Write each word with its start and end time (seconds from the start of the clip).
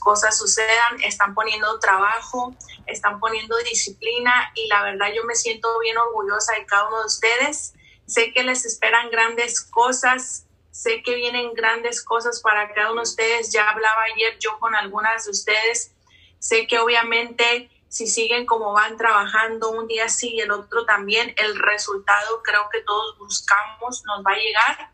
cosas 0.00 0.36
sucedan, 0.36 1.00
están 1.02 1.34
poniendo 1.34 1.78
trabajo, 1.78 2.54
están 2.86 3.20
poniendo 3.20 3.56
disciplina 3.58 4.50
y 4.54 4.66
la 4.66 4.82
verdad 4.82 5.08
yo 5.14 5.22
me 5.24 5.34
siento 5.34 5.78
bien 5.78 5.96
orgullosa 5.98 6.54
de 6.54 6.66
cada 6.66 6.88
uno 6.88 7.00
de 7.00 7.06
ustedes. 7.06 7.74
Sé 8.06 8.32
que 8.32 8.42
les 8.42 8.64
esperan 8.64 9.10
grandes 9.10 9.60
cosas, 9.60 10.46
sé 10.72 11.02
que 11.04 11.14
vienen 11.14 11.54
grandes 11.54 12.02
cosas 12.02 12.40
para 12.40 12.72
cada 12.74 12.90
uno 12.90 13.02
de 13.02 13.08
ustedes. 13.08 13.52
Ya 13.52 13.70
hablaba 13.70 14.02
ayer 14.14 14.36
yo 14.40 14.58
con 14.58 14.74
algunas 14.74 15.26
de 15.26 15.30
ustedes. 15.30 15.92
Sé 16.40 16.66
que 16.66 16.80
obviamente 16.80 17.70
si 17.90 18.06
siguen 18.06 18.46
como 18.46 18.72
van 18.72 18.96
trabajando 18.96 19.70
un 19.72 19.88
día 19.88 20.08
sí 20.08 20.30
y 20.34 20.40
el 20.40 20.52
otro 20.52 20.86
también, 20.86 21.34
el 21.36 21.58
resultado 21.58 22.40
creo 22.42 22.68
que 22.72 22.82
todos 22.82 23.18
buscamos 23.18 24.04
nos 24.04 24.24
va 24.24 24.32
a 24.32 24.36
llegar 24.36 24.90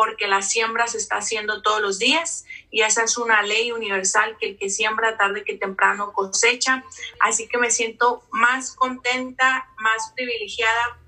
porque 0.00 0.28
la 0.28 0.40
siembra 0.40 0.86
se 0.86 0.96
está 0.96 1.16
haciendo 1.16 1.60
todos 1.60 1.82
los 1.82 1.98
días 1.98 2.46
y 2.70 2.80
esa 2.80 3.04
es 3.04 3.18
una 3.18 3.42
ley 3.42 3.70
universal 3.70 4.34
que 4.40 4.46
el 4.46 4.56
que 4.56 4.70
siembra 4.70 5.18
tarde 5.18 5.44
que 5.44 5.58
temprano 5.58 6.14
cosecha. 6.14 6.84
Así 7.20 7.48
que 7.48 7.58
me 7.58 7.70
siento 7.70 8.22
más 8.30 8.74
contenta, 8.74 9.68
más 9.76 10.10
privilegiada 10.16 10.98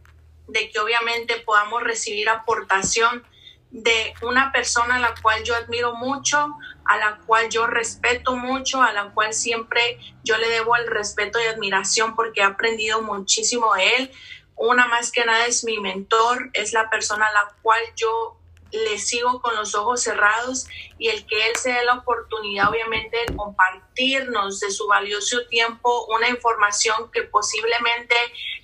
de 0.46 0.70
que 0.70 0.78
obviamente 0.78 1.38
podamos 1.38 1.82
recibir 1.82 2.28
aportación 2.28 3.26
de 3.70 4.12
una 4.20 4.52
persona 4.52 4.96
a 4.96 5.00
la 5.00 5.14
cual 5.22 5.42
yo 5.42 5.54
admiro 5.56 5.94
mucho, 5.94 6.54
a 6.84 6.98
la 6.98 7.16
cual 7.24 7.48
yo 7.48 7.66
respeto 7.66 8.36
mucho, 8.36 8.82
a 8.82 8.92
la 8.92 9.08
cual 9.14 9.32
siempre 9.32 9.98
yo 10.22 10.36
le 10.36 10.50
debo 10.50 10.76
el 10.76 10.86
respeto 10.86 11.40
y 11.40 11.46
admiración 11.46 12.14
porque 12.14 12.40
he 12.40 12.44
aprendido 12.44 13.00
muchísimo 13.00 13.72
de 13.72 13.96
él. 13.96 14.12
Una 14.54 14.86
más 14.86 15.10
que 15.10 15.24
nada 15.24 15.46
es 15.46 15.64
mi 15.64 15.80
mentor, 15.80 16.50
es 16.52 16.74
la 16.74 16.90
persona 16.90 17.26
a 17.28 17.32
la 17.32 17.54
cual 17.62 17.80
yo 17.96 18.36
le 18.72 18.98
sigo 18.98 19.40
con 19.40 19.54
los 19.54 19.74
ojos 19.74 20.02
cerrados 20.02 20.66
y 20.98 21.08
el 21.08 21.26
que 21.26 21.46
él 21.46 21.56
se 21.56 21.72
dé 21.72 21.84
la 21.84 21.94
oportunidad 21.94 22.70
obviamente 22.70 23.16
de 23.26 23.36
compartirnos 23.36 24.60
de 24.60 24.70
su 24.70 24.86
valioso 24.86 25.46
tiempo 25.46 26.06
una 26.06 26.28
información 26.28 27.10
que 27.12 27.22
posiblemente 27.22 28.14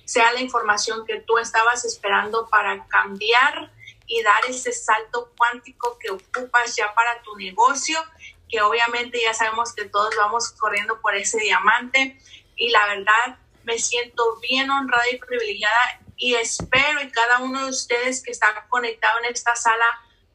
sea 0.05 0.31
la 0.33 0.41
información 0.41 1.05
que 1.05 1.19
tú 1.21 1.37
estabas 1.37 1.85
esperando 1.85 2.47
para 2.49 2.87
cambiar 2.87 3.71
y 4.09 4.23
dar 4.23 4.43
ese 4.49 4.71
salto 4.71 5.31
cuántico 5.37 5.97
que 5.99 6.09
ocupas 6.09 6.75
ya 6.75 6.93
para 6.95 7.21
tu 7.21 7.35
negocio, 7.35 7.99
que 8.49 8.59
obviamente 8.61 9.21
ya 9.21 9.35
sabemos 9.35 9.73
que 9.73 9.85
todos 9.85 10.15
vamos 10.17 10.49
corriendo 10.53 10.99
por 10.99 11.15
ese 11.15 11.39
diamante. 11.39 12.17
Y 12.55 12.71
la 12.71 12.87
verdad 12.87 13.37
me 13.63 13.77
siento 13.77 14.23
bien 14.41 14.71
honrada 14.71 15.03
y 15.11 15.19
privilegiada 15.19 16.01
y 16.19 16.35
espero 16.35 17.01
y 17.01 17.09
cada 17.09 17.39
uno 17.39 17.63
de 17.63 17.69
ustedes 17.69 18.21
que 18.21 18.31
está 18.31 18.67
conectado 18.67 19.19
en 19.19 19.33
esta 19.33 19.55
sala 19.55 19.85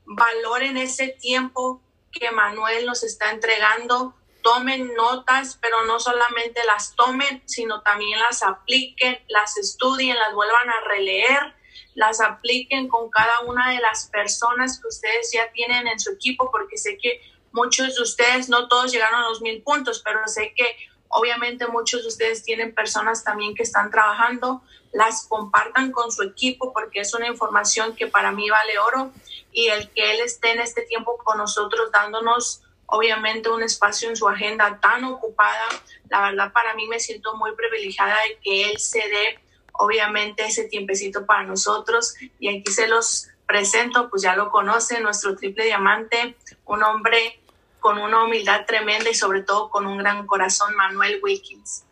valoren 0.07 0.77
ese 0.79 1.09
tiempo 1.09 1.81
que 2.11 2.31
Manuel 2.31 2.87
nos 2.87 3.05
está 3.05 3.31
entregando, 3.31 4.15
tomen 4.43 4.95
notas, 4.95 5.59
pero 5.61 5.85
no 5.85 6.01
solamente 6.01 6.65
las 6.65 6.95
tomen, 6.97 7.43
sino 7.45 7.83
también 7.83 8.19
las 8.19 8.43
apliquen, 8.43 9.19
las 9.29 9.57
estudien, 9.59 10.19
las 10.19 10.35
vuelvan 10.35 10.71
a 10.71 10.81
releer, 10.89 11.55
las 11.95 12.21
apliquen 12.21 12.89
con 12.89 13.11
cada 13.11 13.41
una 13.41 13.71
de 13.71 13.81
las 13.81 14.09
personas 14.09 14.81
que 14.81 14.89
ustedes 14.89 15.33
ya 15.33 15.51
tienen 15.53 15.87
en 15.87 16.01
su 16.01 16.13
equipo, 16.13 16.51
porque 16.51 16.79
sé 16.79 16.99
que 17.01 17.21
muchos 17.53 17.95
de 17.95 18.03
ustedes, 18.03 18.49
no 18.49 18.69
todos 18.69 18.91
llegaron 18.91 19.23
a 19.23 19.29
los 19.29 19.43
mil 19.43 19.63
puntos, 19.63 20.03
pero 20.05 20.27
sé 20.27 20.55
que 20.57 20.77
obviamente 21.15 21.67
muchos 21.69 22.03
de 22.03 22.09
ustedes 22.09 22.43
tienen 22.43 22.75
personas 22.75 23.23
también 23.23 23.55
que 23.55 23.63
están 23.63 23.91
trabajando, 23.91 24.63
las 24.93 25.27
compartan 25.27 25.93
con 25.93 26.11
su 26.11 26.25
equipo 26.25 26.73
porque 26.73 27.01
es 27.01 27.15
una 27.15 27.29
información 27.29 27.95
que 27.95 28.09
para 28.09 28.33
mí 28.33 28.51
vale 28.51 28.79
oro 28.81 29.13
y 29.53 29.69
el 29.69 29.91
que 29.91 30.13
él 30.13 30.21
esté 30.21 30.51
en 30.53 30.61
este 30.61 30.83
tiempo 30.83 31.17
con 31.19 31.39
nosotros 31.39 31.91
dándonos 31.93 32.63
obviamente 32.87 33.49
un 33.49 33.63
espacio 33.63 34.09
en 34.09 34.17
su 34.17 34.29
agenda 34.29 34.81
tan 34.81 35.05
ocupada, 35.05 35.67
la 36.11 36.31
verdad 36.31 36.53
para 36.53 36.75
mí 36.75 36.89
me 36.89 36.99
siento 36.99 37.37
muy 37.37 37.55
privilegiada 37.55 38.17
de 38.29 38.39
que 38.43 38.71
él 38.71 38.79
se 38.79 38.99
dé 38.99 39.41
obviamente 39.73 40.45
ese 40.45 40.65
tiempecito 40.65 41.27
para 41.27 41.45
nosotros 41.45 42.15
y 42.41 42.49
aquí 42.49 42.73
se 42.73 42.89
los 42.89 43.29
presento, 43.47 44.11
pues 44.11 44.23
ya 44.23 44.35
lo 44.35 44.51
conocen, 44.51 45.05
nuestro 45.05 45.37
triple 45.37 45.65
diamante, 45.65 46.37
un 46.65 46.83
hombre 46.83 47.41
con 47.85 47.99
una 47.99 48.25
humildad 48.25 48.65
tremenda 48.67 49.11
y 49.11 49.15
sobre 49.15 49.43
todo 49.43 49.69
con 49.69 49.87
un 49.87 49.99
gran 49.99 50.27
corazón, 50.27 50.75
Manuel 50.75 51.21
Wilkins. 51.23 51.83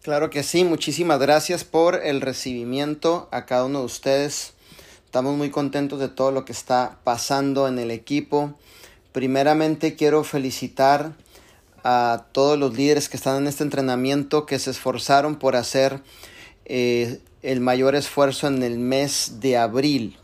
Claro 0.00 0.30
que 0.30 0.42
sí, 0.42 0.64
muchísimas 0.64 1.18
gracias 1.20 1.62
por 1.62 1.96
el 2.02 2.22
recibimiento 2.22 3.28
a 3.32 3.44
cada 3.44 3.66
uno 3.66 3.80
de 3.80 3.84
ustedes. 3.84 4.54
Estamos 5.04 5.36
muy 5.36 5.50
contentos 5.50 6.00
de 6.00 6.08
todo 6.08 6.32
lo 6.32 6.46
que 6.46 6.52
está 6.52 6.96
pasando 7.04 7.68
en 7.68 7.78
el 7.78 7.90
equipo. 7.90 8.54
Primeramente 9.12 9.94
quiero 9.94 10.24
felicitar 10.24 11.12
a 11.84 12.24
todos 12.32 12.58
los 12.58 12.74
líderes 12.74 13.10
que 13.10 13.18
están 13.18 13.36
en 13.36 13.48
este 13.48 13.62
entrenamiento, 13.62 14.46
que 14.46 14.58
se 14.58 14.70
esforzaron 14.70 15.36
por 15.36 15.54
hacer 15.54 16.00
eh, 16.64 17.20
el 17.42 17.60
mayor 17.60 17.94
esfuerzo 17.94 18.46
en 18.46 18.62
el 18.62 18.78
mes 18.78 19.38
de 19.38 19.58
abril. 19.58 20.16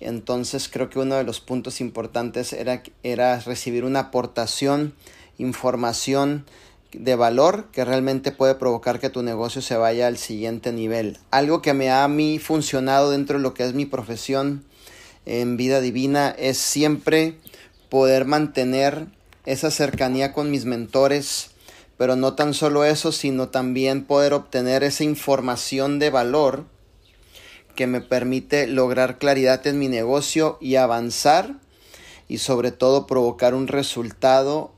Entonces 0.00 0.68
creo 0.68 0.90
que 0.90 0.98
uno 0.98 1.16
de 1.16 1.24
los 1.24 1.40
puntos 1.40 1.80
importantes 1.80 2.52
era, 2.52 2.82
era 3.02 3.38
recibir 3.40 3.84
una 3.84 4.00
aportación, 4.00 4.94
información 5.38 6.44
de 6.92 7.16
valor 7.16 7.66
que 7.72 7.84
realmente 7.84 8.32
puede 8.32 8.54
provocar 8.54 8.98
que 8.98 9.10
tu 9.10 9.22
negocio 9.22 9.60
se 9.60 9.76
vaya 9.76 10.06
al 10.06 10.16
siguiente 10.16 10.72
nivel. 10.72 11.18
Algo 11.30 11.60
que 11.60 11.74
me 11.74 11.90
ha 11.90 12.04
a 12.04 12.08
mí 12.08 12.38
funcionado 12.38 13.10
dentro 13.10 13.38
de 13.38 13.42
lo 13.42 13.54
que 13.54 13.64
es 13.64 13.74
mi 13.74 13.84
profesión 13.84 14.64
en 15.26 15.56
vida 15.56 15.80
divina 15.80 16.34
es 16.38 16.56
siempre 16.56 17.36
poder 17.90 18.24
mantener 18.24 19.06
esa 19.44 19.70
cercanía 19.70 20.32
con 20.32 20.50
mis 20.50 20.64
mentores, 20.64 21.50
pero 21.96 22.16
no 22.16 22.34
tan 22.34 22.54
solo 22.54 22.84
eso, 22.84 23.12
sino 23.12 23.48
también 23.48 24.04
poder 24.04 24.32
obtener 24.32 24.82
esa 24.82 25.04
información 25.04 25.98
de 25.98 26.10
valor 26.10 26.64
que 27.78 27.86
me 27.86 28.00
permite 28.00 28.66
lograr 28.66 29.18
claridad 29.18 29.64
en 29.68 29.78
mi 29.78 29.86
negocio 29.86 30.58
y 30.60 30.74
avanzar 30.74 31.60
y 32.26 32.38
sobre 32.38 32.72
todo 32.72 33.06
provocar 33.06 33.54
un 33.54 33.68
resultado 33.68 34.72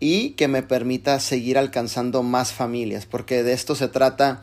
y 0.00 0.30
que 0.30 0.48
me 0.48 0.64
permita 0.64 1.20
seguir 1.20 1.56
alcanzando 1.56 2.24
más 2.24 2.52
familias, 2.52 3.06
porque 3.06 3.44
de 3.44 3.52
esto 3.52 3.76
se 3.76 3.86
trata 3.86 4.42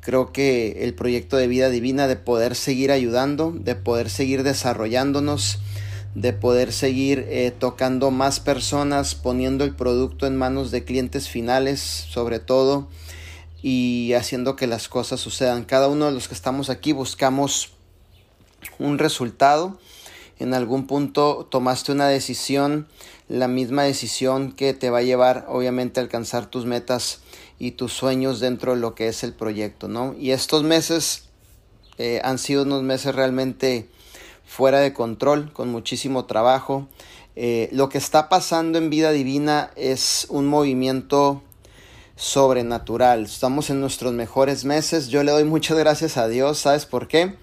creo 0.00 0.32
que 0.32 0.82
el 0.82 0.94
proyecto 0.94 1.36
de 1.36 1.46
vida 1.46 1.70
divina 1.70 2.08
de 2.08 2.16
poder 2.16 2.56
seguir 2.56 2.90
ayudando, 2.90 3.52
de 3.52 3.76
poder 3.76 4.10
seguir 4.10 4.42
desarrollándonos, 4.42 5.60
de 6.16 6.32
poder 6.32 6.72
seguir 6.72 7.24
eh, 7.28 7.52
tocando 7.56 8.10
más 8.10 8.40
personas, 8.40 9.14
poniendo 9.14 9.62
el 9.62 9.76
producto 9.76 10.26
en 10.26 10.36
manos 10.36 10.72
de 10.72 10.82
clientes 10.82 11.28
finales, 11.28 11.78
sobre 11.78 12.40
todo, 12.40 12.88
y 13.62 14.12
haciendo 14.14 14.56
que 14.56 14.66
las 14.66 14.88
cosas 14.88 15.20
sucedan. 15.20 15.64
Cada 15.64 15.88
uno 15.88 16.06
de 16.06 16.12
los 16.12 16.28
que 16.28 16.34
estamos 16.34 16.70
aquí 16.70 16.92
buscamos 16.92 17.72
un 18.78 18.98
resultado. 18.98 19.78
En 20.38 20.54
algún 20.54 20.86
punto 20.86 21.48
tomaste 21.50 21.90
una 21.90 22.06
decisión, 22.06 22.86
la 23.28 23.48
misma 23.48 23.82
decisión 23.82 24.52
que 24.52 24.72
te 24.72 24.90
va 24.90 24.98
a 24.98 25.02
llevar 25.02 25.46
obviamente 25.48 25.98
a 25.98 26.04
alcanzar 26.04 26.46
tus 26.46 26.64
metas 26.64 27.20
y 27.58 27.72
tus 27.72 27.92
sueños 27.92 28.38
dentro 28.38 28.74
de 28.74 28.80
lo 28.80 28.94
que 28.94 29.08
es 29.08 29.24
el 29.24 29.32
proyecto, 29.32 29.88
¿no? 29.88 30.14
Y 30.16 30.30
estos 30.30 30.62
meses 30.62 31.24
eh, 31.98 32.20
han 32.22 32.38
sido 32.38 32.62
unos 32.62 32.84
meses 32.84 33.16
realmente 33.16 33.88
fuera 34.46 34.78
de 34.78 34.92
control, 34.92 35.52
con 35.52 35.68
muchísimo 35.70 36.24
trabajo. 36.26 36.86
Eh, 37.34 37.68
lo 37.72 37.88
que 37.88 37.98
está 37.98 38.28
pasando 38.28 38.78
en 38.78 38.90
vida 38.90 39.10
divina 39.10 39.70
es 39.76 40.26
un 40.30 40.46
movimiento 40.46 41.42
sobrenatural. 42.18 43.24
Estamos 43.24 43.70
en 43.70 43.80
nuestros 43.80 44.12
mejores 44.12 44.64
meses. 44.64 45.08
Yo 45.08 45.22
le 45.22 45.30
doy 45.30 45.44
muchas 45.44 45.78
gracias 45.78 46.16
a 46.16 46.26
Dios. 46.26 46.58
¿Sabes 46.58 46.84
por 46.84 47.06
qué? 47.06 47.36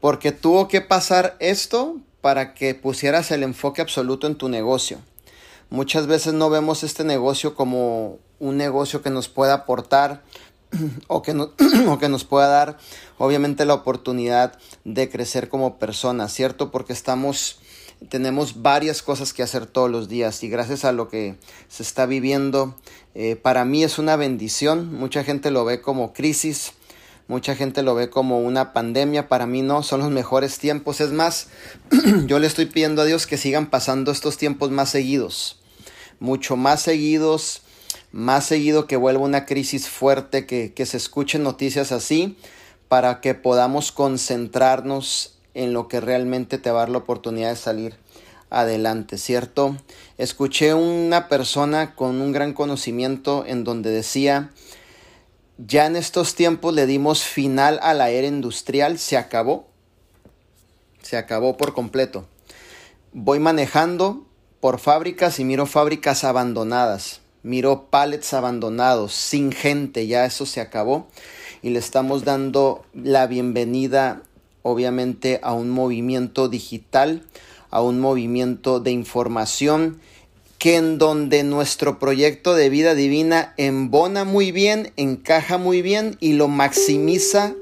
Porque 0.00 0.30
tuvo 0.30 0.68
que 0.68 0.80
pasar 0.80 1.36
esto 1.40 1.96
para 2.20 2.54
que 2.54 2.74
pusieras 2.74 3.32
el 3.32 3.42
enfoque 3.42 3.82
absoluto 3.82 4.28
en 4.28 4.36
tu 4.36 4.48
negocio. 4.48 4.98
Muchas 5.70 6.06
veces 6.06 6.34
no 6.34 6.48
vemos 6.48 6.84
este 6.84 7.02
negocio 7.02 7.56
como 7.56 8.18
un 8.38 8.56
negocio 8.56 9.02
que 9.02 9.10
nos 9.10 9.28
pueda 9.28 9.54
aportar 9.54 10.22
o 11.08 11.22
que, 11.22 11.32
o 11.88 11.98
que 11.98 12.08
nos 12.08 12.24
pueda 12.24 12.46
dar 12.46 12.78
obviamente 13.18 13.64
la 13.64 13.74
oportunidad 13.74 14.56
de 14.84 15.10
crecer 15.10 15.48
como 15.48 15.78
personas, 15.78 16.32
¿cierto? 16.32 16.70
Porque 16.70 16.92
estamos 16.92 17.58
tenemos 18.08 18.62
varias 18.62 19.02
cosas 19.02 19.32
que 19.32 19.42
hacer 19.42 19.66
todos 19.66 19.90
los 19.90 20.08
días 20.08 20.42
y 20.42 20.48
gracias 20.48 20.84
a 20.84 20.92
lo 20.92 21.08
que 21.08 21.36
se 21.68 21.82
está 21.82 22.06
viviendo, 22.06 22.76
eh, 23.14 23.36
para 23.36 23.64
mí 23.64 23.84
es 23.84 23.98
una 23.98 24.16
bendición. 24.16 24.94
Mucha 24.94 25.24
gente 25.24 25.50
lo 25.50 25.64
ve 25.64 25.80
como 25.80 26.12
crisis, 26.12 26.72
mucha 27.28 27.54
gente 27.54 27.82
lo 27.82 27.94
ve 27.94 28.10
como 28.10 28.40
una 28.40 28.72
pandemia, 28.72 29.28
para 29.28 29.46
mí 29.46 29.62
no, 29.62 29.82
son 29.82 30.00
los 30.00 30.10
mejores 30.10 30.58
tiempos. 30.58 31.00
Es 31.00 31.12
más, 31.12 31.48
yo 32.26 32.38
le 32.38 32.46
estoy 32.46 32.66
pidiendo 32.66 33.02
a 33.02 33.06
Dios 33.06 33.26
que 33.26 33.38
sigan 33.38 33.70
pasando 33.70 34.12
estos 34.12 34.36
tiempos 34.36 34.70
más 34.70 34.90
seguidos, 34.90 35.60
mucho 36.20 36.56
más 36.56 36.82
seguidos 36.82 37.62
más 38.16 38.46
seguido 38.46 38.86
que 38.86 38.96
vuelva 38.96 39.24
una 39.24 39.44
crisis 39.44 39.88
fuerte, 39.88 40.46
que, 40.46 40.86
se 40.86 40.96
escuchen 40.96 41.42
noticias 41.42 41.92
así, 41.92 42.38
para 42.88 43.20
que 43.20 43.34
podamos 43.34 43.92
concentrarnos 43.92 45.35
en 45.56 45.72
lo 45.72 45.88
que 45.88 46.00
realmente 46.00 46.58
te 46.58 46.70
va 46.70 46.80
a 46.80 46.82
dar 46.82 46.90
la 46.90 46.98
oportunidad 46.98 47.48
de 47.48 47.56
salir 47.56 47.96
adelante, 48.50 49.16
¿cierto? 49.16 49.74
Escuché 50.18 50.74
una 50.74 51.28
persona 51.28 51.94
con 51.94 52.20
un 52.20 52.30
gran 52.30 52.52
conocimiento 52.52 53.44
en 53.46 53.64
donde 53.64 53.90
decía, 53.90 54.50
ya 55.56 55.86
en 55.86 55.96
estos 55.96 56.34
tiempos 56.34 56.74
le 56.74 56.86
dimos 56.86 57.24
final 57.24 57.80
a 57.82 57.94
la 57.94 58.10
era 58.10 58.26
industrial, 58.26 58.98
se 58.98 59.16
acabó, 59.16 59.66
se 61.02 61.16
acabó 61.16 61.56
por 61.56 61.72
completo. 61.72 62.26
Voy 63.14 63.38
manejando 63.38 64.26
por 64.60 64.78
fábricas 64.78 65.38
y 65.40 65.44
miro 65.44 65.64
fábricas 65.64 66.22
abandonadas, 66.22 67.22
miro 67.42 67.86
pallets 67.88 68.34
abandonados, 68.34 69.14
sin 69.14 69.52
gente, 69.52 70.06
ya 70.06 70.26
eso 70.26 70.44
se 70.44 70.60
acabó 70.60 71.08
y 71.62 71.70
le 71.70 71.78
estamos 71.78 72.24
dando 72.24 72.84
la 72.92 73.26
bienvenida 73.26 74.22
obviamente 74.66 75.38
a 75.44 75.52
un 75.52 75.70
movimiento 75.70 76.48
digital, 76.48 77.22
a 77.70 77.82
un 77.82 78.00
movimiento 78.00 78.80
de 78.80 78.90
información 78.90 80.00
que 80.58 80.74
en 80.74 80.98
donde 80.98 81.44
nuestro 81.44 82.00
proyecto 82.00 82.56
de 82.56 82.68
vida 82.68 82.96
divina 82.96 83.54
embona 83.58 84.24
muy 84.24 84.50
bien, 84.50 84.92
encaja 84.96 85.56
muy 85.56 85.82
bien 85.82 86.16
y 86.18 86.32
lo 86.32 86.48
maximiza 86.48 87.54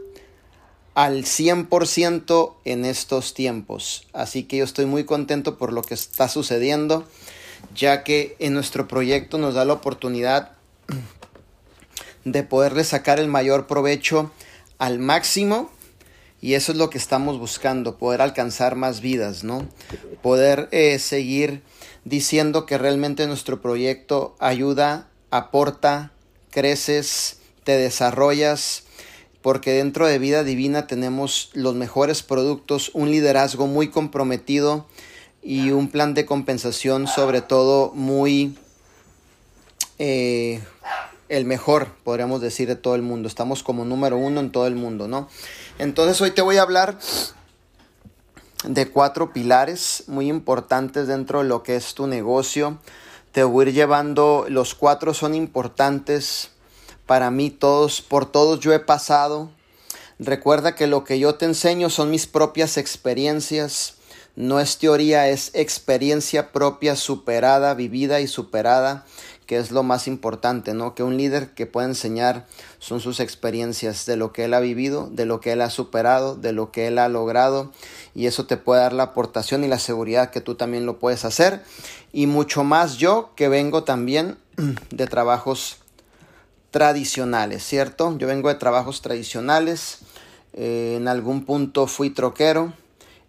al 0.94 1.24
100% 1.24 2.54
en 2.64 2.86
estos 2.86 3.34
tiempos. 3.34 4.06
Así 4.14 4.44
que 4.44 4.56
yo 4.56 4.64
estoy 4.64 4.86
muy 4.86 5.04
contento 5.04 5.58
por 5.58 5.74
lo 5.74 5.82
que 5.82 5.92
está 5.92 6.28
sucediendo, 6.28 7.04
ya 7.74 8.02
que 8.02 8.34
en 8.38 8.54
nuestro 8.54 8.88
proyecto 8.88 9.36
nos 9.36 9.52
da 9.52 9.66
la 9.66 9.74
oportunidad 9.74 10.52
de 12.24 12.42
poderle 12.44 12.82
sacar 12.82 13.20
el 13.20 13.28
mayor 13.28 13.66
provecho 13.66 14.30
al 14.78 14.98
máximo 14.98 15.70
y 16.44 16.56
eso 16.56 16.72
es 16.72 16.78
lo 16.78 16.90
que 16.90 16.98
estamos 16.98 17.38
buscando, 17.38 17.96
poder 17.96 18.20
alcanzar 18.20 18.76
más 18.76 19.00
vidas, 19.00 19.44
¿no? 19.44 19.66
Poder 20.20 20.68
eh, 20.72 20.98
seguir 20.98 21.62
diciendo 22.04 22.66
que 22.66 22.76
realmente 22.76 23.26
nuestro 23.26 23.62
proyecto 23.62 24.36
ayuda, 24.40 25.08
aporta, 25.30 26.12
creces, 26.50 27.38
te 27.64 27.78
desarrollas, 27.78 28.84
porque 29.40 29.72
dentro 29.72 30.06
de 30.06 30.18
Vida 30.18 30.44
Divina 30.44 30.86
tenemos 30.86 31.48
los 31.54 31.76
mejores 31.76 32.22
productos, 32.22 32.90
un 32.92 33.10
liderazgo 33.10 33.66
muy 33.66 33.88
comprometido 33.88 34.86
y 35.42 35.70
un 35.70 35.88
plan 35.88 36.12
de 36.12 36.26
compensación 36.26 37.06
sobre 37.06 37.40
todo 37.40 37.92
muy 37.94 38.54
eh, 39.98 40.60
el 41.30 41.46
mejor, 41.46 41.88
podríamos 42.04 42.40
decir, 42.40 42.68
de 42.68 42.76
todo 42.76 42.94
el 42.94 43.02
mundo. 43.02 43.28
Estamos 43.28 43.62
como 43.62 43.84
número 43.84 44.18
uno 44.18 44.40
en 44.40 44.52
todo 44.52 44.66
el 44.66 44.74
mundo, 44.74 45.08
¿no? 45.08 45.28
Entonces 45.78 46.20
hoy 46.20 46.30
te 46.30 46.42
voy 46.42 46.58
a 46.58 46.62
hablar 46.62 46.98
de 48.64 48.88
cuatro 48.90 49.32
pilares 49.32 50.04
muy 50.06 50.28
importantes 50.28 51.08
dentro 51.08 51.40
de 51.40 51.48
lo 51.48 51.64
que 51.64 51.74
es 51.74 51.94
tu 51.94 52.06
negocio. 52.06 52.78
Te 53.32 53.42
voy 53.42 53.66
a 53.66 53.68
ir 53.68 53.74
llevando, 53.74 54.46
los 54.48 54.76
cuatro 54.76 55.14
son 55.14 55.34
importantes 55.34 56.50
para 57.06 57.32
mí, 57.32 57.50
todos, 57.50 58.02
por 58.02 58.30
todos 58.30 58.60
yo 58.60 58.72
he 58.72 58.78
pasado. 58.78 59.50
Recuerda 60.20 60.76
que 60.76 60.86
lo 60.86 61.02
que 61.02 61.18
yo 61.18 61.34
te 61.34 61.44
enseño 61.44 61.90
son 61.90 62.08
mis 62.08 62.28
propias 62.28 62.76
experiencias. 62.76 63.94
No 64.36 64.60
es 64.60 64.78
teoría, 64.78 65.28
es 65.28 65.50
experiencia 65.54 66.52
propia, 66.52 66.94
superada, 66.94 67.74
vivida 67.74 68.20
y 68.20 68.28
superada 68.28 69.04
que 69.46 69.58
es 69.58 69.70
lo 69.70 69.82
más 69.82 70.06
importante, 70.08 70.74
¿no? 70.74 70.94
Que 70.94 71.02
un 71.02 71.16
líder 71.16 71.50
que 71.50 71.66
pueda 71.66 71.86
enseñar 71.86 72.46
son 72.78 73.00
sus 73.00 73.20
experiencias 73.20 74.06
de 74.06 74.16
lo 74.16 74.32
que 74.32 74.44
él 74.44 74.54
ha 74.54 74.60
vivido, 74.60 75.08
de 75.10 75.26
lo 75.26 75.40
que 75.40 75.52
él 75.52 75.60
ha 75.60 75.70
superado, 75.70 76.36
de 76.36 76.52
lo 76.52 76.72
que 76.72 76.86
él 76.86 76.98
ha 76.98 77.08
logrado 77.08 77.72
y 78.14 78.26
eso 78.26 78.46
te 78.46 78.56
puede 78.56 78.80
dar 78.80 78.92
la 78.92 79.04
aportación 79.04 79.64
y 79.64 79.68
la 79.68 79.78
seguridad 79.78 80.30
que 80.30 80.40
tú 80.40 80.54
también 80.54 80.86
lo 80.86 80.98
puedes 80.98 81.24
hacer 81.24 81.62
y 82.12 82.26
mucho 82.26 82.64
más 82.64 82.96
yo 82.96 83.32
que 83.36 83.48
vengo 83.48 83.84
también 83.84 84.38
de 84.90 85.06
trabajos 85.06 85.78
tradicionales, 86.70 87.62
¿cierto? 87.62 88.16
Yo 88.18 88.26
vengo 88.26 88.48
de 88.48 88.56
trabajos 88.56 89.00
tradicionales, 89.00 89.98
eh, 90.54 90.94
en 90.96 91.06
algún 91.06 91.44
punto 91.44 91.86
fui 91.86 92.10
troquero, 92.10 92.72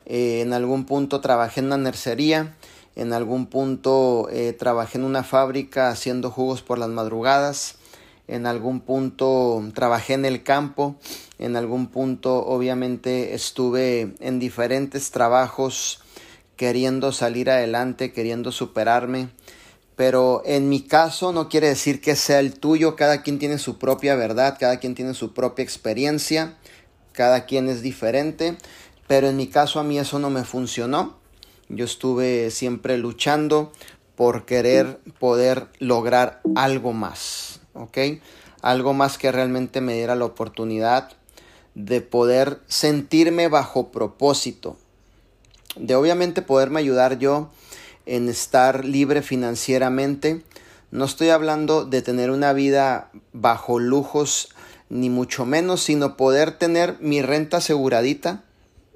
eh, 0.06 0.42
en 0.42 0.54
algún 0.54 0.86
punto 0.86 1.22
trabajé 1.22 1.60
en 1.60 1.68
una 1.68 1.78
nercería, 1.78 2.56
en 2.96 3.12
algún 3.12 3.48
punto 3.48 4.30
eh, 4.32 4.54
trabajé 4.54 4.98
en 4.98 5.04
una 5.04 5.24
fábrica 5.24 5.90
haciendo 5.90 6.32
jugos 6.32 6.62
por 6.62 6.78
las 6.80 6.90
madrugadas. 6.90 7.76
En 8.28 8.48
algún 8.48 8.80
punto 8.80 9.62
trabajé 9.74 10.14
en 10.14 10.26
el 10.26 10.44
campo. 10.44 10.96
En 11.38 11.58
algún 11.58 11.88
punto 11.88 12.46
obviamente 12.46 13.34
estuve 13.34 14.16
en 14.20 14.40
diferentes 14.40 15.12
trabajos 15.12 16.00
queriendo 16.56 17.12
salir 17.12 17.50
adelante, 17.50 18.14
queriendo 18.14 18.54
superarme. 18.54 19.30
Pero 19.98 20.42
en 20.46 20.70
mi 20.70 20.82
caso 20.82 21.34
no 21.34 21.50
quiere 21.50 21.68
decir 21.68 22.00
que 22.00 22.16
sea 22.16 22.40
el 22.40 22.58
tuyo. 22.60 22.96
Cada 22.96 23.24
quien 23.24 23.40
tiene 23.40 23.58
su 23.58 23.78
propia 23.78 24.16
verdad, 24.16 24.58
cada 24.58 24.80
quien 24.80 24.96
tiene 24.96 25.14
su 25.14 25.34
propia 25.34 25.64
experiencia, 25.64 26.58
cada 27.12 27.46
quien 27.46 27.68
es 27.68 27.82
diferente. 27.82 28.58
Pero 29.08 29.28
en 29.28 29.36
mi 29.36 29.48
caso 29.48 29.82
a 29.82 29.84
mí 29.84 30.00
eso 30.00 30.18
no 30.18 30.30
me 30.30 30.46
funcionó. 30.46 31.25
Yo 31.70 31.86
estuve 31.86 32.52
siempre 32.52 32.98
luchando 32.98 33.72
por 34.16 34.46
querer 34.46 35.00
poder 35.20 35.68
lograr 35.80 36.42
algo 36.56 36.94
más, 36.94 37.60
¿ok? 37.74 37.98
Algo 38.62 38.94
más 38.94 39.18
que 39.18 39.32
realmente 39.32 39.82
me 39.82 39.96
diera 39.96 40.16
la 40.16 40.26
oportunidad 40.26 41.12
de 41.76 42.02
poder 42.02 42.62
sentirme 42.68 43.50
bajo 43.50 43.92
propósito, 43.92 44.78
de 45.76 45.96
obviamente 45.96 46.42
poderme 46.42 46.80
ayudar 46.80 47.20
yo 47.20 47.50
en 48.06 48.30
estar 48.30 48.86
libre 48.86 49.22
financieramente. 49.22 50.44
No 50.92 51.06
estoy 51.06 51.30
hablando 51.30 51.84
de 51.84 52.02
tener 52.02 52.32
una 52.32 52.54
vida 52.54 53.12
bajo 53.34 53.80
lujos, 53.80 54.50
ni 54.88 55.10
mucho 55.10 55.46
menos, 55.46 55.82
sino 55.82 56.16
poder 56.16 56.58
tener 56.58 56.98
mi 57.02 57.22
renta 57.22 57.58
aseguradita, 57.58 58.45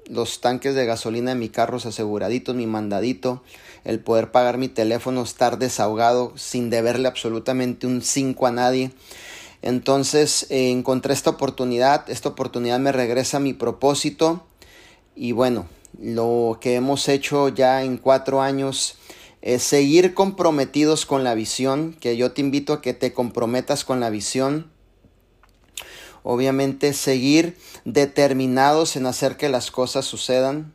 los 0.08 0.40
tanques 0.40 0.74
de 0.74 0.86
gasolina 0.86 1.30
de 1.30 1.36
mi 1.36 1.48
carro 1.48 1.78
aseguraditos, 1.78 2.54
mi 2.54 2.66
mandadito, 2.66 3.42
el 3.84 4.00
poder 4.00 4.30
pagar 4.30 4.58
mi 4.58 4.68
teléfono, 4.68 5.22
estar 5.22 5.58
desahogado 5.58 6.32
sin 6.36 6.70
deberle 6.70 7.08
absolutamente 7.08 7.86
un 7.86 8.02
5 8.02 8.46
a 8.46 8.50
nadie. 8.50 8.90
Entonces 9.62 10.46
eh, 10.50 10.70
encontré 10.70 11.12
esta 11.12 11.30
oportunidad, 11.30 12.08
esta 12.08 12.30
oportunidad 12.30 12.78
me 12.78 12.92
regresa 12.92 13.36
a 13.36 13.40
mi 13.40 13.52
propósito 13.52 14.46
y 15.14 15.32
bueno, 15.32 15.66
lo 15.98 16.58
que 16.60 16.76
hemos 16.76 17.08
hecho 17.08 17.48
ya 17.48 17.82
en 17.82 17.98
cuatro 17.98 18.40
años 18.40 18.96
es 19.42 19.62
seguir 19.62 20.14
comprometidos 20.14 21.06
con 21.06 21.24
la 21.24 21.34
visión, 21.34 21.96
que 21.98 22.16
yo 22.16 22.32
te 22.32 22.40
invito 22.40 22.72
a 22.72 22.80
que 22.80 22.94
te 22.94 23.12
comprometas 23.12 23.84
con 23.84 24.00
la 24.00 24.10
visión 24.10 24.69
obviamente 26.22 26.92
seguir 26.92 27.56
determinados 27.84 28.96
en 28.96 29.06
hacer 29.06 29.36
que 29.36 29.48
las 29.48 29.70
cosas 29.70 30.04
sucedan 30.04 30.72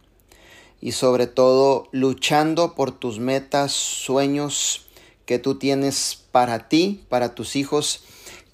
y 0.82 0.92
sobre 0.92 1.28
todo 1.28 1.88
luchando 1.92 2.76
por 2.76 2.92
tus 2.92 3.20
metas, 3.20 3.72
sueños 3.72 4.86
que 5.26 5.40
tú 5.40 5.56
tienes 5.56 6.24
para 6.32 6.70
ti, 6.70 7.04
para 7.10 7.34
tus 7.34 7.56
hijos 7.56 8.04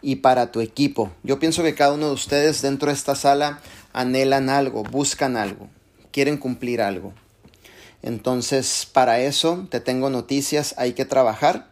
y 0.01 0.17
para 0.17 0.51
tu 0.51 0.61
equipo. 0.61 1.11
Yo 1.23 1.39
pienso 1.39 1.63
que 1.63 1.75
cada 1.75 1.93
uno 1.93 2.07
de 2.07 2.13
ustedes 2.13 2.61
dentro 2.61 2.87
de 2.87 2.93
esta 2.93 3.15
sala 3.15 3.61
anhelan 3.93 4.49
algo, 4.49 4.83
buscan 4.83 5.37
algo, 5.37 5.67
quieren 6.11 6.37
cumplir 6.37 6.81
algo. 6.81 7.13
Entonces, 8.01 8.87
para 8.91 9.19
eso 9.19 9.67
te 9.69 9.79
tengo 9.79 10.09
noticias, 10.09 10.73
hay 10.77 10.93
que 10.93 11.05
trabajar, 11.05 11.69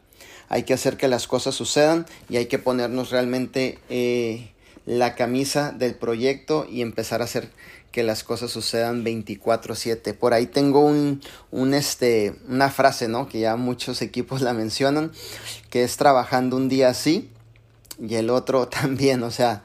hay 0.48 0.64
que 0.64 0.74
hacer 0.74 0.98
que 0.98 1.08
las 1.08 1.28
cosas 1.28 1.56
sucedan 1.56 2.06
y 2.30 2.38
hay 2.38 2.46
que 2.46 2.60
ponernos 2.60 3.10
realmente 3.10 3.80
eh, 3.90 4.52
la 4.90 5.14
camisa 5.14 5.72
del 5.72 5.94
proyecto 5.94 6.66
y 6.68 6.82
empezar 6.82 7.22
a 7.22 7.26
hacer 7.26 7.52
que 7.92 8.02
las 8.02 8.24
cosas 8.24 8.50
sucedan 8.50 9.04
24/7. 9.04 10.16
Por 10.16 10.34
ahí 10.34 10.48
tengo 10.48 10.80
un, 10.80 11.22
un, 11.52 11.76
este, 11.76 12.36
una 12.48 12.72
frase, 12.72 13.08
¿no? 13.08 13.30
Que 13.30 13.40
ya 13.40 13.56
muchos 13.56 14.02
equipos 14.02 14.42
la 14.42 14.54
mencionan, 14.54 15.12
que 15.70 15.84
es 15.84 15.96
trabajando 15.98 16.58
un 16.58 16.70
día 16.70 16.90
así 16.90 17.30
y 18.00 18.16
el 18.16 18.32
otro 18.32 18.68
también, 18.82 19.22
o 19.22 19.30
sea, 19.30 19.64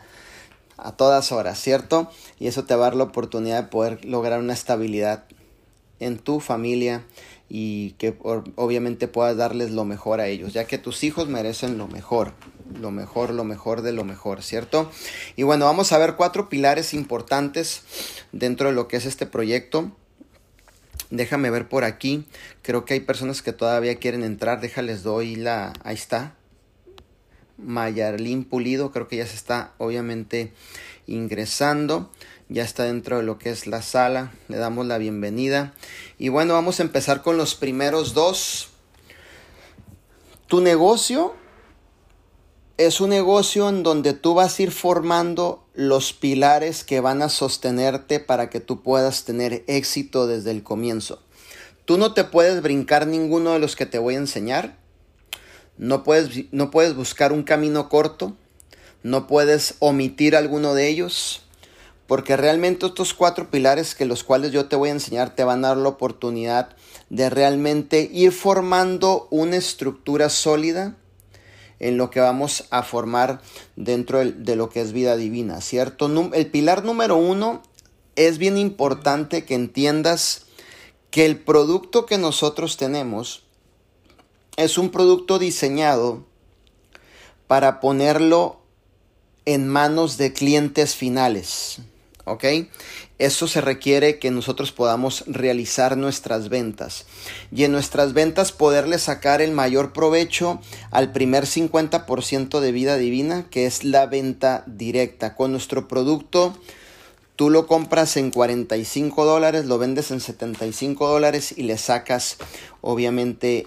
a 0.76 0.92
todas 0.92 1.32
horas, 1.32 1.58
¿cierto? 1.58 2.10
Y 2.38 2.46
eso 2.48 2.64
te 2.64 2.74
va 2.74 2.82
a 2.82 2.88
dar 2.90 2.96
la 2.96 3.04
oportunidad 3.04 3.62
de 3.62 3.68
poder 3.70 4.04
lograr 4.04 4.40
una 4.40 4.52
estabilidad 4.52 5.24
en 6.00 6.18
tu 6.18 6.40
familia 6.40 7.02
y 7.48 7.92
que 7.92 8.14
obviamente 8.56 9.08
puedas 9.08 9.38
darles 9.38 9.70
lo 9.70 9.86
mejor 9.86 10.20
a 10.20 10.26
ellos, 10.26 10.52
ya 10.52 10.66
que 10.66 10.76
tus 10.76 11.02
hijos 11.02 11.28
merecen 11.28 11.78
lo 11.78 11.88
mejor 11.88 12.34
lo 12.72 12.90
mejor, 12.90 13.30
lo 13.30 13.44
mejor 13.44 13.82
de 13.82 13.92
lo 13.92 14.04
mejor, 14.04 14.42
¿cierto? 14.42 14.90
Y 15.36 15.42
bueno, 15.42 15.66
vamos 15.66 15.92
a 15.92 15.98
ver 15.98 16.16
cuatro 16.16 16.48
pilares 16.48 16.94
importantes 16.94 17.82
dentro 18.32 18.68
de 18.68 18.74
lo 18.74 18.88
que 18.88 18.96
es 18.96 19.06
este 19.06 19.26
proyecto. 19.26 19.92
Déjame 21.10 21.50
ver 21.50 21.68
por 21.68 21.84
aquí. 21.84 22.26
Creo 22.62 22.84
que 22.84 22.94
hay 22.94 23.00
personas 23.00 23.42
que 23.42 23.52
todavía 23.52 23.96
quieren 23.96 24.24
entrar. 24.24 24.60
Déjales 24.60 25.02
doy 25.02 25.36
la... 25.36 25.72
Ahí 25.84 25.94
está. 25.94 26.34
Mayarlín 27.56 28.44
Pulido, 28.44 28.90
creo 28.90 29.06
que 29.06 29.16
ya 29.16 29.26
se 29.26 29.36
está 29.36 29.74
obviamente 29.78 30.52
ingresando, 31.06 32.10
ya 32.48 32.64
está 32.64 32.84
dentro 32.84 33.18
de 33.18 33.22
lo 33.22 33.38
que 33.38 33.50
es 33.50 33.66
la 33.66 33.82
sala, 33.82 34.32
le 34.48 34.56
damos 34.56 34.86
la 34.86 34.98
bienvenida. 34.98 35.72
Y 36.18 36.30
bueno, 36.30 36.54
vamos 36.54 36.80
a 36.80 36.82
empezar 36.82 37.22
con 37.22 37.36
los 37.36 37.54
primeros 37.54 38.14
dos. 38.14 38.70
Tu 40.46 40.60
negocio 40.60 41.34
es 42.76 43.00
un 43.00 43.10
negocio 43.10 43.68
en 43.68 43.84
donde 43.84 44.14
tú 44.14 44.34
vas 44.34 44.58
a 44.58 44.62
ir 44.62 44.72
formando 44.72 45.64
los 45.74 46.12
pilares 46.12 46.82
que 46.82 47.00
van 47.00 47.22
a 47.22 47.28
sostenerte 47.28 48.18
para 48.18 48.50
que 48.50 48.58
tú 48.58 48.82
puedas 48.82 49.24
tener 49.24 49.62
éxito 49.68 50.26
desde 50.26 50.50
el 50.50 50.64
comienzo. 50.64 51.20
Tú 51.84 51.98
no 51.98 52.14
te 52.14 52.24
puedes 52.24 52.62
brincar 52.62 53.06
ninguno 53.06 53.52
de 53.52 53.60
los 53.60 53.76
que 53.76 53.86
te 53.86 53.98
voy 53.98 54.14
a 54.14 54.18
enseñar. 54.18 54.76
No 55.78 56.02
puedes, 56.02 56.52
no 56.52 56.70
puedes 56.70 56.96
buscar 56.96 57.32
un 57.32 57.44
camino 57.44 57.88
corto. 57.88 58.34
No 59.02 59.26
puedes 59.26 59.74
omitir 59.78 60.34
alguno 60.34 60.74
de 60.74 60.88
ellos. 60.88 61.42
Porque 62.08 62.36
realmente 62.36 62.86
estos 62.86 63.14
cuatro 63.14 63.50
pilares 63.50 63.94
que 63.94 64.04
los 64.04 64.24
cuales 64.24 64.50
yo 64.50 64.66
te 64.66 64.76
voy 64.76 64.88
a 64.88 64.92
enseñar 64.92 65.34
te 65.34 65.44
van 65.44 65.64
a 65.64 65.68
dar 65.68 65.76
la 65.76 65.90
oportunidad 65.90 66.70
de 67.08 67.30
realmente 67.30 68.08
ir 68.12 68.32
formando 68.32 69.28
una 69.30 69.56
estructura 69.56 70.28
sólida 70.28 70.96
en 71.84 71.98
lo 71.98 72.10
que 72.10 72.18
vamos 72.18 72.64
a 72.70 72.82
formar 72.82 73.42
dentro 73.76 74.24
de 74.24 74.56
lo 74.56 74.70
que 74.70 74.80
es 74.80 74.94
vida 74.94 75.16
divina, 75.16 75.60
¿cierto? 75.60 76.10
El 76.32 76.46
pilar 76.46 76.82
número 76.82 77.16
uno 77.16 77.62
es 78.16 78.38
bien 78.38 78.56
importante 78.56 79.44
que 79.44 79.54
entiendas 79.54 80.46
que 81.10 81.26
el 81.26 81.38
producto 81.38 82.06
que 82.06 82.16
nosotros 82.16 82.78
tenemos 82.78 83.42
es 84.56 84.78
un 84.78 84.88
producto 84.88 85.38
diseñado 85.38 86.24
para 87.48 87.80
ponerlo 87.80 88.62
en 89.44 89.68
manos 89.68 90.16
de 90.16 90.32
clientes 90.32 90.94
finales. 90.94 91.80
¿Ok? 92.24 92.44
Eso 93.18 93.46
se 93.46 93.60
requiere 93.60 94.18
que 94.18 94.32
nosotros 94.32 94.72
podamos 94.72 95.22
realizar 95.28 95.96
nuestras 95.96 96.48
ventas 96.48 97.06
y 97.52 97.62
en 97.62 97.70
nuestras 97.70 98.12
ventas 98.12 98.50
poderle 98.50 98.98
sacar 98.98 99.40
el 99.40 99.52
mayor 99.52 99.92
provecho 99.92 100.60
al 100.90 101.12
primer 101.12 101.44
50% 101.44 102.58
de 102.58 102.72
vida 102.72 102.96
divina, 102.96 103.46
que 103.50 103.66
es 103.66 103.84
la 103.84 104.06
venta 104.06 104.64
directa. 104.66 105.36
Con 105.36 105.52
nuestro 105.52 105.86
producto, 105.86 106.58
tú 107.36 107.50
lo 107.50 107.68
compras 107.68 108.16
en 108.16 108.32
45 108.32 109.24
dólares, 109.24 109.66
lo 109.66 109.78
vendes 109.78 110.10
en 110.10 110.18
75 110.18 111.06
dólares 111.06 111.54
y 111.56 111.62
le 111.62 111.78
sacas 111.78 112.38
obviamente 112.80 113.66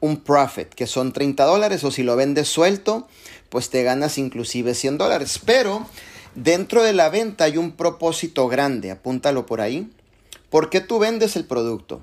un 0.00 0.18
profit, 0.18 0.68
que 0.68 0.86
son 0.88 1.12
30 1.12 1.44
dólares, 1.44 1.84
o 1.84 1.92
si 1.92 2.02
lo 2.02 2.16
vendes 2.16 2.48
suelto, 2.48 3.06
pues 3.48 3.70
te 3.70 3.82
ganas 3.82 4.18
inclusive 4.18 4.74
100 4.74 4.98
dólares. 4.98 5.40
Pero 5.44 5.86
Dentro 6.40 6.84
de 6.84 6.92
la 6.92 7.08
venta 7.08 7.42
hay 7.42 7.56
un 7.56 7.72
propósito 7.72 8.46
grande, 8.46 8.92
apúntalo 8.92 9.44
por 9.44 9.60
ahí. 9.60 9.90
¿Por 10.50 10.70
qué 10.70 10.80
tú 10.80 11.00
vendes 11.00 11.34
el 11.34 11.44
producto? 11.44 12.00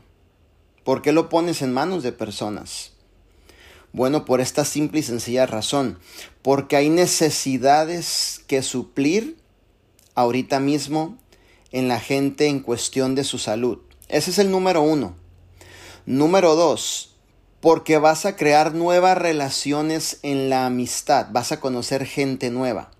¿Por 0.83 1.01
qué 1.01 1.13
lo 1.13 1.29
pones 1.29 1.61
en 1.61 1.71
manos 1.71 2.03
de 2.03 2.11
personas? 2.11 2.91
Bueno, 3.93 4.25
por 4.25 4.41
esta 4.41 4.65
simple 4.65 4.99
y 4.99 5.03
sencilla 5.03 5.45
razón, 5.45 5.99
porque 6.41 6.75
hay 6.75 6.89
necesidades 6.89 8.41
que 8.45 8.61
suplir 8.61 9.37
ahorita 10.15 10.59
mismo 10.59 11.17
en 11.71 11.87
la 11.87 12.01
gente 12.01 12.47
en 12.47 12.59
cuestión 12.59 13.15
de 13.15 13.23
su 13.23 13.37
salud. 13.37 13.77
Ese 14.09 14.31
es 14.31 14.37
el 14.37 14.51
número 14.51 14.81
uno. 14.81 15.15
Número 16.05 16.55
dos, 16.55 17.15
porque 17.61 17.99
vas 17.99 18.25
a 18.25 18.35
crear 18.35 18.73
nuevas 18.73 19.17
relaciones 19.17 20.19
en 20.23 20.49
la 20.49 20.65
amistad, 20.65 21.27
vas 21.31 21.53
a 21.53 21.61
conocer 21.61 22.05
gente 22.05 22.49
nueva. 22.49 22.91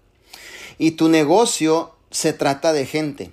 Y 0.77 0.91
tu 0.91 1.10
negocio 1.10 1.96
se 2.12 2.34
trata 2.34 2.74
de 2.74 2.86
gente. 2.86 3.32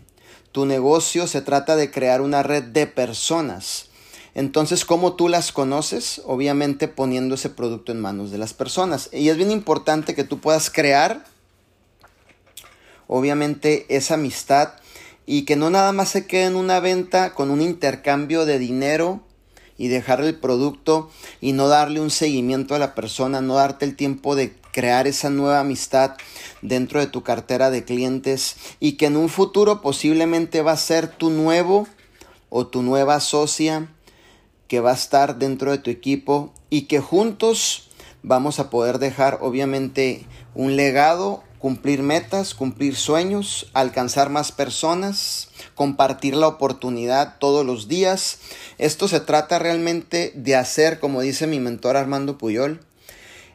Tu 0.53 0.67
negocio 0.67 1.27
se 1.27 1.41
trata 1.41 1.77
de 1.77 1.91
crear 1.91 2.21
una 2.21 2.43
red 2.43 2.65
de 2.65 2.87
personas. 2.87 3.87
Entonces, 4.35 4.85
¿cómo 4.85 5.15
tú 5.15 5.29
las 5.29 5.53
conoces? 5.53 6.23
Obviamente 6.25 6.89
poniendo 6.89 7.35
ese 7.35 7.51
producto 7.51 7.93
en 7.93 8.01
manos 8.01 8.31
de 8.31 8.39
las 8.39 8.55
personas. 8.55 9.11
Y 9.13 9.29
es 9.29 9.37
bien 9.37 9.51
importante 9.51 10.15
que 10.15 10.25
tú 10.25 10.41
puedas 10.41 10.71
crear, 10.71 11.25
obviamente, 13.07 13.87
esa 13.95 14.15
amistad 14.15 14.75
y 15.27 15.43
que 15.43 15.57
no 15.57 15.71
nada 15.71 15.93
más 15.93 16.09
se 16.09 16.27
quede 16.27 16.45
en 16.45 16.57
una 16.57 16.81
venta 16.81 17.35
con 17.35 17.51
un 17.51 17.61
intercambio 17.61 18.47
de 18.47 18.59
dinero 18.59 19.21
y 19.77 19.89
dejar 19.89 20.21
el 20.23 20.35
producto 20.39 21.11
y 21.41 21.53
no 21.53 21.69
darle 21.69 22.01
un 22.01 22.11
seguimiento 22.11 22.75
a 22.75 22.79
la 22.79 22.95
persona, 22.95 23.41
no 23.41 23.55
darte 23.55 23.85
el 23.85 23.97
tiempo 23.97 24.35
de 24.35 24.55
crear 24.73 25.07
esa 25.07 25.31
nueva 25.31 25.61
amistad 25.61 26.17
dentro 26.63 26.99
de 26.99 27.07
tu 27.07 27.23
cartera 27.23 27.71
de 27.71 27.85
clientes 27.85 28.57
y 28.81 28.93
que 28.93 29.07
en 29.07 29.17
un 29.17 29.29
futuro 29.29 29.83
posiblemente 29.83 30.63
va 30.63 30.73
a 30.73 30.77
ser 30.77 31.09
tu 31.09 31.31
nuevo 31.31 31.87
o 32.49 32.67
tu 32.67 32.83
nueva 32.83 33.21
socia 33.21 33.89
que 34.67 34.81
va 34.81 34.91
a 34.91 34.95
estar 34.95 35.39
dentro 35.39 35.71
de 35.71 35.79
tu 35.79 35.91
equipo 35.91 36.53
y 36.71 36.83
que 36.83 37.01
juntos 37.01 37.91
vamos 38.23 38.59
a 38.59 38.71
poder 38.71 38.99
dejar 38.99 39.39
obviamente 39.43 40.27
un 40.55 40.77
legado, 40.77 41.45
cumplir 41.59 42.03
metas, 42.03 42.55
cumplir 42.55 42.97
sueños, 42.97 43.71
alcanzar 43.75 44.31
más 44.31 44.51
personas, 44.51 45.49
compartir 45.75 46.35
la 46.35 46.49
oportunidad 46.49 47.37
todos 47.39 47.67
los 47.67 47.87
días. 47.87 48.39
Esto 48.79 49.09
se 49.09 49.21
trata 49.21 49.59
realmente 49.59 50.33
de 50.35 50.57
hacer, 50.57 50.99
como 50.99 51.21
dice 51.21 51.47
mi 51.47 51.61
mentor 51.61 51.99
Armando 51.99 52.39
Puyol, 52.39 52.81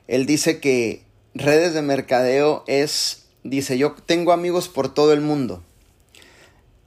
él 0.07 0.25
dice 0.25 0.59
que 0.59 1.06
redes 1.37 1.73
de 1.73 1.81
mercadeo 1.81 2.63
es, 2.67 3.25
dice, 3.43 3.77
yo 3.77 3.95
tengo 4.05 4.31
amigos 4.31 4.67
por 4.67 4.93
todo 4.93 5.13
el 5.13 5.21
mundo. 5.21 5.61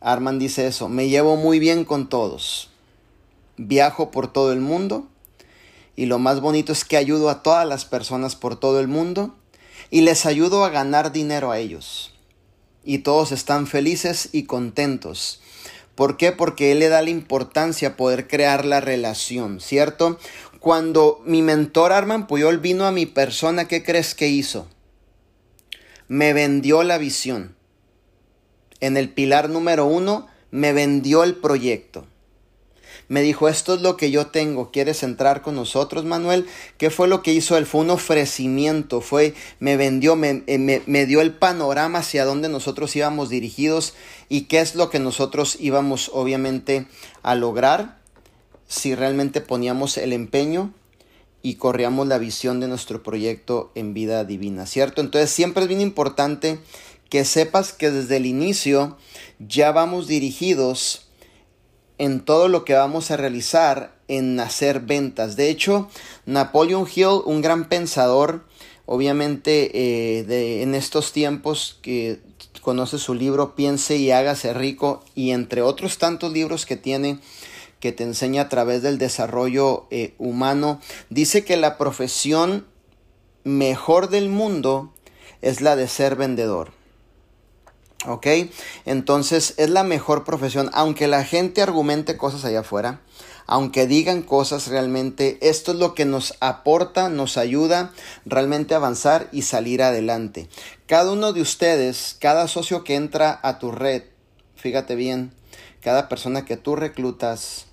Arman 0.01 0.39
dice 0.39 0.67
eso, 0.67 0.89
me 0.89 1.09
llevo 1.09 1.37
muy 1.37 1.59
bien 1.59 1.85
con 1.85 2.09
todos. 2.09 2.71
Viajo 3.57 4.11
por 4.11 4.33
todo 4.33 4.53
el 4.53 4.61
mundo 4.61 5.07
y 5.97 6.07
lo 6.07 6.19
más 6.19 6.41
bonito 6.41 6.73
es 6.73 6.85
que 6.85 6.97
ayudo 6.97 7.29
a 7.29 7.43
todas 7.43 7.67
las 7.67 7.85
personas 7.85 8.35
por 8.35 8.59
todo 8.59 8.81
el 8.81 8.89
mundo 8.89 9.35
y 9.91 10.01
les 10.01 10.25
ayudo 10.25 10.65
a 10.65 10.71
ganar 10.71 11.13
dinero 11.13 11.51
a 11.51 11.59
ellos. 11.59 12.15
Y 12.85 12.99
todos 12.99 13.33
están 13.33 13.67
felices 13.67 14.31
y 14.33 14.45
contentos. 14.45 15.41
¿Por 15.95 16.17
qué? 16.17 16.33
Porque 16.33 16.73
él 16.73 16.79
le 16.79 16.89
da 16.89 17.03
la 17.03 17.11
importancia 17.11 17.89
a 17.89 17.97
poder 17.97 18.27
crear 18.27 18.65
la 18.65 18.81
relación, 18.81 19.61
¿cierto? 19.61 20.19
Cuando 20.61 21.23
mi 21.25 21.41
mentor 21.41 21.91
Arman 21.91 22.27
Puyol 22.27 22.59
vino 22.59 22.87
a 22.87 22.93
mi 22.93 23.07
persona, 23.07 23.67
¿qué 23.67 23.83
crees 23.83 24.15
que 24.15 24.29
hizo? 24.29 24.69
Me 26.07 26.35
vendió 26.35 26.83
la 26.83 26.99
visión. 26.99 27.57
En 28.79 28.99
el 28.99 29.09
pilar 29.09 29.49
número 29.49 29.87
uno, 29.87 30.29
me 30.51 30.75
vendió 30.75 31.25
el 31.25 31.37
proyecto. 31.37 32.05
Me 33.09 33.23
dijo, 33.23 33.49
esto 33.49 33.75
es 33.75 33.81
lo 33.81 33.97
que 33.97 34.11
yo 34.11 34.27
tengo, 34.27 34.71
¿quieres 34.71 35.03
entrar 35.03 35.41
con 35.41 35.55
nosotros, 35.55 36.05
Manuel? 36.05 36.47
¿Qué 36.77 36.91
fue 36.91 37.09
lo 37.09 37.23
que 37.23 37.33
hizo 37.33 37.57
él? 37.57 37.65
Fue 37.65 37.81
un 37.81 37.91
ofrecimiento, 37.91 39.01
fue, 39.01 39.35
me 39.61 39.79
vendió, 39.79 40.15
me, 40.15 40.45
eh, 40.47 40.83
me, 40.87 41.07
dio 41.07 41.23
el 41.23 41.33
panorama 41.33 42.01
hacia 42.01 42.27
dónde 42.27 42.51
nosotros 42.51 42.95
íbamos 42.95 43.31
dirigidos 43.31 43.95
y 44.29 44.43
qué 44.43 44.61
es 44.61 44.75
lo 44.75 44.91
que 44.91 44.99
nosotros 44.99 45.57
íbamos 45.59 46.11
obviamente 46.13 46.87
a 47.23 47.35
lograr 47.35 48.00
si 48.71 48.95
realmente 48.95 49.41
poníamos 49.41 49.99
el 49.99 50.13
empeño 50.13 50.73
y 51.43 51.57
corríamos 51.57 52.07
la 52.07 52.19
visión 52.19 52.61
de 52.61 52.69
nuestro 52.69 53.03
proyecto 53.03 53.73
en 53.75 53.95
vida 53.95 54.25
divina, 54.25 54.65
¿cierto? 54.65 55.01
Entonces 55.01 55.31
siempre 55.31 55.65
es 55.65 55.69
bien 55.69 55.81
importante 55.81 56.61
que 57.09 57.25
sepas 57.25 57.73
que 57.73 57.91
desde 57.91 58.19
el 58.19 58.27
inicio 58.27 58.97
ya 59.41 59.73
vamos 59.73 60.07
dirigidos 60.07 61.09
en 61.99 62.21
todo 62.21 62.47
lo 62.47 62.65
que 62.65 62.75
vamos 62.75 63.11
a 63.11 63.17
realizar 63.17 63.99
en 64.07 64.39
hacer 64.39 64.79
ventas. 64.79 65.35
De 65.35 65.51
hecho, 65.51 65.89
Napoleon 66.25 66.87
Hill, 66.95 67.23
un 67.25 67.43
gran 67.43 67.69
pensador, 67.69 68.47
obviamente 68.87 69.71
eh, 69.75 70.23
de, 70.23 70.63
en 70.63 70.77
estos 70.77 71.13
tiempos 71.13 71.81
que 71.83 72.21
conoce 72.63 72.99
su 72.99 73.15
libro 73.15 73.57
Piense 73.57 73.97
y 73.97 74.13
hágase 74.13 74.53
rico 74.55 75.03
y 75.17 75.31
entre 75.31 75.63
otros 75.63 75.99
tantos 75.99 76.33
libros 76.33 76.67
que 76.67 76.77
tiene, 76.77 77.19
que 77.81 77.93
te 77.93 78.05
enseña 78.05 78.43
a 78.43 78.49
través 78.49 78.83
del 78.83 78.99
desarrollo 78.99 79.87
eh, 79.91 80.15
humano, 80.19 80.81
dice 81.09 81.45
que 81.45 81.57
la 81.57 81.79
profesión 81.79 82.67
mejor 83.45 84.11
del 84.11 84.29
mundo 84.29 84.93
es 85.43 85.61
la 85.61 85.77
de 85.77 85.89
ser 85.89 86.17
vendedor. 86.17 86.73
¿Ok? 88.07 88.27
Entonces 88.87 89.55
es 89.59 89.69
la 89.69 89.85
mejor 89.85 90.25
profesión, 90.25 90.71
aunque 90.73 91.07
la 91.07 91.25
gente 91.25 91.61
argumente 91.61 92.17
cosas 92.17 92.45
allá 92.47 92.61
afuera, 92.61 93.01
aunque 93.47 93.87
digan 93.87 94.23
cosas 94.23 94.69
realmente, 94.69 95.39
esto 95.43 95.73
es 95.73 95.79
lo 95.79 95.95
que 95.95 96.07
nos 96.07 96.35
aporta, 96.41 97.09
nos 97.09 97.37
ayuda 97.37 97.93
realmente 98.25 98.73
a 98.73 98.79
avanzar 98.79 99.29
y 99.33 99.43
salir 99.43 99.83
adelante. 99.83 100.49
Cada 100.87 101.13
uno 101.13 101.33
de 101.35 101.43
ustedes, 101.43 102.17
cada 102.19 102.49
socio 102.49 102.85
que 102.85 102.95
entra 102.95 103.39
a 103.43 103.59
tu 103.59 103.71
red, 103.71 104.05
fíjate 104.55 104.95
bien, 104.95 105.33
cada 105.83 106.09
persona 106.09 106.45
que 106.45 106.57
tú 106.57 106.77
reclutas, 106.77 107.67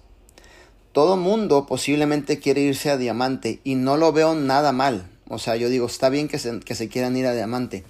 todo 0.98 1.16
mundo 1.16 1.68
posiblemente 1.68 2.40
quiere 2.40 2.62
irse 2.62 2.90
a 2.90 2.98
diamante 2.98 3.62
y 3.64 3.76
no 3.76 3.98
lo 3.98 4.12
veo 4.14 4.34
nada 4.34 4.72
mal. 4.72 5.08
O 5.30 5.38
sea, 5.38 5.56
yo 5.56 5.70
digo, 5.70 5.86
está 5.86 6.10
bien 6.10 6.28
que 6.28 6.40
se, 6.40 6.60
que 6.62 6.74
se 6.74 6.90
quieran 6.90 7.16
ir 7.16 7.28
a 7.28 7.36
diamante. 7.36 7.84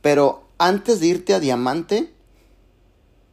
Pero 0.00 0.48
antes 0.56 1.00
de 1.00 1.08
irte 1.08 1.34
a 1.34 1.38
diamante, 1.38 2.08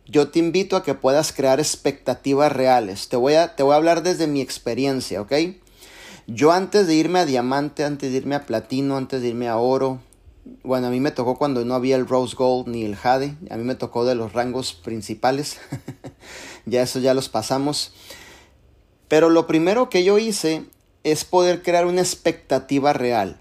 yo 0.08 0.28
te 0.28 0.40
invito 0.40 0.76
a 0.76 0.84
que 0.84 0.94
puedas 0.94 1.32
crear 1.32 1.62
expectativas 1.62 2.52
reales. 2.52 3.08
Te 3.08 3.16
voy 3.16 3.36
a, 3.36 3.56
te 3.56 3.64
voy 3.64 3.72
a 3.72 3.78
hablar 3.78 4.04
desde 4.04 4.28
mi 4.28 4.42
experiencia, 4.42 5.22
¿ok? 5.22 5.32
Yo 6.28 6.52
antes 6.52 6.86
de 6.86 6.96
irme 6.96 7.20
a 7.20 7.26
diamante, 7.26 7.86
antes 7.86 8.12
de 8.12 8.18
irme 8.18 8.36
a 8.36 8.46
platino, 8.46 8.98
antes 8.98 9.22
de 9.22 9.30
irme 9.30 9.48
a 9.48 9.56
oro, 9.56 10.02
bueno, 10.64 10.88
a 10.88 10.90
mí 10.90 11.00
me 11.00 11.12
tocó 11.12 11.38
cuando 11.38 11.64
no 11.64 11.76
había 11.76 11.96
el 11.96 12.08
Rose 12.08 12.36
Gold 12.36 12.68
ni 12.68 12.84
el 12.84 12.98
Jade, 12.98 13.38
a 13.50 13.56
mí 13.56 13.64
me 13.64 13.76
tocó 13.76 14.04
de 14.04 14.16
los 14.16 14.34
rangos 14.34 14.74
principales, 14.74 15.60
ya 16.66 16.82
eso 16.82 17.00
ya 17.00 17.14
los 17.14 17.30
pasamos. 17.30 17.94
Pero 19.08 19.30
lo 19.30 19.48
primero 19.48 19.90
que 19.90 20.04
yo 20.04 20.18
hice 20.18 20.66
es 21.04 21.24
poder 21.24 21.64
crear 21.64 21.86
una 21.86 22.02
expectativa 22.02 22.94
real. 22.94 23.38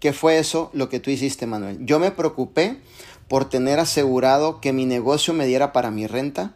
¿Qué 0.00 0.12
fue 0.12 0.38
eso 0.38 0.70
lo 0.72 0.88
que 0.88 1.00
tú 1.00 1.10
hiciste, 1.10 1.46
Manuel? 1.46 1.84
Yo 1.84 1.98
me 1.98 2.12
preocupé 2.12 2.78
por 3.26 3.48
tener 3.48 3.80
asegurado 3.80 4.60
que 4.60 4.72
mi 4.72 4.86
negocio 4.86 5.34
me 5.34 5.46
diera 5.46 5.72
para 5.72 5.90
mi 5.90 6.06
renta, 6.06 6.54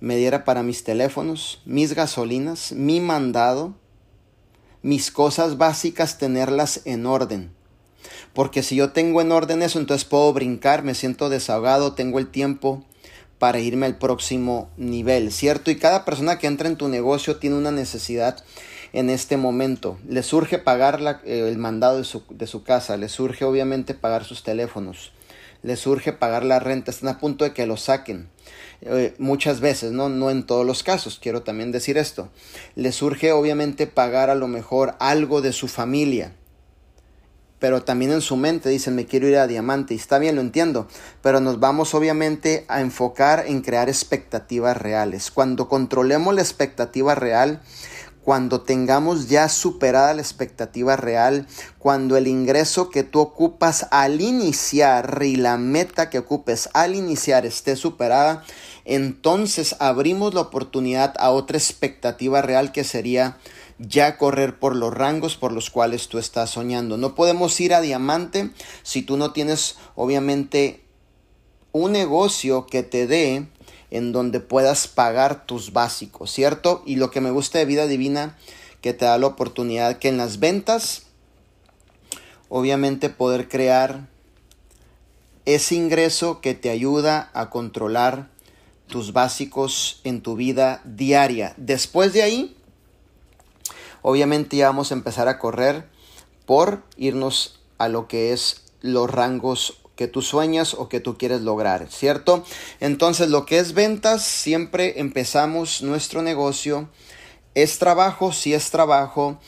me 0.00 0.16
diera 0.16 0.44
para 0.44 0.62
mis 0.62 0.82
teléfonos, 0.82 1.60
mis 1.64 1.94
gasolinas, 1.94 2.72
mi 2.72 3.00
mandado, 3.00 3.74
mis 4.82 5.12
cosas 5.12 5.58
básicas, 5.58 6.18
tenerlas 6.18 6.80
en 6.86 7.06
orden. 7.06 7.52
Porque 8.32 8.62
si 8.62 8.76
yo 8.76 8.90
tengo 8.90 9.20
en 9.20 9.30
orden 9.30 9.62
eso, 9.62 9.78
entonces 9.78 10.04
puedo 10.04 10.32
brincar, 10.32 10.82
me 10.82 10.94
siento 10.94 11.28
desahogado, 11.28 11.94
tengo 11.94 12.18
el 12.18 12.30
tiempo 12.30 12.84
para 13.40 13.58
irme 13.58 13.86
al 13.86 13.96
próximo 13.96 14.68
nivel, 14.76 15.32
¿cierto? 15.32 15.70
Y 15.70 15.76
cada 15.76 16.04
persona 16.04 16.38
que 16.38 16.46
entra 16.46 16.68
en 16.68 16.76
tu 16.76 16.88
negocio 16.88 17.38
tiene 17.38 17.56
una 17.56 17.70
necesidad 17.70 18.44
en 18.92 19.08
este 19.08 19.38
momento. 19.38 19.98
Le 20.06 20.22
surge 20.22 20.58
pagar 20.58 21.22
eh, 21.24 21.48
el 21.48 21.56
mandado 21.56 21.96
de 21.96 22.46
su, 22.46 22.62
casa, 22.64 22.98
le 22.98 23.08
surge 23.08 23.46
obviamente 23.46 23.94
pagar 23.94 24.24
sus 24.24 24.42
teléfonos, 24.42 25.12
le 25.62 25.76
surge 25.76 26.12
pagar 26.12 26.44
la 26.44 26.60
renta, 26.60 26.90
están 26.90 27.08
a 27.08 27.18
punto 27.18 27.44
de 27.44 27.54
que 27.54 27.66
lo 27.66 27.78
saquen. 27.78 28.28
Eh, 28.82 29.14
muchas 29.16 29.60
veces, 29.60 29.92
¿no? 29.92 30.10
no 30.10 30.30
en 30.30 30.44
todos 30.44 30.66
los 30.66 30.82
casos, 30.82 31.18
quiero 31.18 31.40
también 31.40 31.72
decir 31.72 31.96
esto. 31.96 32.28
Le 32.74 32.92
surge 32.92 33.32
obviamente 33.32 33.86
pagar 33.86 34.28
a 34.28 34.34
lo 34.34 34.48
mejor 34.48 34.96
algo 34.98 35.40
de 35.40 35.54
su 35.54 35.66
familia 35.66 36.34
pero 37.60 37.84
también 37.84 38.10
en 38.10 38.22
su 38.22 38.36
mente 38.36 38.68
dicen 38.68 38.96
me 38.96 39.06
quiero 39.06 39.28
ir 39.28 39.36
a 39.36 39.46
diamante 39.46 39.94
y 39.94 39.98
está 39.98 40.18
bien, 40.18 40.34
lo 40.34 40.40
entiendo, 40.40 40.88
pero 41.22 41.38
nos 41.38 41.60
vamos 41.60 41.94
obviamente 41.94 42.64
a 42.66 42.80
enfocar 42.80 43.44
en 43.46 43.60
crear 43.60 43.88
expectativas 43.88 44.76
reales. 44.76 45.30
Cuando 45.30 45.68
controlemos 45.68 46.34
la 46.34 46.40
expectativa 46.40 47.14
real, 47.14 47.60
cuando 48.22 48.60
tengamos 48.60 49.28
ya 49.28 49.48
superada 49.48 50.14
la 50.14 50.22
expectativa 50.22 50.96
real, 50.96 51.46
cuando 51.78 52.16
el 52.16 52.26
ingreso 52.26 52.90
que 52.90 53.02
tú 53.02 53.20
ocupas 53.20 53.86
al 53.90 54.20
iniciar 54.20 55.20
y 55.22 55.36
la 55.36 55.56
meta 55.56 56.10
que 56.10 56.18
ocupes 56.18 56.68
al 56.74 56.94
iniciar 56.94 57.46
esté 57.46 57.76
superada, 57.76 58.44
entonces 58.84 59.76
abrimos 59.78 60.34
la 60.34 60.42
oportunidad 60.42 61.14
a 61.18 61.30
otra 61.30 61.58
expectativa 61.58 62.42
real 62.42 62.72
que 62.72 62.84
sería 62.84 63.38
ya 63.80 64.18
correr 64.18 64.58
por 64.58 64.76
los 64.76 64.92
rangos 64.92 65.36
por 65.36 65.52
los 65.52 65.70
cuales 65.70 66.08
tú 66.08 66.18
estás 66.18 66.50
soñando. 66.50 66.98
No 66.98 67.14
podemos 67.14 67.58
ir 67.60 67.74
a 67.74 67.80
diamante 67.80 68.50
si 68.82 69.02
tú 69.02 69.16
no 69.16 69.32
tienes 69.32 69.76
obviamente 69.94 70.84
un 71.72 71.92
negocio 71.92 72.66
que 72.66 72.82
te 72.82 73.06
dé 73.06 73.46
en 73.90 74.12
donde 74.12 74.40
puedas 74.40 74.86
pagar 74.86 75.46
tus 75.46 75.72
básicos, 75.72 76.30
¿cierto? 76.30 76.82
Y 76.84 76.96
lo 76.96 77.10
que 77.10 77.20
me 77.20 77.30
gusta 77.30 77.58
de 77.58 77.64
vida 77.64 77.86
divina 77.86 78.36
que 78.82 78.92
te 78.92 79.06
da 79.06 79.18
la 79.18 79.26
oportunidad 79.26 79.98
que 79.98 80.08
en 80.08 80.16
las 80.16 80.38
ventas 80.38 81.06
obviamente 82.48 83.08
poder 83.08 83.48
crear 83.48 84.08
ese 85.46 85.74
ingreso 85.74 86.40
que 86.40 86.54
te 86.54 86.70
ayuda 86.70 87.30
a 87.32 87.48
controlar 87.50 88.28
tus 88.86 89.12
básicos 89.12 90.00
en 90.04 90.20
tu 90.20 90.36
vida 90.36 90.82
diaria. 90.84 91.54
Después 91.56 92.12
de 92.12 92.22
ahí, 92.22 92.56
Obviamente 94.02 94.56
ya 94.56 94.66
vamos 94.66 94.90
a 94.90 94.94
empezar 94.94 95.28
a 95.28 95.38
correr 95.38 95.88
por 96.46 96.82
irnos 96.96 97.60
a 97.78 97.88
lo 97.88 98.08
que 98.08 98.32
es 98.32 98.62
los 98.80 99.10
rangos 99.10 99.80
que 99.96 100.08
tú 100.08 100.22
sueñas 100.22 100.74
o 100.74 100.88
que 100.88 101.00
tú 101.00 101.18
quieres 101.18 101.42
lograr, 101.42 101.88
¿cierto? 101.90 102.42
Entonces 102.80 103.28
lo 103.28 103.44
que 103.44 103.58
es 103.58 103.74
ventas, 103.74 104.24
siempre 104.24 104.98
empezamos 104.98 105.82
nuestro 105.82 106.22
negocio. 106.22 106.88
Es 107.54 107.78
trabajo, 107.78 108.32
si 108.32 108.54
es 108.54 108.70
trabajo, 108.70 109.38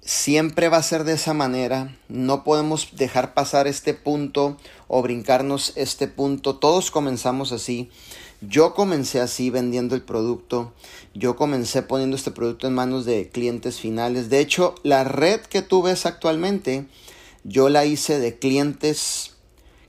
siempre 0.00 0.68
va 0.68 0.78
a 0.78 0.82
ser 0.82 1.04
de 1.04 1.12
esa 1.12 1.34
manera. 1.34 1.96
No 2.08 2.44
podemos 2.44 2.88
dejar 2.92 3.34
pasar 3.34 3.66
este 3.66 3.92
punto 3.92 4.56
o 4.88 5.02
brincarnos 5.02 5.72
este 5.76 6.08
punto. 6.08 6.56
Todos 6.56 6.90
comenzamos 6.90 7.52
así. 7.52 7.90
Yo 8.48 8.74
comencé 8.74 9.20
así 9.20 9.50
vendiendo 9.50 9.94
el 9.94 10.02
producto. 10.02 10.72
Yo 11.14 11.36
comencé 11.36 11.82
poniendo 11.82 12.16
este 12.16 12.30
producto 12.30 12.66
en 12.66 12.74
manos 12.74 13.04
de 13.04 13.28
clientes 13.28 13.80
finales. 13.80 14.28
De 14.28 14.40
hecho, 14.40 14.74
la 14.82 15.04
red 15.04 15.40
que 15.40 15.62
tú 15.62 15.82
ves 15.82 16.04
actualmente, 16.04 16.86
yo 17.44 17.68
la 17.68 17.84
hice 17.84 18.18
de 18.18 18.38
clientes 18.38 19.32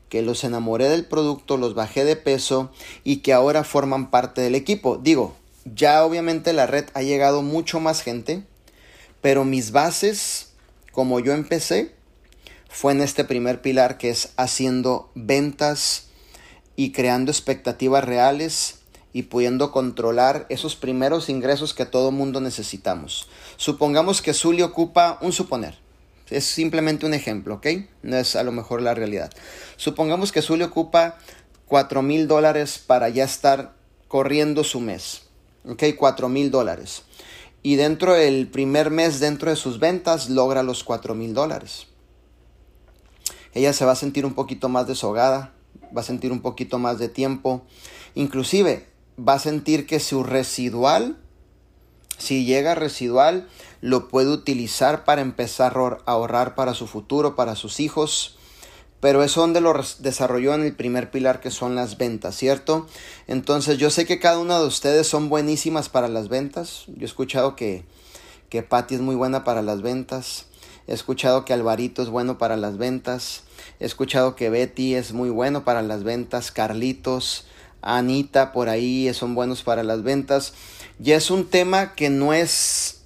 que 0.10 0.22
los 0.22 0.44
enamoré 0.44 0.88
del 0.88 1.06
producto, 1.06 1.58
los 1.58 1.74
bajé 1.74 2.06
de 2.06 2.16
peso 2.16 2.72
y 3.04 3.18
que 3.18 3.34
ahora 3.34 3.64
forman 3.64 4.12
parte 4.12 4.42
del 4.42 4.56
equipo. 4.56 4.98
Digo, 4.98 5.36
ya 5.66 6.06
obviamente 6.06 6.54
la 6.54 6.68
red 6.68 6.86
ha 6.94 7.02
llegado 7.02 7.42
mucho 7.42 7.80
más 7.80 8.02
gente, 8.02 8.44
pero 9.22 9.44
mis 9.44 9.72
bases, 9.72 10.54
como 10.92 11.20
yo 11.20 11.34
empecé, 11.34 11.94
fue 12.70 12.92
en 12.92 13.02
este 13.02 13.24
primer 13.24 13.62
pilar 13.62 13.98
que 13.98 14.10
es 14.10 14.30
haciendo 14.38 15.10
ventas 15.16 16.06
y 16.76 16.92
creando 16.92 17.32
expectativas 17.32 18.04
reales 18.04 18.80
y 19.14 19.24
pudiendo 19.24 19.72
controlar 19.72 20.46
esos 20.50 20.76
primeros 20.76 21.30
ingresos 21.30 21.74
que 21.74 21.86
todo 21.86 22.12
mundo 22.12 22.42
necesitamos. 22.42 23.30
Supongamos 23.56 24.22
que 24.22 24.34
Zully 24.34 24.62
ocupa 24.62 25.18
un 25.22 25.32
suponer. 25.32 25.78
Es 26.30 26.46
simplemente 26.46 27.06
un 27.06 27.14
ejemplo, 27.14 27.56
¿ok? 27.56 27.68
No 28.02 28.18
es 28.18 28.36
a 28.36 28.44
lo 28.44 28.52
mejor 28.52 28.82
la 28.82 28.94
realidad. 28.94 29.32
Supongamos 29.78 30.32
que 30.32 30.42
Zully 30.42 30.64
ocupa 30.64 31.18
4 31.68 32.02
mil 32.02 32.28
dólares 32.28 32.78
para 32.86 33.10
ya 33.10 33.24
estar 33.24 33.74
corriendo 34.08 34.64
su 34.64 34.80
mes. 34.80 35.24
¿Ok? 35.68 35.84
4 35.98 36.30
mil 36.30 36.52
dólares. 36.52 37.04
Y 37.64 37.76
dentro 37.76 38.14
del 38.14 38.48
primer 38.48 38.92
mes, 38.92 39.20
dentro 39.20 39.50
de 39.50 39.56
sus 39.56 39.80
ventas, 39.80 40.30
logra 40.30 40.62
los 40.62 40.84
4 40.84 41.16
mil 41.16 41.34
dólares. 41.34 41.88
Ella 43.54 43.74
se 43.74 43.86
va 43.86 43.94
a 43.94 43.96
sentir 43.96 44.26
un 44.26 44.34
poquito 44.34 44.70
más 44.70 44.86
deshogada, 44.86 45.54
va 45.96 46.02
a 46.02 46.06
sentir 46.06 46.32
un 46.32 46.42
poquito 46.42 46.80
más 46.80 47.00
de 47.00 47.10
tiempo. 47.10 47.64
Inclusive 48.14 48.88
va 49.18 49.34
a 49.34 49.40
sentir 49.40 49.86
que 49.88 50.00
su 50.00 50.24
residual, 50.24 51.18
si 52.18 52.46
llega 52.46 52.76
residual, 52.76 53.48
lo 53.82 54.08
puede 54.08 54.30
utilizar 54.30 55.06
para 55.06 55.22
empezar 55.22 55.78
a 55.78 56.12
ahorrar 56.12 56.56
para 56.56 56.74
su 56.74 56.88
futuro, 56.88 57.36
para 57.36 57.56
sus 57.56 57.80
hijos. 57.80 58.38
Pero 59.00 59.24
eso 59.24 59.42
donde 59.42 59.62
lo 59.62 59.74
desarrolló 60.00 60.56
en 60.56 60.64
el 60.64 60.76
primer 60.76 61.12
pilar 61.12 61.40
que 61.40 61.52
son 61.52 61.76
las 61.76 61.98
ventas, 61.98 62.36
¿cierto? 62.36 62.88
Entonces 63.28 63.78
yo 63.78 63.90
sé 63.92 64.06
que 64.06 64.20
cada 64.20 64.40
una 64.40 64.58
de 64.58 64.66
ustedes 64.66 65.06
son 65.06 65.30
buenísimas 65.30 65.90
para 65.90 66.08
las 66.08 66.30
ventas. 66.30 66.86
Yo 66.88 67.02
he 67.02 67.06
escuchado 67.06 67.56
que, 67.56 67.86
que 68.50 68.64
Patty 68.64 68.96
es 68.96 69.02
muy 69.02 69.16
buena 69.16 69.44
para 69.44 69.62
las 69.62 69.82
ventas. 69.82 70.46
He 70.88 70.94
escuchado 70.94 71.46
que 71.46 71.54
Alvarito 71.54 72.02
es 72.02 72.10
bueno 72.10 72.38
para 72.38 72.58
las 72.58 72.78
ventas. 72.78 73.44
He 73.80 73.86
escuchado 73.86 74.36
que 74.36 74.50
Betty 74.50 74.96
es 74.96 75.12
muy 75.12 75.30
bueno 75.30 75.66
para 75.66 75.82
las 75.82 76.04
ventas. 76.04 76.52
Carlitos, 76.52 77.46
Anita 77.82 78.52
por 78.52 78.70
ahí 78.70 79.14
son 79.14 79.36
buenos 79.36 79.64
para 79.64 79.84
las 79.84 80.04
ventas. 80.04 80.54
Y 81.04 81.12
es 81.12 81.30
un 81.30 81.50
tema 81.50 81.94
que 81.96 82.10
no 82.10 82.34
es 82.34 83.02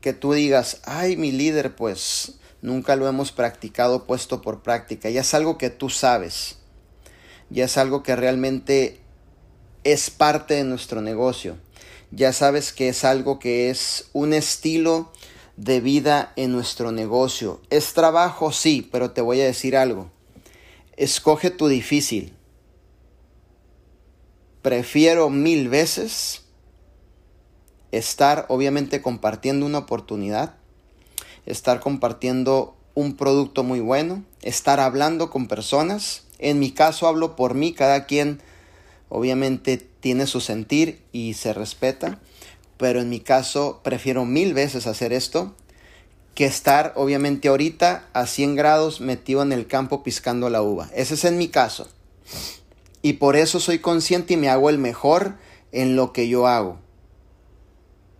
que 0.00 0.12
tú 0.12 0.32
digas, 0.32 0.80
ay, 0.84 1.16
mi 1.16 1.32
líder, 1.32 1.74
pues 1.74 2.34
nunca 2.62 2.96
lo 2.96 3.08
hemos 3.08 3.32
practicado 3.32 4.06
puesto 4.06 4.40
por 4.40 4.62
práctica. 4.62 5.10
Ya 5.10 5.20
es 5.20 5.34
algo 5.34 5.58
que 5.58 5.70
tú 5.70 5.90
sabes. 5.90 6.58
Ya 7.50 7.64
es 7.64 7.76
algo 7.76 8.02
que 8.02 8.16
realmente 8.16 9.00
es 9.84 10.10
parte 10.10 10.54
de 10.54 10.64
nuestro 10.64 11.00
negocio. 11.02 11.56
Ya 12.10 12.32
sabes 12.32 12.72
que 12.72 12.88
es 12.88 13.04
algo 13.04 13.38
que 13.38 13.68
es 13.68 14.08
un 14.12 14.32
estilo 14.32 15.12
de 15.56 15.80
vida 15.80 16.32
en 16.36 16.52
nuestro 16.52 16.92
negocio. 16.92 17.60
Es 17.70 17.94
trabajo, 17.94 18.52
sí, 18.52 18.88
pero 18.92 19.10
te 19.10 19.20
voy 19.20 19.40
a 19.40 19.46
decir 19.46 19.76
algo. 19.76 20.10
Escoge 20.96 21.50
tu 21.50 21.68
difícil. 21.68 22.34
Prefiero 24.62 25.30
mil 25.30 25.68
veces 25.68 26.42
estar 27.92 28.46
obviamente 28.48 29.00
compartiendo 29.00 29.64
una 29.64 29.78
oportunidad, 29.78 30.56
estar 31.46 31.80
compartiendo 31.80 32.76
un 32.94 33.16
producto 33.16 33.62
muy 33.62 33.80
bueno, 33.80 34.24
estar 34.42 34.80
hablando 34.80 35.30
con 35.30 35.48
personas. 35.48 36.24
En 36.38 36.58
mi 36.58 36.72
caso 36.72 37.06
hablo 37.06 37.36
por 37.36 37.54
mí, 37.54 37.72
cada 37.72 38.06
quien 38.06 38.40
obviamente 39.08 39.76
tiene 39.76 40.26
su 40.26 40.40
sentir 40.40 41.02
y 41.12 41.34
se 41.34 41.52
respeta 41.52 42.18
pero 42.78 43.00
en 43.00 43.08
mi 43.08 43.20
caso 43.20 43.80
prefiero 43.82 44.24
mil 44.24 44.54
veces 44.54 44.86
hacer 44.86 45.12
esto 45.12 45.54
que 46.34 46.44
estar 46.44 46.92
obviamente 46.96 47.48
ahorita 47.48 48.08
a 48.12 48.26
100 48.26 48.56
grados 48.56 49.00
metido 49.00 49.42
en 49.42 49.52
el 49.52 49.66
campo 49.66 50.02
piscando 50.02 50.50
la 50.50 50.60
uva. 50.60 50.90
Ese 50.94 51.14
es 51.14 51.24
en 51.24 51.38
mi 51.38 51.48
caso. 51.48 51.88
Y 53.00 53.14
por 53.14 53.36
eso 53.36 53.58
soy 53.58 53.78
consciente 53.78 54.34
y 54.34 54.36
me 54.36 54.50
hago 54.50 54.68
el 54.68 54.76
mejor 54.76 55.36
en 55.72 55.96
lo 55.96 56.12
que 56.12 56.28
yo 56.28 56.46
hago. 56.46 56.78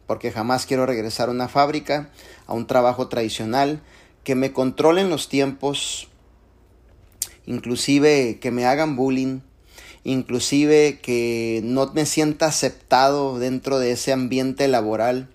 Porque 0.06 0.32
jamás 0.32 0.64
quiero 0.64 0.86
regresar 0.86 1.28
a 1.28 1.32
una 1.32 1.48
fábrica, 1.48 2.10
a 2.46 2.54
un 2.54 2.66
trabajo 2.66 3.08
tradicional, 3.08 3.82
que 4.24 4.34
me 4.34 4.52
controlen 4.52 5.10
los 5.10 5.28
tiempos, 5.28 6.08
inclusive 7.44 8.38
que 8.40 8.50
me 8.50 8.64
hagan 8.64 8.96
bullying, 8.96 9.40
inclusive 10.06 10.98
que 11.02 11.60
no 11.64 11.92
me 11.92 12.06
sienta 12.06 12.46
aceptado 12.46 13.38
dentro 13.38 13.78
de 13.78 13.92
ese 13.92 14.12
ambiente 14.12 14.68
laboral 14.68 15.28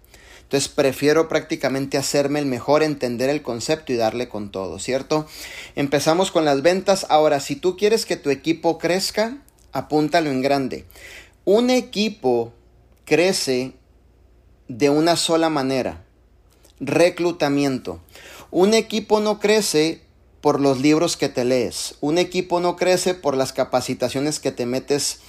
entonces 0.51 0.67
prefiero 0.67 1.29
prácticamente 1.29 1.97
hacerme 1.97 2.39
el 2.39 2.45
mejor, 2.45 2.83
entender 2.83 3.29
el 3.29 3.41
concepto 3.41 3.93
y 3.93 3.95
darle 3.95 4.27
con 4.27 4.51
todo, 4.51 4.79
¿cierto? 4.79 5.25
Empezamos 5.77 6.29
con 6.29 6.43
las 6.43 6.61
ventas. 6.61 7.05
Ahora, 7.07 7.39
si 7.39 7.55
tú 7.55 7.77
quieres 7.77 8.05
que 8.05 8.17
tu 8.17 8.29
equipo 8.31 8.77
crezca, 8.77 9.37
apúntalo 9.71 10.29
en 10.29 10.41
grande. 10.41 10.83
Un 11.45 11.69
equipo 11.69 12.51
crece 13.05 13.75
de 14.67 14.89
una 14.89 15.15
sola 15.15 15.49
manera. 15.49 16.03
Reclutamiento. 16.81 18.01
Un 18.51 18.73
equipo 18.73 19.21
no 19.21 19.39
crece 19.39 20.01
por 20.41 20.59
los 20.59 20.79
libros 20.79 21.17
que 21.17 21.29
te 21.29 21.45
lees. 21.45 21.95
Un 22.01 22.17
equipo 22.17 22.59
no 22.59 22.75
crece 22.75 23.13
por 23.13 23.37
las 23.37 23.53
capacitaciones 23.53 24.39
que 24.39 24.51
te 24.51 24.65
metes 24.65 25.19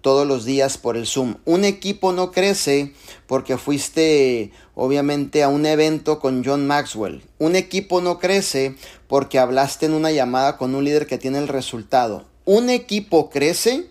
todos 0.00 0.26
los 0.26 0.44
días 0.44 0.76
por 0.76 0.98
el 0.98 1.06
Zoom. 1.06 1.36
Un 1.46 1.64
equipo 1.64 2.12
no 2.12 2.30
crece 2.30 2.92
porque 3.26 3.56
fuiste 3.56 4.52
obviamente 4.74 5.42
a 5.42 5.48
un 5.48 5.64
evento 5.64 6.20
con 6.20 6.44
John 6.44 6.66
Maxwell. 6.66 7.22
Un 7.38 7.56
equipo 7.56 8.02
no 8.02 8.18
crece 8.18 8.76
porque 9.06 9.38
hablaste 9.38 9.86
en 9.86 9.94
una 9.94 10.10
llamada 10.10 10.58
con 10.58 10.74
un 10.74 10.84
líder 10.84 11.06
que 11.06 11.16
tiene 11.16 11.38
el 11.38 11.48
resultado. 11.48 12.26
Un 12.44 12.68
equipo 12.68 13.30
crece 13.30 13.86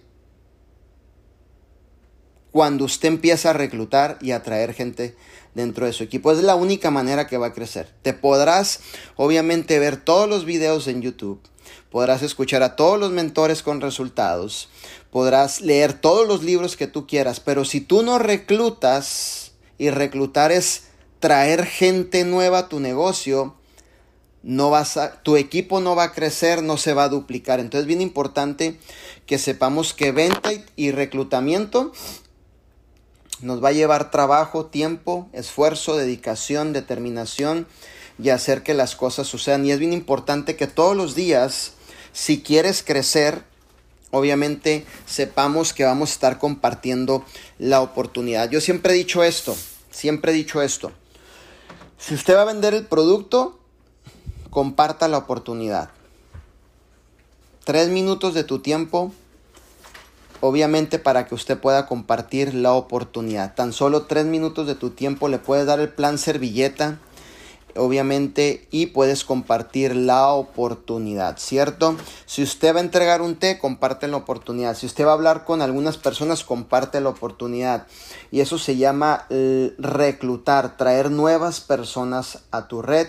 cuando 2.51 2.85
usted 2.85 3.07
empieza 3.07 3.49
a 3.49 3.53
reclutar 3.53 4.19
y 4.21 4.31
a 4.31 4.43
traer 4.43 4.75
gente 4.75 5.15
dentro 5.55 5.85
de 5.85 5.93
su 5.93 6.03
equipo. 6.03 6.31
Es 6.31 6.39
la 6.39 6.55
única 6.55 6.91
manera 6.91 7.27
que 7.27 7.37
va 7.37 7.47
a 7.47 7.53
crecer. 7.53 7.89
Te 8.01 8.13
podrás 8.13 8.81
obviamente 9.15 9.79
ver 9.79 9.97
todos 9.97 10.29
los 10.29 10.45
videos 10.45 10.87
en 10.87 11.01
YouTube 11.01 11.41
podrás 11.89 12.23
escuchar 12.23 12.63
a 12.63 12.75
todos 12.75 12.99
los 12.99 13.11
mentores 13.11 13.61
con 13.61 13.79
resultados, 13.79 14.67
podrás 15.11 15.61
leer 15.61 15.93
todos 15.93 16.27
los 16.27 16.41
libros 16.41 16.75
que 16.75 16.87
tú 16.87 17.05
quieras, 17.05 17.39
pero 17.39 17.65
si 17.65 17.81
tú 17.81 18.01
no 18.01 18.17
reclutas, 18.17 19.43
y 19.77 19.89
reclutar 19.89 20.51
es 20.51 20.85
traer 21.19 21.65
gente 21.65 22.23
nueva 22.23 22.59
a 22.59 22.69
tu 22.69 22.79
negocio, 22.79 23.55
no 24.43 24.69
vas 24.69 24.97
a, 24.97 25.21
tu 25.23 25.37
equipo 25.37 25.79
no 25.79 25.95
va 25.95 26.03
a 26.03 26.11
crecer, 26.13 26.63
no 26.63 26.77
se 26.77 26.93
va 26.93 27.05
a 27.05 27.09
duplicar. 27.09 27.59
Entonces 27.59 27.81
es 27.81 27.87
bien 27.87 28.01
importante 28.01 28.79
que 29.25 29.37
sepamos 29.37 29.93
que 29.93 30.11
venta 30.11 30.51
y 30.75 30.91
reclutamiento 30.91 31.93
nos 33.43 33.63
va 33.63 33.69
a 33.69 33.73
llevar 33.73 34.11
trabajo, 34.11 34.65
tiempo, 34.65 35.29
esfuerzo, 35.33 35.95
dedicación, 35.95 36.73
determinación 36.73 37.67
y 38.21 38.29
hacer 38.29 38.63
que 38.63 38.73
las 38.73 38.95
cosas 38.95 39.27
sucedan. 39.27 39.65
Y 39.65 39.71
es 39.71 39.79
bien 39.79 39.93
importante 39.93 40.55
que 40.55 40.67
todos 40.67 40.95
los 40.95 41.15
días 41.15 41.73
si 42.13 42.41
quieres 42.41 42.83
crecer, 42.83 43.43
obviamente 44.11 44.85
sepamos 45.07 45.73
que 45.73 45.83
vamos 45.83 46.11
a 46.11 46.13
estar 46.13 46.37
compartiendo 46.37 47.25
la 47.57 47.81
oportunidad. 47.81 48.49
Yo 48.51 48.61
siempre 48.61 48.93
he 48.93 48.97
dicho 48.97 49.23
esto, 49.23 49.57
siempre 49.89 50.31
he 50.31 50.35
dicho 50.35 50.61
esto. 50.61 50.91
Si 51.97 52.13
usted 52.13 52.35
va 52.35 52.43
a 52.43 52.45
vender 52.45 52.75
el 52.75 52.85
producto, 52.85 53.59
comparta 54.51 55.07
la 55.07 55.17
oportunidad. 55.17 55.89
Tres 57.65 57.89
minutos 57.89 58.35
de 58.35 58.43
tu 58.43 58.59
tiempo, 58.59 59.11
obviamente 60.45 60.99
para 60.99 61.25
que 61.25 61.35
usted 61.35 61.57
pueda 61.57 61.85
compartir 61.85 62.53
la 62.53 62.73
oportunidad. 62.73 63.55
Tan 63.55 63.71
solo 63.71 64.03
tres 64.03 64.25
minutos 64.25 64.67
de 64.67 64.75
tu 64.75 64.89
tiempo 64.89 65.29
le 65.29 65.39
puedes 65.39 65.65
dar 65.65 65.79
el 65.79 65.87
plan 65.87 66.17
servilleta 66.17 66.99
obviamente 67.77 68.67
y 68.69 68.87
puedes 68.87 69.23
compartir 69.23 69.95
la 69.95 70.27
oportunidad, 70.27 71.37
¿cierto? 71.37 71.95
Si 72.25 72.43
usted 72.43 72.75
va 72.75 72.79
a 72.79 72.83
entregar 72.83 73.21
un 73.21 73.37
té, 73.37 73.57
comparte 73.57 74.09
la 74.09 74.17
oportunidad. 74.17 74.75
Si 74.75 74.85
usted 74.85 75.05
va 75.05 75.11
a 75.11 75.13
hablar 75.13 75.45
con 75.45 75.61
algunas 75.61 75.97
personas, 75.97 76.43
comparte 76.43 76.99
la 76.99 77.09
oportunidad. 77.09 77.87
Y 78.29 78.41
eso 78.41 78.57
se 78.57 78.75
llama 78.75 79.25
eh, 79.29 79.73
reclutar, 79.77 80.75
traer 80.75 81.09
nuevas 81.09 81.61
personas 81.61 82.39
a 82.51 82.67
tu 82.67 82.81
red 82.81 83.07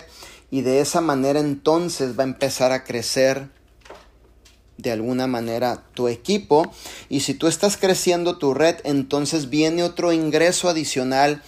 y 0.51 0.61
de 0.61 0.79
esa 0.79 1.01
manera 1.01 1.41
entonces 1.41 2.17
va 2.17 2.23
a 2.23 2.27
empezar 2.27 2.71
a 2.71 2.85
crecer 2.85 3.49
de 4.77 4.91
alguna 4.91 5.27
manera 5.27 5.83
tu 5.93 6.07
equipo 6.07 6.71
y 7.09 7.21
si 7.21 7.33
tú 7.33 7.47
estás 7.47 7.77
creciendo 7.77 8.37
tu 8.37 8.53
red 8.53 8.75
entonces 8.83 9.49
viene 9.49 9.83
otro 9.83 10.11
ingreso 10.11 10.69
adicional 10.69 11.41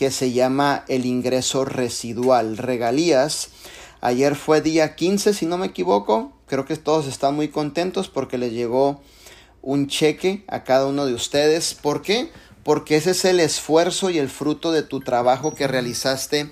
que 0.00 0.10
se 0.10 0.32
llama 0.32 0.86
el 0.88 1.04
ingreso 1.04 1.66
residual, 1.66 2.56
regalías. 2.56 3.50
Ayer 4.00 4.34
fue 4.34 4.62
día 4.62 4.96
15, 4.96 5.34
si 5.34 5.44
no 5.44 5.58
me 5.58 5.66
equivoco. 5.66 6.32
Creo 6.46 6.64
que 6.64 6.76
todos 6.76 7.06
están 7.06 7.34
muy 7.34 7.48
contentos 7.48 8.08
porque 8.08 8.38
les 8.38 8.50
llegó 8.52 9.02
un 9.60 9.88
cheque 9.88 10.42
a 10.48 10.64
cada 10.64 10.86
uno 10.86 11.04
de 11.04 11.12
ustedes. 11.12 11.74
¿Por 11.74 12.00
qué? 12.00 12.30
Porque 12.62 12.96
ese 12.96 13.10
es 13.10 13.26
el 13.26 13.40
esfuerzo 13.40 14.08
y 14.08 14.16
el 14.16 14.30
fruto 14.30 14.72
de 14.72 14.82
tu 14.82 15.00
trabajo 15.00 15.54
que 15.54 15.66
realizaste 15.66 16.50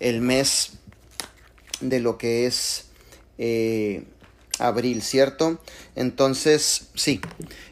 el 0.00 0.22
mes 0.22 0.78
de 1.82 2.00
lo 2.00 2.16
que 2.16 2.46
es 2.46 2.86
eh, 3.36 4.04
abril, 4.58 5.02
¿cierto? 5.02 5.60
Entonces, 5.94 6.88
sí. 6.94 7.20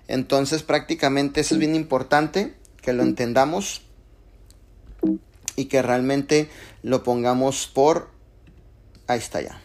Entonces 0.08 0.62
prácticamente 0.62 1.40
eso 1.40 1.54
es 1.54 1.60
bien 1.60 1.74
importante 1.74 2.54
que 2.82 2.92
lo 2.92 3.02
entendamos 3.02 3.82
y 5.56 5.66
que 5.66 5.82
realmente 5.82 6.50
lo 6.82 7.02
pongamos 7.02 7.66
por... 7.66 8.10
Ahí 9.06 9.18
está 9.18 9.40
ya. 9.40 9.60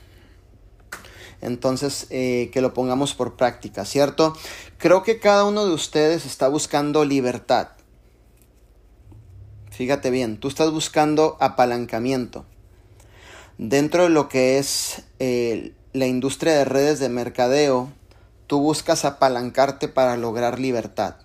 Entonces, 1.41 2.08
eh, 2.10 2.49
que 2.53 2.62
lo 2.62 2.73
pongamos 2.73 3.13
por 3.13 3.38
práctica, 3.38 3.86
¿cierto? 3.86 4.36
Creo 4.77 5.03
que 5.03 5.19
cada 5.19 5.45
uno 5.45 5.65
de 5.65 5.73
ustedes 5.73 6.25
está 6.25 6.49
buscando 6.49 7.05
libertad. 7.05 7.69
Fíjate 9.71 10.10
bien, 10.10 10.38
tú 10.38 10.49
estás 10.49 10.71
buscando 10.71 11.38
apalancamiento. 11.39 12.45
Dentro 13.58 14.03
de 14.03 14.10
lo 14.10 14.27
que 14.27 14.58
es 14.58 15.03
eh, 15.19 15.73
la 15.99 16.07
industria 16.07 16.53
de 16.53 16.65
redes 16.65 16.99
de 16.99 17.09
mercadeo, 17.09 17.91
tú 18.47 18.59
buscas 18.59 19.05
apalancarte 19.05 19.88
para 19.88 20.17
lograr 20.17 20.59
libertad. 20.59 21.15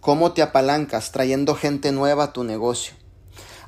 ¿Cómo 0.00 0.32
te 0.32 0.42
apalancas? 0.42 1.10
Trayendo 1.10 1.54
gente 1.54 1.90
nueva 1.90 2.24
a 2.24 2.32
tu 2.32 2.44
negocio 2.44 2.94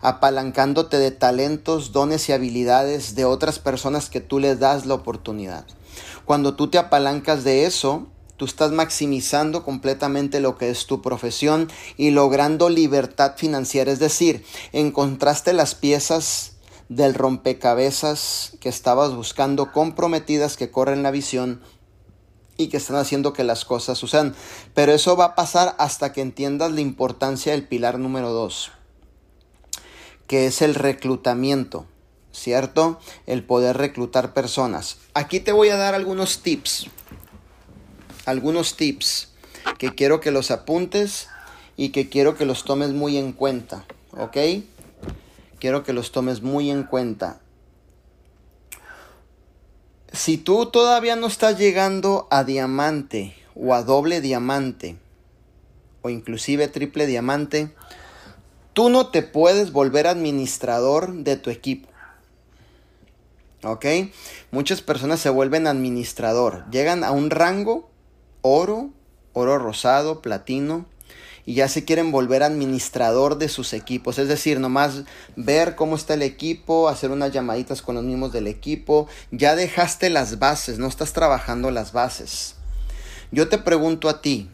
apalancándote 0.02 0.98
de 0.98 1.10
talentos, 1.10 1.92
dones 1.92 2.28
y 2.28 2.32
habilidades 2.32 3.14
de 3.14 3.24
otras 3.24 3.58
personas 3.58 4.08
que 4.08 4.20
tú 4.20 4.38
les 4.38 4.58
das 4.58 4.86
la 4.86 4.94
oportunidad. 4.94 5.66
Cuando 6.24 6.54
tú 6.54 6.68
te 6.68 6.78
apalancas 6.78 7.44
de 7.44 7.66
eso, 7.66 8.06
tú 8.36 8.44
estás 8.46 8.72
maximizando 8.72 9.62
completamente 9.62 10.40
lo 10.40 10.56
que 10.56 10.70
es 10.70 10.86
tu 10.86 11.02
profesión 11.02 11.68
y 11.96 12.10
logrando 12.10 12.70
libertad 12.70 13.34
financiera. 13.36 13.92
Es 13.92 13.98
decir, 13.98 14.44
encontraste 14.72 15.52
las 15.52 15.74
piezas 15.74 16.49
del 16.90 17.14
rompecabezas 17.14 18.52
que 18.60 18.68
estabas 18.68 19.14
buscando 19.14 19.72
comprometidas 19.72 20.58
que 20.58 20.70
corren 20.70 21.02
la 21.02 21.10
visión 21.10 21.62
y 22.58 22.68
que 22.68 22.76
están 22.76 22.96
haciendo 22.96 23.32
que 23.32 23.44
las 23.44 23.64
cosas 23.64 23.96
sucedan. 23.96 24.34
Pero 24.74 24.92
eso 24.92 25.16
va 25.16 25.24
a 25.24 25.34
pasar 25.34 25.74
hasta 25.78 26.12
que 26.12 26.20
entiendas 26.20 26.72
la 26.72 26.82
importancia 26.82 27.52
del 27.52 27.66
pilar 27.66 27.98
número 27.98 28.30
dos 28.32 28.72
que 30.30 30.46
es 30.46 30.62
el 30.62 30.76
reclutamiento, 30.76 31.86
¿cierto? 32.30 33.00
El 33.26 33.42
poder 33.42 33.76
reclutar 33.76 34.32
personas. 34.32 34.98
Aquí 35.12 35.40
te 35.40 35.50
voy 35.50 35.70
a 35.70 35.76
dar 35.76 35.96
algunos 35.96 36.38
tips, 36.44 36.86
algunos 38.26 38.76
tips 38.76 39.30
que 39.76 39.92
quiero 39.92 40.20
que 40.20 40.30
los 40.30 40.52
apuntes 40.52 41.26
y 41.76 41.88
que 41.88 42.08
quiero 42.08 42.36
que 42.36 42.44
los 42.44 42.62
tomes 42.62 42.90
muy 42.90 43.16
en 43.16 43.32
cuenta, 43.32 43.84
¿ok? 44.12 44.36
Quiero 45.60 45.84
que 45.84 45.92
los 45.92 46.10
tomes 46.10 46.42
muy 46.42 46.70
en 46.70 46.82
cuenta. 46.82 47.40
Si 50.12 50.38
tú 50.38 50.66
todavía 50.66 51.14
no 51.14 51.28
estás 51.28 51.58
llegando 51.58 52.26
a 52.30 52.42
diamante 52.42 53.36
o 53.54 53.74
a 53.74 53.84
doble 53.84 54.20
diamante 54.20 54.98
o 56.02 56.10
inclusive 56.10 56.66
triple 56.66 57.06
diamante, 57.06 57.72
Tú 58.72 58.88
no 58.88 59.08
te 59.08 59.22
puedes 59.22 59.72
volver 59.72 60.06
administrador 60.06 61.12
de 61.12 61.36
tu 61.36 61.50
equipo. 61.50 61.88
¿Ok? 63.64 63.84
Muchas 64.52 64.80
personas 64.80 65.20
se 65.20 65.28
vuelven 65.28 65.66
administrador. 65.66 66.64
Llegan 66.70 67.02
a 67.04 67.10
un 67.10 67.30
rango 67.30 67.90
oro, 68.42 68.90
oro 69.32 69.58
rosado, 69.58 70.22
platino. 70.22 70.86
Y 71.50 71.54
ya 71.54 71.66
se 71.66 71.84
quieren 71.84 72.12
volver 72.12 72.44
administrador 72.44 73.36
de 73.36 73.48
sus 73.48 73.72
equipos. 73.72 74.20
Es 74.20 74.28
decir, 74.28 74.60
nomás 74.60 75.02
ver 75.34 75.74
cómo 75.74 75.96
está 75.96 76.14
el 76.14 76.22
equipo, 76.22 76.88
hacer 76.88 77.10
unas 77.10 77.32
llamaditas 77.32 77.82
con 77.82 77.96
los 77.96 78.04
mismos 78.04 78.32
del 78.32 78.46
equipo. 78.46 79.08
Ya 79.32 79.56
dejaste 79.56 80.10
las 80.10 80.38
bases, 80.38 80.78
no 80.78 80.86
estás 80.86 81.12
trabajando 81.12 81.72
las 81.72 81.90
bases. 81.90 82.54
Yo 83.32 83.48
te 83.48 83.58
pregunto 83.58 84.08
a 84.08 84.22
ti, 84.22 84.48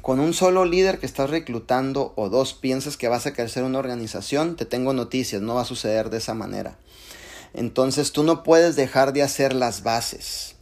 con 0.00 0.18
un 0.18 0.32
solo 0.32 0.64
líder 0.64 0.98
que 0.98 1.04
estás 1.04 1.28
reclutando 1.28 2.14
o 2.16 2.30
dos 2.30 2.54
piensas 2.54 2.96
que 2.96 3.08
vas 3.08 3.26
a 3.26 3.34
crecer 3.34 3.62
una 3.62 3.80
organización, 3.80 4.56
te 4.56 4.64
tengo 4.64 4.94
noticias, 4.94 5.42
no 5.42 5.56
va 5.56 5.60
a 5.60 5.66
suceder 5.66 6.08
de 6.08 6.16
esa 6.16 6.32
manera. 6.32 6.78
Entonces 7.52 8.12
tú 8.12 8.22
no 8.22 8.44
puedes 8.44 8.76
dejar 8.76 9.12
de 9.12 9.22
hacer 9.22 9.54
las 9.54 9.82
bases. 9.82 10.54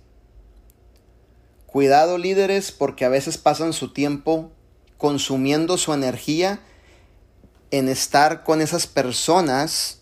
Cuidado 1.67 2.19
líderes 2.19 2.73
porque 2.73 3.05
a 3.05 3.09
veces 3.09 3.39
pasan 3.39 3.73
su 3.73 3.93
tiempo 3.93 4.51
consumiendo 4.99 5.79
su 5.79 5.95
energía 5.95 6.61
en 7.71 7.89
estar 7.89 8.45
con 8.45 8.61
esas 8.61 8.87
personas 8.87 10.01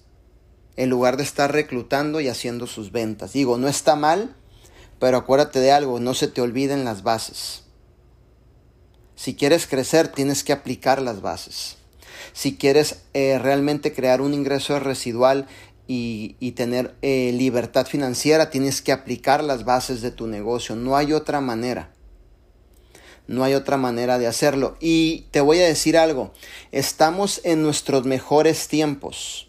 en 0.77 0.91
lugar 0.91 1.17
de 1.17 1.23
estar 1.23 1.53
reclutando 1.53 2.21
y 2.21 2.29
haciendo 2.29 2.67
sus 2.67 2.93
ventas. 2.93 3.33
Digo, 3.33 3.59
no 3.59 3.69
está 3.69 3.97
mal, 3.97 4.35
pero 4.99 5.17
acuérdate 5.19 5.61
de 5.61 5.73
algo, 5.73 6.01
no 6.01 6.15
se 6.15 6.29
te 6.29 6.41
olviden 6.41 6.85
las 6.85 7.03
bases. 7.03 7.63
Si 9.15 9.35
quieres 9.35 9.67
crecer, 9.67 10.09
tienes 10.09 10.45
que 10.45 10.53
aplicar 10.53 11.01
las 11.01 11.23
bases. 11.23 11.77
Si 12.33 12.57
quieres 12.57 13.01
eh, 13.15 13.39
realmente 13.39 13.95
crear 13.95 14.21
un 14.21 14.35
ingreso 14.35 14.79
residual 14.79 15.47
y, 15.89 16.35
tener 16.53 16.95
eh, 17.01 17.33
libertad 17.33 17.87
financiera, 17.87 18.51
tienes 18.51 18.83
que 18.83 18.93
aplicar 18.93 19.43
las 19.43 19.65
bases 19.65 20.03
de 20.03 20.11
tu 20.11 20.27
negocio. 20.27 20.77
No 20.77 20.97
hay 20.97 21.13
otra 21.13 21.41
manera. 21.41 21.96
No 23.27 23.45
hay 23.45 23.55
otra 23.55 23.77
manera 23.77 24.19
de 24.19 24.27
hacerlo. 24.27 24.77
Y 24.81 25.27
te 25.31 25.41
voy 25.41 25.59
a 25.61 25.67
decir 25.67 25.97
algo. 25.97 26.33
Estamos 26.73 27.41
en 27.45 27.63
nuestros 27.63 28.05
mejores 28.05 28.69
tiempos. 28.69 29.49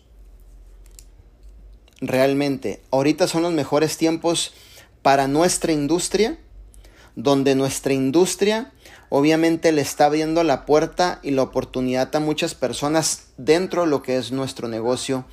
Realmente. 2.01 2.81
Ahorita 2.91 3.27
son 3.27 3.43
los 3.43 3.53
mejores 3.53 3.97
tiempos 3.97 4.53
para 5.01 5.27
nuestra 5.27 5.71
industria. 5.71 6.39
Donde 7.15 7.55
nuestra 7.55 7.93
industria 7.93 8.71
obviamente 9.09 9.71
le 9.71 9.81
está 9.81 10.05
abriendo 10.05 10.43
la 10.43 10.65
puerta 10.65 11.19
y 11.23 11.31
la 11.31 11.43
oportunidad 11.43 12.15
a 12.15 12.19
muchas 12.19 12.55
personas 12.55 13.27
dentro 13.37 13.83
de 13.83 13.87
lo 13.87 14.03
que 14.03 14.17
es 14.17 14.31
nuestro 14.31 14.67
negocio 14.67 15.25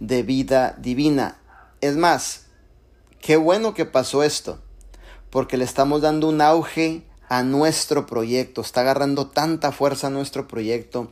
de 0.00 0.22
vida 0.22 0.76
divina. 0.78 1.38
Es 1.80 1.96
más, 1.96 2.46
qué 3.20 3.36
bueno 3.36 3.74
que 3.74 3.84
pasó 3.84 4.22
esto, 4.22 4.62
porque 5.30 5.56
le 5.56 5.64
estamos 5.64 6.02
dando 6.02 6.28
un 6.28 6.40
auge 6.40 7.02
a 7.28 7.42
nuestro 7.42 8.06
proyecto, 8.06 8.60
está 8.60 8.82
agarrando 8.82 9.26
tanta 9.28 9.72
fuerza 9.72 10.08
a 10.08 10.10
nuestro 10.10 10.46
proyecto, 10.46 11.10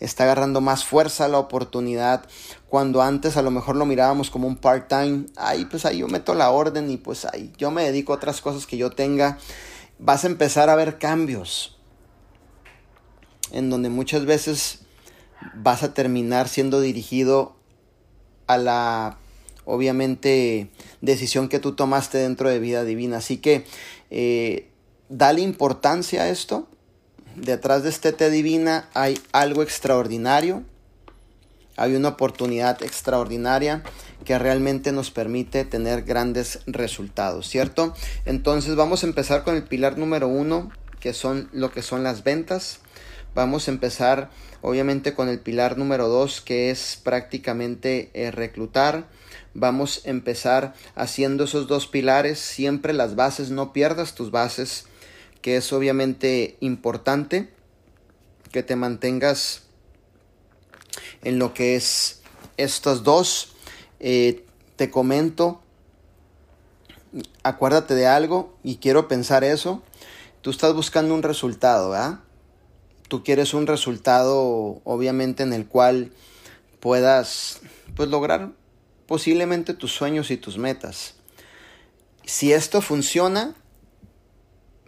está 0.00 0.24
agarrando 0.24 0.60
más 0.60 0.84
fuerza 0.84 1.24
a 1.24 1.28
la 1.28 1.38
oportunidad, 1.38 2.26
cuando 2.68 3.02
antes 3.02 3.36
a 3.36 3.42
lo 3.42 3.50
mejor 3.50 3.76
lo 3.76 3.86
mirábamos 3.86 4.30
como 4.30 4.46
un 4.46 4.56
part-time, 4.56 5.26
ahí 5.36 5.64
pues 5.64 5.84
ahí 5.86 5.98
yo 5.98 6.08
meto 6.08 6.34
la 6.34 6.50
orden 6.50 6.90
y 6.90 6.96
pues 6.96 7.24
ahí 7.24 7.52
yo 7.56 7.70
me 7.70 7.84
dedico 7.84 8.12
a 8.12 8.16
otras 8.16 8.40
cosas 8.40 8.66
que 8.66 8.76
yo 8.76 8.90
tenga, 8.90 9.38
vas 9.98 10.24
a 10.24 10.28
empezar 10.28 10.70
a 10.70 10.74
ver 10.74 10.98
cambios, 10.98 11.78
en 13.52 13.70
donde 13.70 13.88
muchas 13.88 14.24
veces 14.24 14.80
vas 15.54 15.82
a 15.82 15.94
terminar 15.94 16.48
siendo 16.48 16.80
dirigido 16.80 17.56
a 18.46 18.58
la 18.58 19.18
obviamente 19.64 20.70
decisión 21.00 21.48
que 21.48 21.58
tú 21.58 21.72
tomaste 21.72 22.18
dentro 22.18 22.48
de 22.48 22.58
vida 22.58 22.84
divina. 22.84 23.18
Así 23.18 23.38
que 23.38 23.64
eh, 24.10 24.68
dale 25.08 25.40
importancia 25.40 26.22
a 26.22 26.28
esto. 26.28 26.68
Detrás 27.36 27.82
de 27.82 27.90
este 27.90 28.12
té 28.12 28.30
divina 28.30 28.88
hay 28.94 29.20
algo 29.32 29.62
extraordinario. 29.62 30.62
Hay 31.76 31.96
una 31.96 32.10
oportunidad 32.10 32.82
extraordinaria 32.82 33.82
que 34.24 34.38
realmente 34.38 34.92
nos 34.92 35.10
permite 35.10 35.64
tener 35.64 36.02
grandes 36.02 36.60
resultados, 36.66 37.48
¿cierto? 37.48 37.94
Entonces 38.24 38.76
vamos 38.76 39.02
a 39.02 39.06
empezar 39.06 39.42
con 39.42 39.56
el 39.56 39.64
pilar 39.64 39.98
número 39.98 40.28
uno, 40.28 40.70
que 41.00 41.12
son 41.12 41.48
lo 41.52 41.72
que 41.72 41.82
son 41.82 42.04
las 42.04 42.22
ventas. 42.22 42.78
Vamos 43.34 43.66
a 43.66 43.72
empezar 43.72 44.30
obviamente 44.62 45.14
con 45.14 45.28
el 45.28 45.40
pilar 45.40 45.76
número 45.76 46.08
2 46.08 46.40
que 46.40 46.70
es 46.70 47.00
prácticamente 47.02 48.10
eh, 48.14 48.30
reclutar. 48.30 49.08
Vamos 49.52 50.02
a 50.06 50.10
empezar 50.10 50.74
haciendo 50.94 51.44
esos 51.44 51.66
dos 51.66 51.86
pilares, 51.86 52.38
siempre 52.38 52.92
las 52.92 53.16
bases, 53.16 53.50
no 53.50 53.72
pierdas 53.72 54.14
tus 54.14 54.30
bases, 54.30 54.86
que 55.44 55.58
es 55.58 55.74
obviamente 55.74 56.56
importante 56.60 57.50
que 58.50 58.62
te 58.62 58.76
mantengas 58.76 59.64
en 61.22 61.38
lo 61.38 61.52
que 61.52 61.76
es 61.76 62.22
estos 62.56 63.02
dos. 63.02 63.52
Eh, 64.00 64.46
te 64.76 64.90
comento, 64.90 65.60
acuérdate 67.42 67.94
de 67.94 68.06
algo 68.06 68.56
y 68.62 68.76
quiero 68.76 69.06
pensar 69.06 69.44
eso. 69.44 69.82
Tú 70.40 70.48
estás 70.48 70.72
buscando 70.72 71.12
un 71.12 71.22
resultado, 71.22 71.90
¿verdad? 71.90 72.20
tú 73.08 73.22
quieres 73.22 73.52
un 73.52 73.66
resultado 73.66 74.80
obviamente 74.84 75.42
en 75.42 75.52
el 75.52 75.66
cual 75.66 76.10
puedas 76.80 77.60
pues 77.96 78.08
lograr 78.08 78.52
posiblemente 79.06 79.74
tus 79.74 79.92
sueños 79.92 80.30
y 80.30 80.38
tus 80.38 80.56
metas. 80.56 81.16
Si 82.24 82.54
esto 82.54 82.80
funciona, 82.80 83.54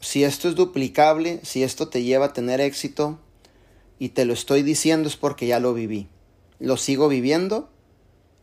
si 0.07 0.23
esto 0.23 0.49
es 0.49 0.55
duplicable, 0.55 1.40
si 1.42 1.64
esto 1.64 1.88
te 1.88 2.05
lleva 2.05 2.27
a 2.27 2.33
tener 2.33 2.61
éxito 2.61 3.19
y 3.99 4.11
te 4.11 4.25
lo 4.25 4.35
estoy 4.35 4.62
diciendo 4.62 5.09
es 5.09 5.16
porque 5.16 5.49
ya 5.49 5.59
lo 5.59 5.75
viví. 5.75 6.07
Lo 6.61 6.77
sigo 6.77 7.09
viviendo 7.09 7.69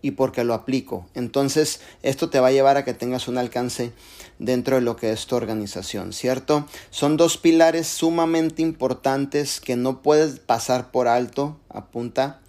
y 0.02 0.12
porque 0.12 0.44
lo 0.44 0.56
aplico. 0.56 1.08
Entonces, 1.14 1.80
esto 2.02 2.30
te 2.30 2.42
va 2.42 2.48
a 2.48 2.52
llevar 2.52 2.76
a 2.76 2.84
que 2.84 2.94
tengas 2.94 3.30
un 3.30 3.38
alcance 3.38 3.94
dentro 4.40 4.76
de 4.76 4.82
lo 4.82 4.98
que 4.98 5.14
es 5.14 5.26
tu 5.26 5.38
organización, 5.38 6.12
¿cierto? 6.12 6.68
Son 6.90 7.16
dos 7.16 7.38
pilares 7.38 7.88
sumamente 7.88 8.62
importantes 8.62 9.62
que 9.62 9.78
no 9.78 10.02
puedes 10.02 10.40
pasar 10.40 10.92
por 10.92 11.08
alto, 11.08 11.62
apunta. 11.70 12.42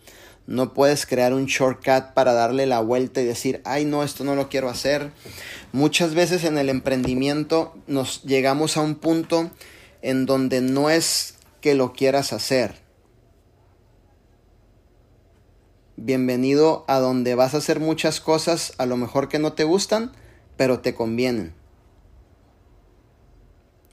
No 0.47 0.75
puedes 0.75 1.07
crear 1.07 1.33
un 1.33 1.47
shortcut 1.47 2.13
para 2.15 2.33
darle 2.33 2.67
la 2.67 2.81
vuelta 2.81 3.21
y 3.21 3.25
decir, 3.25 3.63
ay 3.65 3.85
no, 3.85 4.03
esto 4.03 4.25
no 4.25 4.35
lo 4.35 4.49
quiero 4.49 4.69
hacer. 4.69 5.11
Muchas 5.73 6.15
veces 6.15 6.45
en 6.45 6.59
el 6.59 6.69
emprendimiento 6.69 7.75
nos 7.87 8.23
llegamos 8.23 8.77
a 8.77 8.83
un 8.83 8.95
punto 8.95 9.51
en 10.03 10.27
donde 10.27 10.61
no 10.61 10.91
es 10.91 11.37
que 11.61 11.75
lo 11.75 11.95
quieras 11.95 12.35
hacer, 12.35 12.85
bienvenido 15.97 16.85
a 16.89 16.99
donde 16.99 17.35
vas 17.35 17.55
a 17.55 17.59
hacer 17.59 17.81
muchas 17.81 18.21
cosas 18.21 18.75
a 18.79 18.87
lo 18.87 18.97
mejor 18.97 19.29
que 19.29 19.39
no 19.39 19.53
te 19.53 19.65
gustan, 19.65 20.13
pero 20.57 20.81
te 20.81 20.95
convienen. 20.95 21.55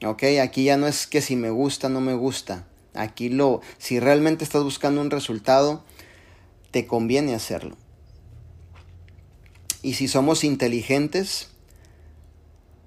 Ok, 0.04 0.24
aquí 0.42 0.66
ya 0.66 0.78
no 0.78 0.88
es 0.88 1.06
que 1.06 1.22
si 1.22 1.36
me 1.36 1.52
gusta, 1.52 1.90
no 1.90 2.02
me 2.02 2.14
gusta. 2.14 2.66
Aquí 2.94 3.30
lo, 3.30 3.62
si 3.78 4.00
realmente 4.00 4.44
estás 4.44 4.64
buscando 4.64 5.00
un 5.00 5.12
resultado, 5.12 5.84
te 6.72 6.88
conviene 6.88 7.36
hacerlo. 7.36 7.78
Y 9.84 9.94
si 9.96 10.08
somos 10.08 10.44
inteligentes, 10.44 11.50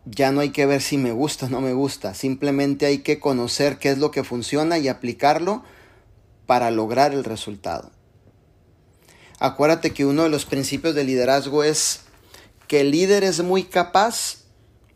ya 0.04 0.32
no 0.32 0.40
hay 0.40 0.50
que 0.50 0.66
ver 0.66 0.82
si 0.82 0.96
me 0.98 1.12
gusta 1.12 1.46
o 1.46 1.48
no 1.48 1.60
me 1.60 1.72
gusta. 1.72 2.14
Simplemente 2.14 2.86
hay 2.86 2.98
que 2.98 3.18
conocer 3.18 3.78
qué 3.78 3.90
es 3.90 3.98
lo 3.98 4.10
que 4.10 4.24
funciona 4.24 4.78
y 4.78 4.88
aplicarlo 4.88 5.64
para 6.46 6.70
lograr 6.70 7.12
el 7.12 7.24
resultado. 7.24 7.90
Acuérdate 9.38 9.92
que 9.92 10.06
uno 10.06 10.22
de 10.22 10.28
los 10.28 10.44
principios 10.44 10.94
de 10.94 11.04
liderazgo 11.04 11.64
es 11.64 12.02
que 12.68 12.80
el 12.80 12.90
líder 12.90 13.24
es 13.24 13.42
muy 13.42 13.64
capaz, 13.64 14.44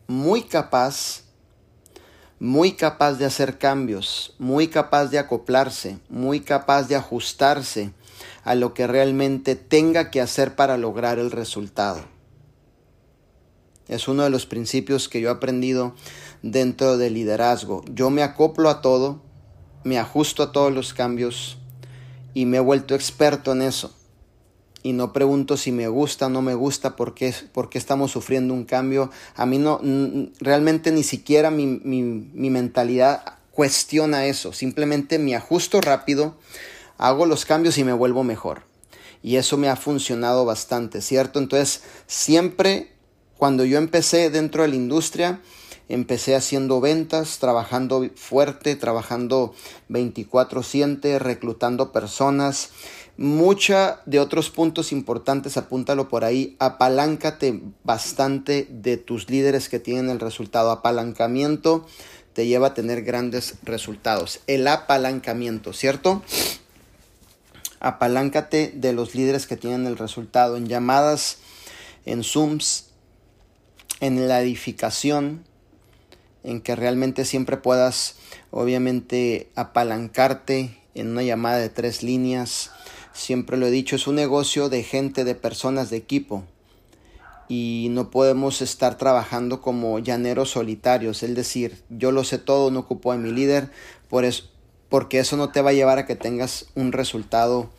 muy 0.06 0.42
capaz, 0.42 1.24
muy 2.38 2.72
capaz 2.72 3.14
de 3.14 3.24
hacer 3.24 3.58
cambios, 3.58 4.34
muy 4.38 4.68
capaz 4.68 5.06
de 5.06 5.18
acoplarse, 5.18 5.98
muy 6.08 6.40
capaz 6.40 6.84
de 6.84 6.96
ajustarse 6.96 7.92
a 8.44 8.54
lo 8.54 8.74
que 8.74 8.86
realmente 8.86 9.56
tenga 9.56 10.10
que 10.10 10.20
hacer 10.20 10.54
para 10.56 10.76
lograr 10.76 11.18
el 11.18 11.30
resultado. 11.30 12.00
Es 13.88 14.08
uno 14.08 14.24
de 14.24 14.30
los 14.30 14.46
principios 14.46 15.08
que 15.08 15.20
yo 15.20 15.28
he 15.28 15.32
aprendido 15.32 15.94
dentro 16.42 16.98
del 16.98 17.14
liderazgo. 17.14 17.84
Yo 17.92 18.10
me 18.10 18.22
acoplo 18.22 18.68
a 18.68 18.82
todo, 18.82 19.22
me 19.84 19.98
ajusto 19.98 20.42
a 20.42 20.52
todos 20.52 20.72
los 20.72 20.92
cambios 20.92 21.58
y 22.34 22.44
me 22.44 22.58
he 22.58 22.60
vuelto 22.60 22.94
experto 22.94 23.52
en 23.52 23.62
eso 23.62 23.94
y 24.82 24.92
no 24.92 25.12
pregunto 25.12 25.56
si 25.56 25.72
me 25.72 25.88
gusta 25.88 26.26
o 26.26 26.28
no 26.28 26.40
me 26.40 26.54
gusta, 26.54 26.96
por 26.96 27.14
qué, 27.14 27.34
estamos 27.72 28.12
sufriendo 28.12 28.54
un 28.54 28.64
cambio. 28.64 29.10
A 29.34 29.44
mí 29.44 29.58
no, 29.58 29.80
realmente 30.40 30.92
ni 30.92 31.02
siquiera 31.02 31.50
mi, 31.50 31.66
mi 31.66 32.50
mentalidad 32.50 33.38
cuestiona 33.50 34.26
eso. 34.26 34.52
Simplemente 34.52 35.18
me 35.18 35.34
ajusto 35.34 35.80
rápido, 35.80 36.36
hago 36.98 37.24
los 37.24 37.46
cambios 37.46 37.78
y 37.78 37.84
me 37.84 37.94
vuelvo 37.94 38.24
mejor. 38.24 38.62
Y 39.22 39.36
eso 39.36 39.56
me 39.56 39.68
ha 39.68 39.76
funcionado 39.76 40.44
bastante, 40.44 41.00
¿cierto? 41.00 41.38
Entonces, 41.38 41.82
siempre 42.06 42.92
cuando 43.36 43.64
yo 43.64 43.78
empecé 43.78 44.30
dentro 44.30 44.62
de 44.62 44.68
la 44.68 44.76
industria, 44.76 45.40
Empecé 45.88 46.36
haciendo 46.36 46.82
ventas, 46.82 47.38
trabajando 47.38 48.06
fuerte, 48.14 48.76
trabajando 48.76 49.54
24/7, 49.88 51.18
reclutando 51.18 51.92
personas. 51.92 52.70
Mucha 53.16 54.02
de 54.04 54.20
otros 54.20 54.50
puntos 54.50 54.92
importantes, 54.92 55.56
apúntalo 55.56 56.08
por 56.08 56.24
ahí. 56.24 56.56
Apaláncate 56.58 57.62
bastante 57.84 58.68
de 58.70 58.98
tus 58.98 59.30
líderes 59.30 59.70
que 59.70 59.78
tienen 59.78 60.10
el 60.10 60.20
resultado. 60.20 60.70
Apalancamiento 60.70 61.86
te 62.34 62.46
lleva 62.46 62.68
a 62.68 62.74
tener 62.74 63.02
grandes 63.02 63.54
resultados. 63.62 64.40
El 64.46 64.68
apalancamiento, 64.68 65.72
¿cierto? 65.72 66.22
Apaláncate 67.80 68.72
de 68.74 68.92
los 68.92 69.14
líderes 69.14 69.46
que 69.46 69.56
tienen 69.56 69.86
el 69.86 69.96
resultado 69.96 70.56
en 70.56 70.66
llamadas, 70.66 71.38
en 72.04 72.24
Zooms, 72.24 72.90
en 74.00 74.28
la 74.28 74.40
edificación, 74.40 75.44
en 76.42 76.60
que 76.60 76.76
realmente 76.76 77.24
siempre 77.24 77.56
puedas, 77.56 78.16
obviamente, 78.50 79.50
apalancarte 79.54 80.78
en 80.94 81.08
una 81.08 81.22
llamada 81.22 81.58
de 81.58 81.68
tres 81.68 82.02
líneas. 82.02 82.70
Siempre 83.12 83.56
lo 83.56 83.66
he 83.66 83.70
dicho, 83.70 83.96
es 83.96 84.06
un 84.06 84.14
negocio 84.14 84.68
de 84.68 84.82
gente, 84.82 85.24
de 85.24 85.34
personas, 85.34 85.90
de 85.90 85.96
equipo. 85.96 86.44
Y 87.48 87.88
no 87.90 88.10
podemos 88.10 88.60
estar 88.60 88.98
trabajando 88.98 89.62
como 89.62 89.98
llaneros 89.98 90.50
solitarios. 90.50 91.22
Es 91.22 91.34
decir, 91.34 91.82
yo 91.88 92.12
lo 92.12 92.24
sé 92.24 92.38
todo, 92.38 92.70
no 92.70 92.80
ocupo 92.80 93.12
a 93.12 93.16
mi 93.16 93.30
líder, 93.30 93.70
por 94.08 94.24
eso, 94.24 94.44
porque 94.88 95.18
eso 95.18 95.36
no 95.36 95.50
te 95.50 95.62
va 95.62 95.70
a 95.70 95.74
llevar 95.74 95.98
a 95.98 96.06
que 96.06 96.16
tengas 96.16 96.66
un 96.74 96.92
resultado 96.92 97.70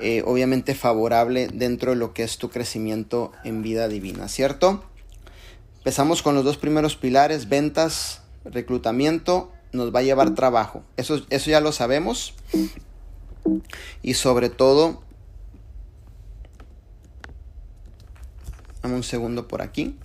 eh, 0.00 0.22
obviamente 0.26 0.74
favorable 0.74 1.48
dentro 1.52 1.92
de 1.92 1.96
lo 1.96 2.12
que 2.12 2.24
es 2.24 2.38
tu 2.38 2.50
crecimiento 2.50 3.32
en 3.44 3.62
vida 3.62 3.88
divina, 3.88 4.28
¿cierto? 4.28 4.84
Empezamos 5.78 6.22
con 6.22 6.34
los 6.34 6.44
dos 6.44 6.56
primeros 6.56 6.96
pilares, 6.96 7.48
ventas, 7.48 8.22
reclutamiento, 8.44 9.52
nos 9.72 9.94
va 9.94 10.00
a 10.00 10.02
llevar 10.02 10.34
trabajo. 10.34 10.82
Eso, 10.96 11.20
eso 11.30 11.50
ya 11.50 11.60
lo 11.60 11.72
sabemos. 11.72 12.34
Y 14.02 14.14
sobre 14.14 14.48
todo, 14.48 15.02
dame 18.82 18.96
un 18.96 19.02
segundo 19.02 19.46
por 19.46 19.62
aquí. 19.62 19.96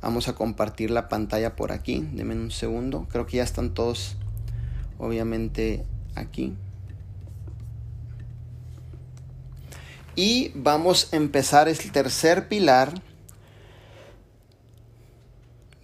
Vamos 0.00 0.28
a 0.28 0.34
compartir 0.34 0.90
la 0.90 1.08
pantalla 1.08 1.56
por 1.56 1.72
aquí. 1.72 2.06
Denme 2.12 2.34
un 2.34 2.50
segundo. 2.50 3.06
Creo 3.10 3.26
que 3.26 3.38
ya 3.38 3.42
están 3.42 3.74
todos, 3.74 4.16
obviamente, 5.00 5.84
aquí. 6.14 6.54
Y 10.14 10.52
vamos 10.54 11.08
a 11.12 11.16
empezar 11.16 11.68
el 11.68 11.78
tercer 11.92 12.48
pilar 12.48 13.00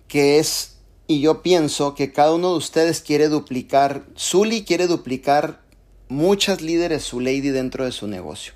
que 0.08 0.38
es, 0.38 0.76
y 1.06 1.20
yo 1.20 1.42
pienso 1.42 1.94
que 1.94 2.12
cada 2.12 2.34
uno 2.34 2.52
de 2.52 2.58
ustedes 2.58 3.00
quiere 3.00 3.28
duplicar, 3.28 4.04
Zully 4.16 4.64
quiere 4.64 4.86
duplicar 4.86 5.60
muchas 6.08 6.62
líderes 6.62 7.02
su 7.02 7.20
lady 7.20 7.48
dentro 7.48 7.84
de 7.84 7.92
su 7.92 8.06
negocio. 8.06 8.52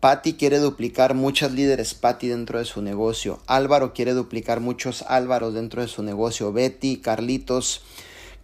Patty 0.00 0.34
quiere 0.34 0.58
duplicar 0.58 1.14
muchas 1.14 1.52
líderes 1.52 1.92
Patty 1.92 2.28
dentro 2.28 2.58
de 2.58 2.64
su 2.64 2.80
negocio. 2.80 3.40
Álvaro 3.46 3.92
quiere 3.92 4.14
duplicar 4.14 4.60
muchos 4.60 5.02
Álvaros 5.02 5.52
dentro 5.52 5.82
de 5.82 5.88
su 5.88 6.02
negocio. 6.02 6.52
Betty, 6.52 6.96
Carlitos, 6.96 7.82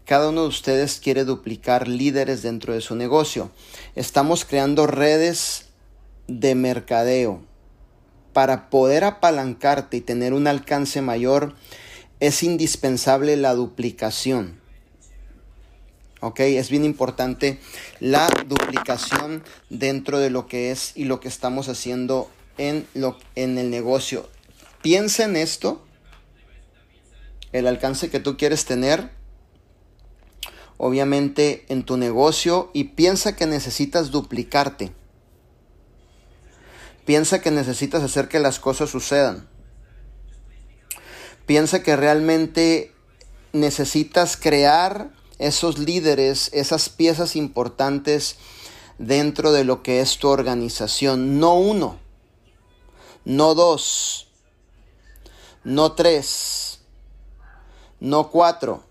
cada 0.07 0.29
uno 0.29 0.42
de 0.42 0.49
ustedes 0.49 1.01
quiere 1.01 1.25
duplicar 1.25 1.88
líderes 1.88 2.40
dentro 2.40 2.73
de 2.73 2.81
su 2.81 2.95
negocio. 2.95 3.51
Estamos 3.97 4.45
creando 4.45 4.87
redes 4.87 5.66
de 6.29 6.55
mercadeo 6.55 7.42
para 8.33 8.71
poder 8.71 9.03
apalancarte 9.03 9.97
y 9.97 10.03
tener 10.03 10.33
un 10.33 10.47
alcance 10.47 11.01
mayor, 11.01 11.55
es 12.21 12.42
indispensable 12.42 13.37
la 13.37 13.55
duplicación. 13.55 14.61
¿Ok? 16.21 16.40
Es 16.40 16.69
bien 16.69 16.85
importante 16.85 17.59
la 17.99 18.29
duplicación 18.47 19.42
dentro 19.71 20.19
de 20.19 20.29
lo 20.31 20.47
que 20.47 20.71
es 20.71 20.92
y 20.95 21.05
lo 21.05 21.19
que 21.19 21.29
estamos 21.29 21.69
haciendo 21.69 22.31
en, 22.59 22.87
lo, 22.95 23.19
en 23.35 23.57
el 23.57 23.71
negocio. 23.71 24.29
Piensa 24.83 25.25
en 25.25 25.37
esto, 25.37 25.83
el 27.53 27.66
alcance 27.66 28.11
que 28.11 28.21
tú 28.21 28.37
quieres 28.37 28.66
tener, 28.66 29.15
obviamente 30.79 31.65
en 31.69 31.85
tu 31.85 31.97
negocio, 31.97 32.71
y 32.73 32.85
piensa 32.85 33.37
que 33.37 33.47
necesitas 33.47 34.11
duplicarte. 34.11 34.93
Piensa 37.05 37.41
que 37.41 37.51
necesitas 37.51 38.03
hacer 38.03 38.29
que 38.29 38.41
las 38.41 38.59
cosas 38.59 38.91
sucedan. 38.91 39.49
Piensa 41.47 41.83
que 41.83 41.95
realmente 41.95 42.93
necesitas 43.53 44.37
crear 44.37 45.11
esos 45.39 45.79
líderes, 45.79 46.51
esas 46.53 46.89
piezas 46.89 47.37
importantes 47.37 48.37
dentro 48.99 49.53
de 49.53 49.65
lo 49.65 49.83
que 49.83 50.01
es 50.01 50.19
tu 50.19 50.29
organización. 50.29 51.39
No 51.39 51.55
uno, 51.55 51.99
no 53.25 53.55
dos, 53.55 54.29
no 55.62 55.93
tres, 55.93 56.81
no 58.01 58.31
cuatro, 58.31 58.86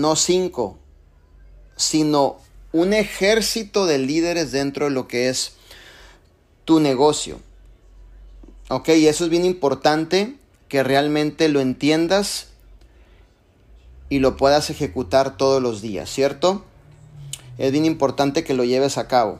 no 0.00 0.16
cinco, 0.16 0.78
sino 1.76 2.38
un 2.72 2.92
ejército 2.92 3.86
de 3.86 3.98
líderes 3.98 4.52
dentro 4.52 4.86
de 4.86 4.90
lo 4.90 5.08
que 5.08 5.28
es 5.28 5.54
tu 6.64 6.80
negocio. 6.80 7.40
Ok, 8.68 8.88
y 8.90 9.06
eso 9.06 9.24
es 9.24 9.30
bien 9.30 9.44
importante 9.44 10.36
que 10.68 10.82
realmente 10.82 11.48
lo 11.48 11.60
entiendas 11.60 12.48
y 14.08 14.18
lo 14.18 14.36
puedas 14.36 14.70
ejecutar 14.70 15.36
todos 15.36 15.62
los 15.62 15.82
días, 15.82 16.10
¿cierto? 16.10 16.64
Es 17.58 17.72
bien 17.72 17.84
importante 17.84 18.44
que 18.44 18.54
lo 18.54 18.64
lleves 18.64 18.98
a 18.98 19.06
cabo. 19.06 19.38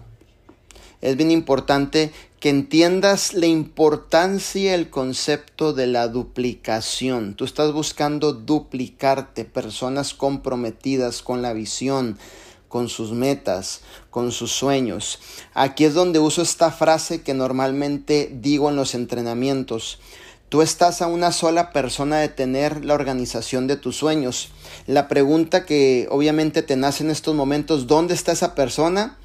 Es 1.01 1.17
bien 1.17 1.31
importante 1.31 2.13
que 2.45 2.51
entiendas 2.51 3.33
la 3.33 3.47
importancia 3.47 4.75
el 4.75 4.91
concepto 4.91 5.73
de 5.73 5.87
la 5.87 6.09
duplicación. 6.09 7.33
Tú 7.37 7.47
estás 7.47 7.73
buscando 7.73 8.35
duplicarte, 8.35 9.47
personas 9.47 10.13
comprometidas 10.13 11.23
con 11.23 11.41
la 11.41 11.55
visión, 11.55 12.19
con 12.69 12.91
sus 12.91 13.13
metas, 13.13 13.81
con 14.11 14.31
sus 14.31 14.53
sueños. 14.53 15.21
Aquí 15.55 15.87
es 15.87 15.95
donde 15.95 16.19
uso 16.19 16.43
esta 16.43 16.71
frase 16.71 17.23
que 17.23 17.33
normalmente 17.33 18.31
digo 18.31 18.69
en 18.69 18.77
los 18.77 18.95
entrenamientos. 18.95 19.99
Tú 20.51 20.61
estás 20.61 21.01
a 21.01 21.07
una 21.07 21.33
sola 21.33 21.73
persona 21.73 22.19
de 22.19 22.29
tener 22.29 22.85
la 22.85 22.93
organización 22.93 23.67
de 23.69 23.79
tus 23.79 23.97
sueños. 23.97 24.51
La 24.87 25.09
pregunta 25.09 25.65
que 25.65 26.09
obviamente 26.11 26.61
te 26.61 26.77
nace 26.77 27.05
en 27.05 27.11
estos 27.11 27.35
momentos, 27.35 27.87
¿dónde 27.87 28.13
está 28.13 28.33
esa 28.33 28.55
persona? 28.55 29.17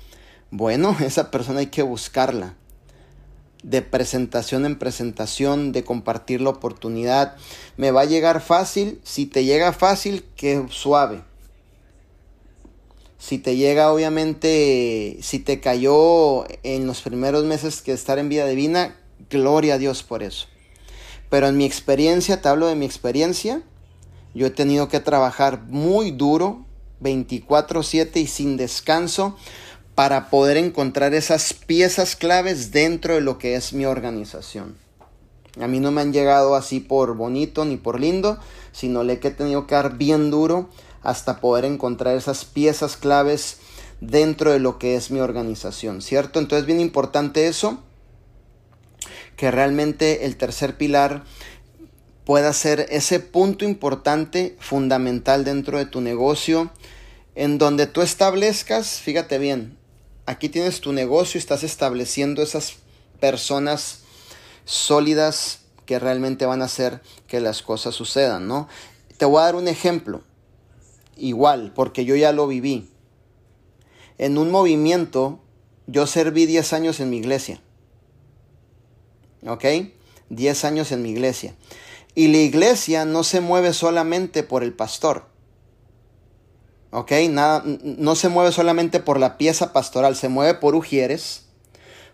Bueno, 0.51 0.95
esa 1.01 1.31
persona 1.31 1.59
hay 1.59 1.67
que 1.67 1.83
buscarla. 1.83 2.55
De 3.63 3.81
presentación 3.81 4.65
en 4.65 4.79
presentación, 4.79 5.71
de 5.71 5.83
compartir 5.83 6.41
la 6.41 6.49
oportunidad. 6.49 7.35
Me 7.77 7.91
va 7.91 8.01
a 8.01 8.05
llegar 8.05 8.41
fácil. 8.41 8.99
Si 9.03 9.25
te 9.25 9.43
llega 9.43 9.73
fácil, 9.73 10.23
que 10.35 10.65
suave. 10.69 11.23
Si 13.17 13.37
te 13.37 13.57
llega, 13.57 13.91
obviamente, 13.91 15.17
si 15.21 15.39
te 15.39 15.59
cayó 15.59 16.45
en 16.63 16.87
los 16.87 17.01
primeros 17.01 17.43
meses 17.43 17.81
que 17.81 17.91
estar 17.91 18.17
en 18.17 18.29
vida 18.29 18.45
divina, 18.45 18.95
gloria 19.29 19.73
a 19.73 19.77
Dios 19.77 20.03
por 20.03 20.23
eso. 20.23 20.47
Pero 21.29 21.47
en 21.47 21.57
mi 21.57 21.65
experiencia, 21.65 22.41
te 22.41 22.47
hablo 22.47 22.67
de 22.67 22.75
mi 22.75 22.85
experiencia, 22.85 23.61
yo 24.33 24.47
he 24.47 24.51
tenido 24.51 24.87
que 24.87 25.01
trabajar 25.01 25.63
muy 25.67 26.11
duro, 26.11 26.65
24/7 27.01 28.21
y 28.21 28.27
sin 28.27 28.55
descanso, 28.55 29.37
para 29.99 30.29
poder 30.29 30.55
encontrar 30.55 31.13
esas 31.13 31.51
piezas 31.51 32.15
claves 32.15 32.71
dentro 32.71 33.15
de 33.15 33.19
lo 33.19 33.37
que 33.37 33.55
es 33.55 33.73
mi 33.73 33.83
organización. 33.83 34.77
A 35.59 35.67
mí 35.67 35.81
no 35.81 35.91
me 35.91 35.99
han 35.99 36.13
llegado 36.13 36.55
así 36.55 36.79
por 36.79 37.17
bonito 37.17 37.65
ni 37.65 37.75
por 37.75 37.99
lindo, 37.99 38.39
sino 38.71 39.03
le 39.03 39.19
he 39.21 39.31
tenido 39.31 39.67
que 39.67 39.75
dar 39.75 39.97
bien 39.97 40.31
duro 40.31 40.69
hasta 41.03 41.41
poder 41.41 41.65
encontrar 41.65 42.15
esas 42.15 42.45
piezas 42.45 42.95
claves 42.95 43.57
dentro 43.99 44.53
de 44.53 44.59
lo 44.59 44.79
que 44.79 44.95
es 44.95 45.11
mi 45.11 45.19
organización, 45.19 46.01
¿cierto? 46.01 46.39
Entonces, 46.39 46.65
bien 46.65 46.79
importante 46.79 47.49
eso, 47.49 47.83
que 49.35 49.51
realmente 49.51 50.25
el 50.25 50.37
tercer 50.37 50.77
pilar 50.77 51.25
pueda 52.23 52.53
ser 52.53 52.85
ese 52.89 53.19
punto 53.19 53.65
importante, 53.65 54.55
fundamental 54.61 55.43
dentro 55.43 55.77
de 55.77 55.87
tu 55.87 55.99
negocio, 55.99 56.71
en 57.35 57.57
donde 57.57 57.85
tú 57.85 58.01
establezcas, 58.01 59.01
fíjate 59.01 59.39
bien, 59.39 59.77
aquí 60.29 60.47
tienes 60.47 60.79
tu 60.79 60.93
negocio, 60.93 61.39
estás 61.39 61.63
estableciendo 61.63 62.43
esas 62.43 62.75
personas 63.19 64.01
sólidas 64.63 65.61
que 65.87 65.97
realmente 65.97 66.45
van 66.45 66.61
a 66.61 66.65
hacer 66.65 67.01
que 67.27 67.39
las 67.39 67.63
cosas 67.63 67.95
sucedan, 67.95 68.47
¿no? 68.47 68.67
Te 69.17 69.25
voy 69.25 69.41
a 69.41 69.45
dar 69.45 69.55
un 69.55 69.67
ejemplo 69.67 70.21
igual, 71.17 71.73
porque 71.73 72.05
yo 72.05 72.15
ya 72.15 72.31
lo 72.31 72.45
viví. 72.45 72.91
En 74.19 74.37
un 74.37 74.51
movimiento, 74.51 75.39
yo 75.87 76.05
serví 76.05 76.45
10 76.45 76.73
años 76.73 76.99
en 76.99 77.09
mi 77.09 77.17
iglesia. 77.17 77.59
¿Ok? 79.47 79.65
10 80.29 80.63
años 80.63 80.91
en 80.91 81.01
mi 81.01 81.09
iglesia. 81.09 81.55
Y 82.13 82.27
la 82.27 82.37
iglesia 82.37 83.03
no 83.03 83.23
se 83.23 83.41
mueve 83.41 83.73
solamente 83.73 84.43
por 84.43 84.63
el 84.63 84.73
pastor. 84.73 85.28
¿Ok? 86.91 87.11
Nada, 87.29 87.63
no 87.65 88.15
se 88.15 88.29
mueve 88.29 88.51
solamente 88.51 88.99
por 88.99 89.19
la 89.19 89.37
pieza 89.37 89.73
pastoral, 89.73 90.15
se 90.15 90.27
mueve 90.27 90.55
por 90.55 90.73
ujieres, 90.73 91.43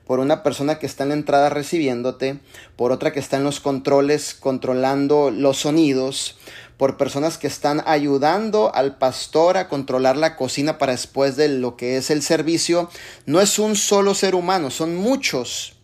por 0.05 0.19
una 0.19 0.43
persona 0.43 0.79
que 0.79 0.85
está 0.85 1.03
en 1.03 1.09
la 1.09 1.15
entrada 1.15 1.49
recibiéndote, 1.49 2.39
por 2.75 2.91
otra 2.91 3.13
que 3.13 3.19
está 3.19 3.37
en 3.37 3.43
los 3.43 3.59
controles 3.59 4.33
controlando 4.33 5.31
los 5.31 5.57
sonidos, 5.59 6.37
por 6.77 6.97
personas 6.97 7.37
que 7.37 7.47
están 7.47 7.81
ayudando 7.85 8.73
al 8.75 8.97
pastor 8.97 9.57
a 9.57 9.69
controlar 9.69 10.17
la 10.17 10.35
cocina 10.35 10.77
para 10.77 10.91
después 10.91 11.37
de 11.37 11.47
lo 11.47 11.77
que 11.77 11.97
es 11.97 12.09
el 12.09 12.21
servicio. 12.21 12.89
No 13.25 13.39
es 13.39 13.59
un 13.59 13.75
solo 13.75 14.13
ser 14.13 14.35
humano, 14.35 14.69
son 14.71 14.95
muchos. 14.95 15.77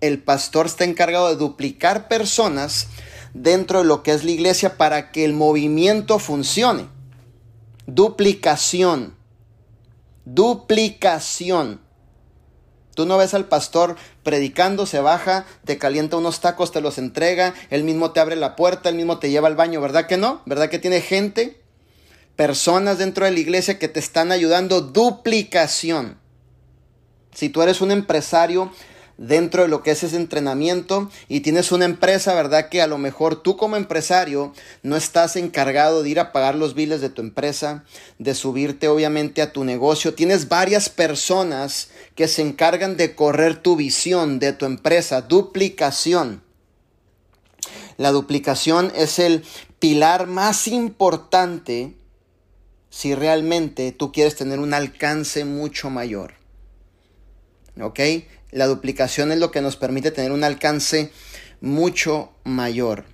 El 0.00 0.22
pastor 0.22 0.66
está 0.66 0.84
encargado 0.84 1.28
de 1.28 1.36
duplicar 1.36 2.08
personas 2.08 2.88
dentro 3.34 3.80
de 3.80 3.84
lo 3.84 4.02
que 4.02 4.12
es 4.12 4.24
la 4.24 4.30
iglesia 4.30 4.78
para 4.78 5.12
que 5.12 5.24
el 5.24 5.34
movimiento 5.34 6.18
funcione. 6.18 6.95
Duplicación. 7.86 9.16
Duplicación. 10.24 11.80
Tú 12.96 13.04
no 13.04 13.18
ves 13.18 13.34
al 13.34 13.44
pastor 13.44 13.96
predicando, 14.22 14.86
se 14.86 15.00
baja, 15.00 15.44
te 15.64 15.76
calienta 15.76 16.16
unos 16.16 16.40
tacos, 16.40 16.72
te 16.72 16.80
los 16.80 16.96
entrega, 16.96 17.54
él 17.68 17.84
mismo 17.84 18.12
te 18.12 18.20
abre 18.20 18.36
la 18.36 18.56
puerta, 18.56 18.88
él 18.88 18.94
mismo 18.96 19.18
te 19.18 19.30
lleva 19.30 19.48
al 19.48 19.54
baño, 19.54 19.80
¿verdad 19.82 20.06
que 20.06 20.16
no? 20.16 20.40
¿Verdad 20.46 20.70
que 20.70 20.78
tiene 20.78 21.02
gente, 21.02 21.60
personas 22.36 22.96
dentro 22.96 23.26
de 23.26 23.32
la 23.32 23.38
iglesia 23.38 23.78
que 23.78 23.88
te 23.88 24.00
están 24.00 24.32
ayudando? 24.32 24.80
Duplicación. 24.80 26.18
Si 27.34 27.50
tú 27.50 27.60
eres 27.60 27.82
un 27.82 27.90
empresario, 27.90 28.72
dentro 29.18 29.62
de 29.62 29.68
lo 29.68 29.82
que 29.82 29.92
es 29.92 30.02
ese 30.02 30.16
entrenamiento 30.16 31.10
y 31.28 31.40
tienes 31.40 31.72
una 31.72 31.84
empresa, 31.84 32.34
¿verdad? 32.34 32.68
Que 32.68 32.82
a 32.82 32.86
lo 32.86 32.98
mejor 32.98 33.42
tú 33.42 33.56
como 33.56 33.76
empresario 33.76 34.52
no 34.82 34.96
estás 34.96 35.36
encargado 35.36 36.02
de 36.02 36.10
ir 36.10 36.20
a 36.20 36.32
pagar 36.32 36.54
los 36.54 36.74
biles 36.74 37.00
de 37.00 37.08
tu 37.08 37.22
empresa, 37.22 37.84
de 38.18 38.34
subirte 38.34 38.88
obviamente 38.88 39.42
a 39.42 39.52
tu 39.52 39.64
negocio. 39.64 40.14
Tienes 40.14 40.48
varias 40.48 40.88
personas 40.88 41.88
que 42.14 42.28
se 42.28 42.42
encargan 42.42 42.96
de 42.96 43.14
correr 43.14 43.62
tu 43.62 43.76
visión 43.76 44.38
de 44.38 44.52
tu 44.52 44.66
empresa, 44.66 45.22
duplicación. 45.22 46.42
La 47.96 48.10
duplicación 48.10 48.92
es 48.94 49.18
el 49.18 49.44
pilar 49.78 50.26
más 50.26 50.68
importante 50.68 51.94
si 52.90 53.14
realmente 53.14 53.92
tú 53.92 54.12
quieres 54.12 54.36
tener 54.36 54.58
un 54.58 54.74
alcance 54.74 55.44
mucho 55.44 55.90
mayor. 55.90 56.34
¿Ok? 57.80 58.00
La 58.50 58.66
duplicación 58.66 59.32
es 59.32 59.38
lo 59.38 59.50
que 59.50 59.60
nos 59.60 59.76
permite 59.76 60.10
tener 60.10 60.32
un 60.32 60.44
alcance 60.44 61.12
mucho 61.60 62.30
mayor, 62.44 63.04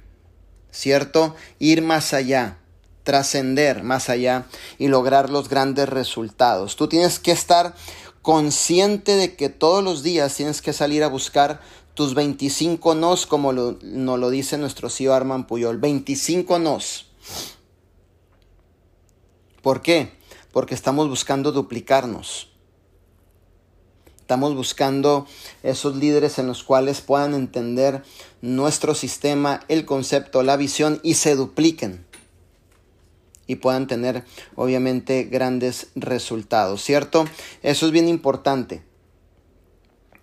¿cierto? 0.70 1.34
Ir 1.58 1.82
más 1.82 2.12
allá, 2.12 2.58
trascender 3.02 3.82
más 3.82 4.08
allá 4.08 4.46
y 4.78 4.88
lograr 4.88 5.30
los 5.30 5.48
grandes 5.48 5.88
resultados. 5.88 6.76
Tú 6.76 6.88
tienes 6.88 7.18
que 7.18 7.32
estar 7.32 7.74
consciente 8.20 9.16
de 9.16 9.34
que 9.34 9.48
todos 9.48 9.82
los 9.82 10.02
días 10.02 10.34
tienes 10.36 10.62
que 10.62 10.72
salir 10.72 11.02
a 11.02 11.08
buscar 11.08 11.60
tus 11.94 12.14
25 12.14 12.94
nos, 12.94 13.26
como 13.26 13.52
nos 13.52 14.18
lo 14.18 14.30
dice 14.30 14.56
nuestro 14.58 14.88
CEO 14.88 15.12
Arman 15.12 15.46
Puyol. 15.46 15.78
25 15.78 16.58
nos. 16.58 17.10
¿Por 19.60 19.82
qué? 19.82 20.12
Porque 20.52 20.74
estamos 20.74 21.08
buscando 21.08 21.52
duplicarnos. 21.52 22.51
Estamos 24.32 24.54
buscando 24.54 25.26
esos 25.62 25.94
líderes 25.94 26.38
en 26.38 26.46
los 26.46 26.64
cuales 26.64 27.02
puedan 27.02 27.34
entender 27.34 28.02
nuestro 28.40 28.94
sistema, 28.94 29.60
el 29.68 29.84
concepto, 29.84 30.42
la 30.42 30.56
visión 30.56 31.00
y 31.02 31.16
se 31.16 31.34
dupliquen 31.34 32.06
y 33.46 33.56
puedan 33.56 33.86
tener 33.86 34.24
obviamente 34.54 35.24
grandes 35.24 35.88
resultados, 35.96 36.82
¿cierto? 36.82 37.26
Eso 37.62 37.84
es 37.84 37.92
bien 37.92 38.08
importante. 38.08 38.82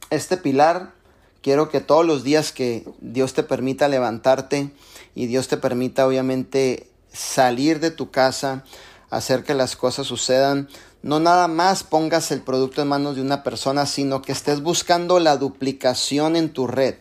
Este 0.09 0.37
pilar, 0.37 0.95
quiero 1.43 1.69
que 1.69 1.79
todos 1.79 2.03
los 2.03 2.23
días 2.23 2.51
que 2.51 2.85
Dios 3.01 3.35
te 3.35 3.43
permita 3.43 3.87
levantarte 3.89 4.71
y 5.13 5.27
Dios 5.27 5.49
te 5.49 5.57
permita 5.57 6.07
obviamente 6.07 6.89
salir 7.13 7.79
de 7.79 7.91
tu 7.91 8.09
casa, 8.09 8.63
hacer 9.11 9.43
que 9.43 9.53
las 9.53 9.75
cosas 9.75 10.07
sucedan, 10.07 10.67
no 11.01 11.19
nada 11.19 11.47
más 11.47 11.83
pongas 11.83 12.31
el 12.31 12.41
producto 12.41 12.81
en 12.81 12.89
manos 12.89 13.15
de 13.15 13.21
una 13.21 13.43
persona, 13.43 13.85
sino 13.85 14.21
que 14.21 14.33
estés 14.33 14.61
buscando 14.61 15.19
la 15.19 15.37
duplicación 15.37 16.35
en 16.35 16.51
tu 16.51 16.67
red. 16.67 16.95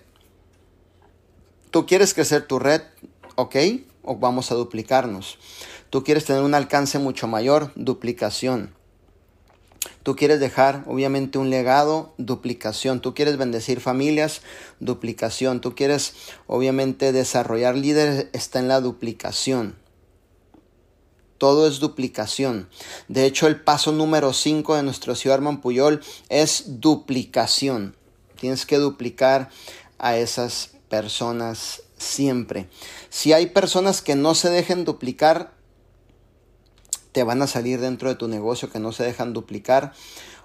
Tú 1.71 1.85
quieres 1.87 2.15
crecer 2.15 2.47
tu 2.47 2.59
red, 2.59 2.83
¿ok? 3.35 3.57
O 4.03 4.17
vamos 4.17 4.53
a 4.53 4.55
duplicarnos. 4.55 5.39
Tú 5.91 6.05
quieres 6.05 6.25
tener 6.25 6.43
un 6.43 6.55
alcance 6.55 6.99
mucho 6.99 7.27
mayor, 7.27 7.73
duplicación. 7.75 8.73
Tú 10.03 10.17
quieres 10.17 10.39
dejar, 10.41 10.85
obviamente, 10.87 11.39
un 11.39 11.51
legado, 11.51 12.15
duplicación. 12.19 13.01
Tú 13.01 13.15
quieres 13.15 13.37
bendecir 13.37 13.81
familias, 13.81 14.43
duplicación. 14.81 15.61
Tú 15.61 15.75
quieres, 15.75 16.15
obviamente, 16.47 17.13
desarrollar 17.13 17.77
líderes, 17.77 18.27
está 18.33 18.61
en 18.61 18.69
la 18.69 18.81
duplicación 18.81 19.77
todo 21.39 21.67
es 21.67 21.79
duplicación. 21.79 22.69
De 23.09 23.25
hecho, 23.25 23.47
el 23.47 23.61
paso 23.61 23.93
número 23.93 24.33
5 24.33 24.77
de 24.77 24.83
nuestro 24.83 25.15
Arman 25.33 25.61
Puyol 25.61 26.03
es 26.29 26.81
duplicación. 26.81 27.97
Tienes 28.39 28.67
que 28.67 28.79
duplicar 28.79 29.51
a 29.99 30.17
esas 30.17 30.73
personas 30.89 31.83
siempre. 31.97 32.69
Si 33.11 33.33
hay 33.33 33.47
personas 33.47 34.03
que 34.03 34.17
no 34.17 34.35
se 34.35 34.51
dejen 34.51 34.85
duplicar, 34.85 35.53
te 37.13 37.23
van 37.23 37.43
a 37.43 37.47
salir 37.47 37.81
dentro 37.81 38.09
de 38.09 38.15
tu 38.15 38.29
negocio 38.29 38.71
que 38.71 38.79
no 38.79 38.93
se 38.93 39.05
dejan 39.05 39.33
duplicar. 39.33 39.93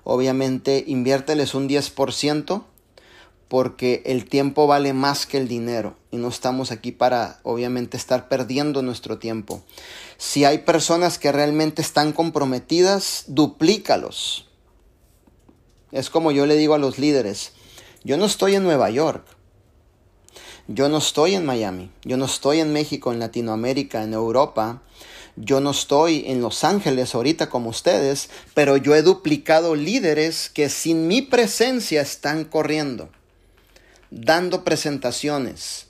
Obviamente, 0.03 0.83
inviérteles 0.87 1.53
un 1.53 1.69
10% 1.69 2.63
porque 3.53 4.01
el 4.07 4.25
tiempo 4.25 4.65
vale 4.65 4.93
más 4.93 5.27
que 5.27 5.37
el 5.37 5.47
dinero 5.47 5.95
y 6.09 6.17
no 6.17 6.29
estamos 6.29 6.71
aquí 6.71 6.91
para 6.91 7.39
obviamente 7.43 7.97
estar 7.97 8.27
perdiendo 8.27 8.81
nuestro 8.81 9.19
tiempo. 9.19 9.61
Si 10.17 10.43
hay 10.43 10.57
personas 10.57 11.19
que 11.19 11.31
realmente 11.31 11.83
están 11.83 12.13
comprometidas, 12.13 13.25
duplícalos. 13.27 14.49
Es 15.91 16.09
como 16.09 16.31
yo 16.31 16.47
le 16.47 16.55
digo 16.55 16.73
a 16.73 16.79
los 16.79 16.97
líderes, 16.97 17.51
yo 18.03 18.17
no 18.17 18.25
estoy 18.25 18.55
en 18.55 18.63
Nueva 18.63 18.89
York, 18.89 19.23
yo 20.67 20.89
no 20.89 20.97
estoy 20.97 21.35
en 21.35 21.45
Miami, 21.45 21.91
yo 22.03 22.17
no 22.17 22.25
estoy 22.25 22.59
en 22.59 22.73
México, 22.73 23.13
en 23.13 23.19
Latinoamérica, 23.19 24.01
en 24.01 24.15
Europa, 24.15 24.81
yo 25.35 25.61
no 25.61 25.69
estoy 25.69 26.23
en 26.25 26.41
Los 26.41 26.63
Ángeles 26.63 27.13
ahorita 27.13 27.51
como 27.51 27.69
ustedes, 27.69 28.31
pero 28.55 28.77
yo 28.77 28.95
he 28.95 29.03
duplicado 29.03 29.75
líderes 29.75 30.49
que 30.49 30.69
sin 30.69 31.07
mi 31.07 31.21
presencia 31.21 32.01
están 32.01 32.45
corriendo 32.45 33.09
dando 34.13 34.63
presentaciones, 34.63 35.87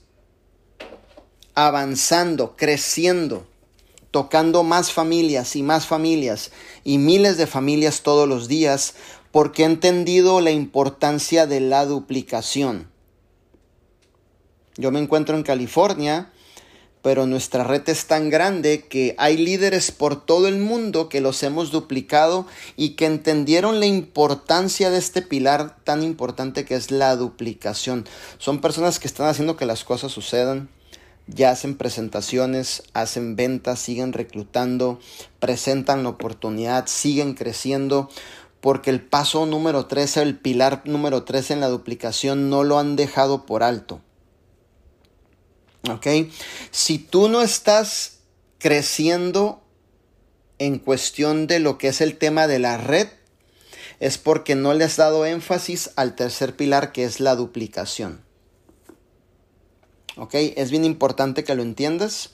avanzando, 1.55 2.55
creciendo, 2.55 3.45
tocando 4.11 4.63
más 4.63 4.93
familias 4.93 5.57
y 5.57 5.63
más 5.63 5.87
familias 5.87 6.51
y 6.85 6.99
miles 6.99 7.37
de 7.37 7.47
familias 7.47 8.01
todos 8.01 8.27
los 8.27 8.47
días 8.47 8.95
porque 9.31 9.63
he 9.63 9.65
entendido 9.65 10.39
la 10.39 10.51
importancia 10.51 11.47
de 11.47 11.59
la 11.59 11.85
duplicación. 11.85 12.87
Yo 14.77 14.91
me 14.91 14.99
encuentro 14.99 15.35
en 15.35 15.43
California 15.43 16.31
pero 17.03 17.27
nuestra 17.27 17.65
red 17.65 17.87
es 17.87 18.07
tan 18.07 18.29
grande 18.29 18.85
que 18.87 19.13
hay 19.19 19.35
líderes 19.37 19.91
por 19.91 20.25
todo 20.25 20.47
el 20.47 20.57
mundo 20.57 21.09
que 21.09 21.19
los 21.21 21.43
hemos 21.43 21.69
duplicado 21.69 22.47
y 22.77 22.91
que 22.91 23.05
entendieron 23.05 23.81
la 23.81 23.85
importancia 23.85 24.89
de 24.89 24.97
este 24.97 25.21
pilar 25.21 25.75
tan 25.83 26.01
importante 26.01 26.63
que 26.63 26.75
es 26.75 26.91
la 26.91 27.15
duplicación. 27.17 28.05
Son 28.37 28.61
personas 28.61 28.99
que 28.99 29.07
están 29.07 29.27
haciendo 29.27 29.57
que 29.57 29.65
las 29.65 29.83
cosas 29.83 30.13
sucedan, 30.13 30.69
ya 31.27 31.51
hacen 31.51 31.75
presentaciones, 31.75 32.83
hacen 32.93 33.35
ventas, 33.35 33.79
siguen 33.79 34.13
reclutando, 34.13 34.99
presentan 35.39 36.03
la 36.03 36.09
oportunidad, 36.09 36.87
siguen 36.87 37.33
creciendo, 37.33 38.09
porque 38.61 38.89
el 38.89 39.01
paso 39.01 39.45
número 39.45 39.87
13, 39.87 40.21
el 40.21 40.37
pilar 40.37 40.83
número 40.85 41.23
13 41.23 41.55
en 41.55 41.59
la 41.59 41.67
duplicación 41.67 42.49
no 42.49 42.63
lo 42.63 42.79
han 42.79 42.95
dejado 42.95 43.45
por 43.45 43.61
alto. 43.61 43.99
¿Ok? 45.89 46.07
Si 46.71 46.97
tú 46.97 47.27
no 47.27 47.41
estás 47.41 48.19
creciendo 48.57 49.61
en 50.57 50.79
cuestión 50.79 51.47
de 51.47 51.59
lo 51.59 51.77
que 51.77 51.89
es 51.89 51.99
el 51.99 52.17
tema 52.17 52.47
de 52.47 52.59
la 52.59 52.77
red, 52.77 53.09
es 53.99 54.17
porque 54.17 54.55
no 54.55 54.73
le 54.73 54.85
has 54.85 54.95
dado 54.95 55.25
énfasis 55.25 55.91
al 55.95 56.15
tercer 56.15 56.55
pilar 56.55 56.91
que 56.91 57.03
es 57.03 57.19
la 57.19 57.35
duplicación. 57.35 58.21
¿Ok? 60.15 60.35
Es 60.35 60.71
bien 60.71 60.85
importante 60.85 61.43
que 61.43 61.55
lo 61.55 61.63
entiendas, 61.63 62.31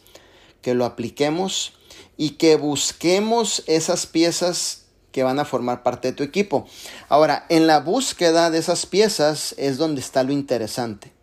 que 0.61 0.73
lo 0.73 0.85
apliquemos 0.85 1.73
y 2.17 2.31
que 2.31 2.55
busquemos 2.55 3.63
esas 3.65 4.05
piezas 4.05 4.85
que 5.11 5.23
van 5.23 5.39
a 5.39 5.45
formar 5.45 5.81
parte 5.81 6.09
de 6.09 6.13
tu 6.13 6.23
equipo. 6.23 6.67
Ahora, 7.07 7.45
en 7.49 7.65
la 7.65 7.79
búsqueda 7.79 8.51
de 8.51 8.59
esas 8.59 8.85
piezas 8.85 9.55
es 9.57 9.77
donde 9.77 10.01
está 10.01 10.23
lo 10.23 10.31
interesante. 10.31 11.18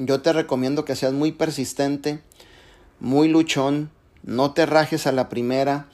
Yo 0.00 0.22
te 0.22 0.32
recomiendo 0.32 0.84
que 0.84 0.96
seas 0.96 1.12
muy 1.12 1.32
persistente, 1.32 2.20
muy 2.98 3.28
luchón, 3.28 3.90
no 4.22 4.52
te 4.52 4.66
rajes 4.66 5.06
a 5.06 5.12
la 5.12 5.28
primera. 5.28 5.88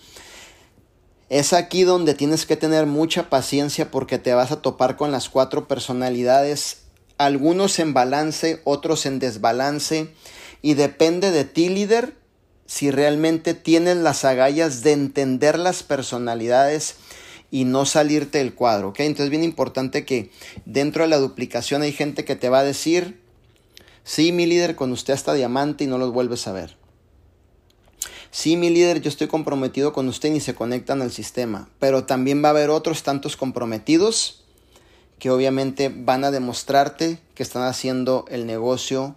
Es 1.28 1.52
aquí 1.52 1.82
donde 1.82 2.14
tienes 2.14 2.46
que 2.46 2.56
tener 2.56 2.86
mucha 2.86 3.28
paciencia 3.28 3.90
porque 3.90 4.18
te 4.18 4.32
vas 4.32 4.52
a 4.52 4.62
topar 4.62 4.96
con 4.96 5.10
las 5.10 5.28
cuatro 5.28 5.66
personalidades, 5.66 6.82
algunos 7.18 7.78
en 7.78 7.94
balance, 7.94 8.60
otros 8.64 9.06
en 9.06 9.18
desbalance, 9.18 10.12
y 10.62 10.74
depende 10.74 11.32
de 11.32 11.44
ti 11.44 11.68
líder 11.68 12.14
si 12.66 12.90
realmente 12.90 13.54
tienes 13.54 13.96
las 13.96 14.24
agallas 14.24 14.82
de 14.82 14.92
entender 14.92 15.58
las 15.58 15.82
personalidades 15.82 16.96
y 17.50 17.64
no 17.64 17.86
salirte 17.86 18.38
del 18.38 18.54
cuadro, 18.54 18.88
¿ok? 18.88 19.00
Entonces 19.00 19.26
es 19.26 19.30
bien 19.30 19.44
importante 19.44 20.04
que 20.04 20.30
dentro 20.64 21.04
de 21.04 21.08
la 21.08 21.18
duplicación 21.18 21.82
hay 21.82 21.92
gente 21.92 22.24
que 22.24 22.36
te 22.36 22.48
va 22.48 22.60
a 22.60 22.64
decir, 22.64 23.20
sí, 24.06 24.32
mi 24.32 24.46
líder, 24.46 24.76
con 24.76 24.92
usted 24.92 25.12
hasta 25.12 25.34
diamante 25.34 25.84
y 25.84 25.86
no 25.88 25.98
los 25.98 26.12
vuelves 26.12 26.46
a 26.46 26.52
ver. 26.52 26.78
Sí, 28.30 28.56
mi 28.56 28.70
líder, 28.70 29.02
yo 29.02 29.08
estoy 29.08 29.26
comprometido 29.26 29.92
con 29.92 30.08
usted 30.08 30.32
y 30.32 30.40
se 30.40 30.54
conectan 30.54 31.02
al 31.02 31.10
sistema, 31.10 31.68
pero 31.78 32.04
también 32.04 32.42
va 32.42 32.48
a 32.48 32.50
haber 32.52 32.70
otros 32.70 33.02
tantos 33.02 33.36
comprometidos 33.36 34.44
que 35.18 35.30
obviamente 35.30 35.92
van 35.94 36.24
a 36.24 36.30
demostrarte 36.30 37.18
que 37.34 37.42
están 37.42 37.64
haciendo 37.64 38.24
el 38.28 38.46
negocio 38.46 39.16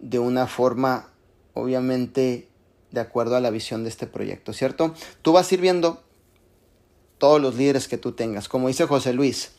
de 0.00 0.18
una 0.18 0.46
forma 0.46 1.10
obviamente 1.54 2.48
de 2.90 3.00
acuerdo 3.00 3.36
a 3.36 3.40
la 3.40 3.50
visión 3.50 3.82
de 3.82 3.90
este 3.90 4.06
proyecto, 4.06 4.52
¿cierto? 4.52 4.94
Tú 5.22 5.32
vas 5.32 5.50
a 5.50 5.54
ir 5.54 5.60
viendo 5.60 6.02
todos 7.18 7.40
los 7.40 7.54
líderes 7.54 7.88
que 7.88 7.98
tú 7.98 8.12
tengas. 8.12 8.48
Como 8.48 8.68
dice 8.68 8.86
José 8.86 9.12
Luis, 9.12 9.52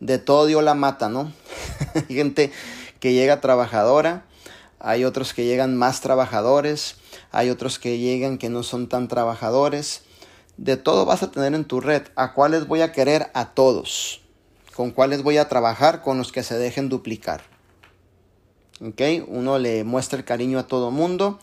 de 0.00 0.18
todo 0.18 0.46
Dios 0.46 0.62
la 0.62 0.74
mata, 0.74 1.08
¿no? 1.08 1.32
gente 2.08 2.52
que 3.00 3.12
llega 3.12 3.40
trabajadora, 3.40 4.24
hay 4.80 5.04
otros 5.04 5.34
que 5.34 5.44
llegan 5.44 5.76
más 5.76 6.00
trabajadores, 6.00 6.96
hay 7.32 7.50
otros 7.50 7.78
que 7.78 7.98
llegan 7.98 8.38
que 8.38 8.48
no 8.48 8.62
son 8.62 8.88
tan 8.88 9.08
trabajadores. 9.08 10.02
De 10.56 10.76
todo 10.76 11.04
vas 11.04 11.22
a 11.22 11.30
tener 11.30 11.54
en 11.54 11.64
tu 11.64 11.80
red. 11.80 12.02
¿A 12.14 12.32
cuáles 12.32 12.66
voy 12.66 12.82
a 12.82 12.92
querer? 12.92 13.30
A 13.34 13.54
todos. 13.54 14.22
¿Con 14.74 14.92
cuáles 14.92 15.22
voy 15.22 15.38
a 15.38 15.48
trabajar? 15.48 16.02
Con 16.02 16.18
los 16.18 16.30
que 16.30 16.42
se 16.42 16.58
dejen 16.58 16.88
duplicar. 16.88 17.42
¿Ok? 18.80 19.00
Uno 19.26 19.58
le 19.58 19.82
muestra 19.82 20.18
el 20.18 20.24
cariño 20.24 20.58
a 20.58 20.66
todo 20.66 20.90
mundo. 20.90 21.38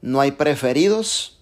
No 0.00 0.20
hay 0.20 0.32
preferidos 0.32 1.38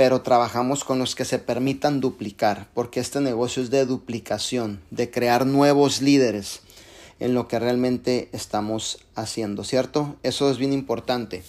pero 0.00 0.22
trabajamos 0.22 0.82
con 0.82 0.98
los 0.98 1.14
que 1.14 1.26
se 1.26 1.38
permitan 1.38 2.00
duplicar, 2.00 2.68
porque 2.72 3.00
este 3.00 3.20
negocio 3.20 3.62
es 3.62 3.68
de 3.68 3.84
duplicación, 3.84 4.80
de 4.90 5.10
crear 5.10 5.44
nuevos 5.44 6.00
líderes 6.00 6.62
en 7.20 7.34
lo 7.34 7.46
que 7.46 7.58
realmente 7.58 8.30
estamos 8.32 8.98
haciendo, 9.14 9.62
¿cierto? 9.62 10.16
Eso 10.22 10.50
es 10.50 10.58
bien 10.58 10.72
importante. 10.72 11.44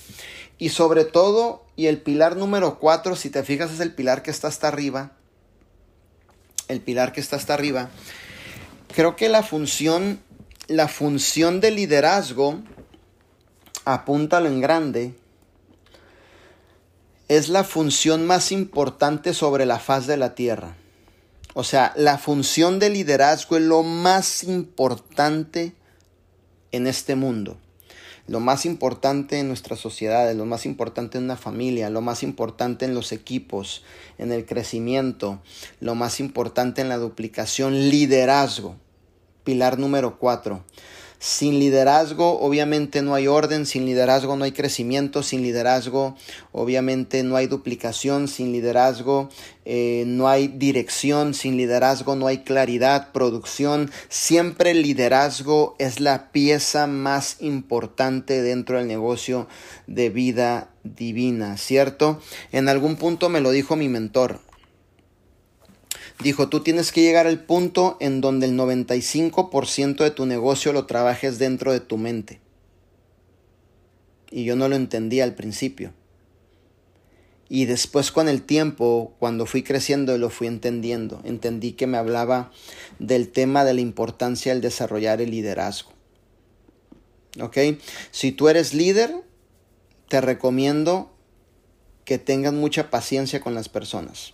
Y 0.57 0.69
sobre 0.69 1.05
todo, 1.05 1.65
y 1.75 1.87
el 1.87 2.01
pilar 2.01 2.35
número 2.35 2.77
cuatro, 2.77 3.15
si 3.15 3.29
te 3.29 3.43
fijas, 3.43 3.71
es 3.71 3.79
el 3.79 3.93
pilar 3.93 4.21
que 4.21 4.29
está 4.29 4.49
hasta 4.49 4.67
arriba. 4.67 5.13
El 6.67 6.81
pilar 6.81 7.13
que 7.13 7.21
está 7.21 7.37
hasta 7.37 7.53
arriba. 7.53 7.89
Creo 8.93 9.15
que 9.15 9.29
la 9.29 9.43
función, 9.43 10.19
la 10.67 10.87
función 10.87 11.61
de 11.61 11.71
liderazgo, 11.71 12.59
apúntalo 13.85 14.47
en 14.47 14.61
grande, 14.61 15.15
es 17.29 17.47
la 17.47 17.63
función 17.63 18.27
más 18.27 18.51
importante 18.51 19.33
sobre 19.33 19.65
la 19.65 19.79
faz 19.79 20.05
de 20.05 20.17
la 20.17 20.35
tierra. 20.35 20.75
O 21.53 21.63
sea, 21.63 21.93
la 21.95 22.17
función 22.17 22.79
de 22.79 22.89
liderazgo 22.89 23.57
es 23.57 23.63
lo 23.63 23.83
más 23.83 24.43
importante 24.43 25.73
en 26.71 26.87
este 26.87 27.15
mundo. 27.15 27.57
Lo 28.27 28.39
más 28.39 28.65
importante 28.65 29.39
en 29.39 29.47
nuestra 29.47 29.75
sociedad, 29.75 30.33
lo 30.33 30.45
más 30.45 30.65
importante 30.65 31.17
en 31.17 31.25
una 31.25 31.35
familia, 31.35 31.89
lo 31.89 32.01
más 32.01 32.23
importante 32.23 32.85
en 32.85 32.93
los 32.93 33.11
equipos, 33.11 33.83
en 34.17 34.31
el 34.31 34.45
crecimiento, 34.45 35.41
lo 35.79 35.95
más 35.95 36.19
importante 36.19 36.81
en 36.81 36.87
la 36.87 36.97
duplicación, 36.97 37.89
liderazgo. 37.89 38.77
Pilar 39.43 39.79
número 39.79 40.19
cuatro. 40.19 40.63
Sin 41.23 41.59
liderazgo 41.59 42.39
obviamente 42.39 43.03
no 43.03 43.13
hay 43.13 43.27
orden, 43.27 43.67
sin 43.67 43.85
liderazgo 43.85 44.35
no 44.37 44.43
hay 44.43 44.53
crecimiento, 44.53 45.21
sin 45.21 45.43
liderazgo 45.43 46.15
obviamente 46.51 47.21
no 47.21 47.35
hay 47.35 47.45
duplicación, 47.45 48.27
sin 48.27 48.51
liderazgo 48.51 49.29
eh, 49.63 50.03
no 50.07 50.27
hay 50.27 50.47
dirección, 50.47 51.35
sin 51.35 51.57
liderazgo 51.57 52.15
no 52.15 52.25
hay 52.25 52.39
claridad, 52.39 53.11
producción. 53.11 53.91
Siempre 54.09 54.71
el 54.71 54.81
liderazgo 54.81 55.75
es 55.77 55.99
la 55.99 56.31
pieza 56.31 56.87
más 56.87 57.37
importante 57.39 58.41
dentro 58.41 58.79
del 58.79 58.87
negocio 58.87 59.47
de 59.85 60.09
vida 60.09 60.71
divina, 60.83 61.57
¿cierto? 61.57 62.19
En 62.51 62.67
algún 62.67 62.95
punto 62.95 63.29
me 63.29 63.41
lo 63.41 63.51
dijo 63.51 63.75
mi 63.75 63.89
mentor. 63.89 64.39
Dijo, 66.23 66.49
tú 66.49 66.59
tienes 66.59 66.91
que 66.91 67.01
llegar 67.01 67.25
al 67.25 67.43
punto 67.43 67.97
en 67.99 68.21
donde 68.21 68.45
el 68.45 68.57
95% 68.57 70.03
de 70.03 70.11
tu 70.11 70.25
negocio 70.25 70.71
lo 70.71 70.85
trabajes 70.85 71.39
dentro 71.39 71.71
de 71.71 71.79
tu 71.79 71.97
mente. 71.97 72.39
Y 74.29 74.43
yo 74.43 74.55
no 74.55 74.67
lo 74.67 74.75
entendía 74.75 75.23
al 75.23 75.33
principio. 75.33 75.93
Y 77.49 77.65
después 77.65 78.11
con 78.11 78.29
el 78.29 78.43
tiempo, 78.43 79.13
cuando 79.19 79.45
fui 79.45 79.63
creciendo, 79.63 80.17
lo 80.17 80.29
fui 80.29 80.47
entendiendo. 80.47 81.21
Entendí 81.25 81.73
que 81.73 81.87
me 81.87 81.97
hablaba 81.97 82.51
del 82.99 83.29
tema 83.29 83.65
de 83.65 83.73
la 83.73 83.81
importancia 83.81 84.53
del 84.53 84.61
desarrollar 84.61 85.21
el 85.21 85.31
liderazgo. 85.31 85.91
¿Ok? 87.41 87.57
Si 88.11 88.31
tú 88.31 88.47
eres 88.47 88.73
líder, 88.73 89.13
te 90.07 90.21
recomiendo 90.21 91.11
que 92.05 92.17
tengas 92.19 92.53
mucha 92.53 92.89
paciencia 92.89 93.41
con 93.41 93.53
las 93.53 93.69
personas. 93.69 94.33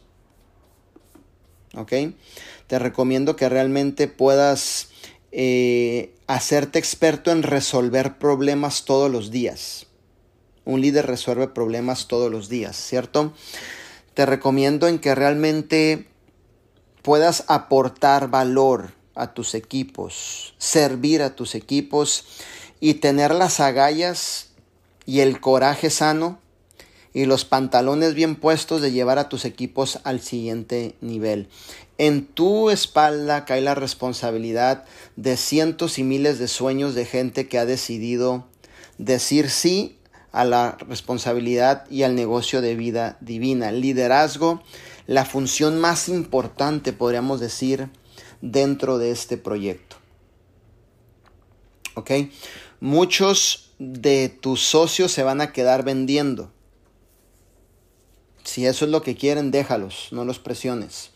¿Ok? 1.78 1.94
Te 2.68 2.80
recomiendo 2.80 3.36
que 3.36 3.48
realmente 3.48 4.08
puedas 4.08 4.90
eh, 5.32 6.16
hacerte 6.28 6.80
experto 6.80 7.32
en 7.32 7.44
resolver 7.44 8.18
problemas 8.18 8.86
todos 8.86 9.10
los 9.10 9.32
días. 9.32 9.88
Un 10.66 10.82
líder 10.82 11.06
resuelve 11.06 11.48
problemas 11.48 12.08
todos 12.08 12.30
los 12.32 12.50
días, 12.50 12.76
¿cierto? 12.76 13.34
Te 14.14 14.26
recomiendo 14.26 14.88
en 14.88 15.00
que 15.00 15.16
realmente 15.16 16.08
puedas 17.04 17.46
aportar 17.48 18.30
valor 18.30 18.92
a 19.16 19.34
tus 19.34 19.56
equipos, 19.56 20.56
servir 20.58 21.22
a 21.22 21.36
tus 21.36 21.56
equipos 21.56 22.26
y 22.80 22.96
tener 22.96 23.34
las 23.34 23.60
agallas 23.60 24.50
y 25.06 25.22
el 25.22 25.40
coraje 25.40 25.90
sano 25.90 26.40
y 27.14 27.26
los 27.26 27.45
pantalones 27.45 28.14
bien 28.14 28.36
puestos 28.36 28.82
de 28.82 28.91
llevar 28.91 29.20
a 29.20 29.30
tus 29.30 29.45
equipos 29.45 29.99
al 30.03 30.20
siguiente 30.22 30.95
nivel. 31.01 31.47
En 31.97 32.26
tu 32.26 32.70
espalda 32.70 33.45
cae 33.45 33.62
la 33.62 33.76
responsabilidad 33.76 34.86
de 35.16 35.36
cientos 35.36 35.97
y 35.97 36.03
miles 36.03 36.38
de 36.38 36.47
sueños 36.47 36.93
de 36.93 37.05
gente 37.05 37.47
que 37.47 37.58
ha 37.58 37.66
decidido 37.66 38.45
decir 38.97 39.49
sí 39.49 39.97
a 40.32 40.45
la 40.45 40.78
responsabilidad 40.88 41.89
y 41.89 42.03
al 42.03 42.14
negocio 42.14 42.62
de 42.62 42.76
vida 42.76 43.18
divina. 43.22 43.72
Liderazgo, 43.72 44.62
la 45.08 45.26
función 45.26 45.80
más 45.80 46.10
importante, 46.10 46.93
podríamos 46.93 47.39
decir, 47.39 47.89
dentro 48.41 48.99
de 48.99 49.12
este 49.12 49.38
proyecto. 49.38 49.95
¿Ok? 51.95 52.12
Muchos 52.80 53.72
de 53.80 54.30
tus 54.30 54.62
socios 54.62 55.12
se 55.12 55.24
van 55.24 55.41
a 55.41 55.51
quedar 55.51 55.84
vendiendo. 55.84 56.51
Si 58.48 58.66
eso 58.66 58.86
es 58.86 58.91
lo 58.91 59.02
que 59.02 59.18
quieren, 59.18 59.52
déjalos, 59.52 60.08
no 60.12 60.24
los 60.24 60.39
presiones. 60.39 61.10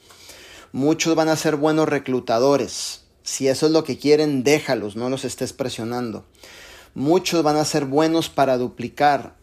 Muchos 0.73 1.15
van 1.15 1.29
a 1.29 1.38
ser 1.38 1.55
buenos 1.55 1.88
reclutadores. 1.88 3.03
Si 3.23 3.47
eso 3.47 3.67
es 3.67 3.71
lo 3.71 3.86
que 3.86 3.97
quieren, 3.97 4.43
déjalos, 4.43 4.97
no 4.97 5.09
los 5.09 5.23
estés 5.23 5.53
presionando. 5.53 6.25
Muchos 6.93 7.41
van 7.41 7.55
a 7.55 7.63
ser 7.63 7.86
buenos 7.86 8.27
para 8.27 8.57
duplicar. 8.57 9.38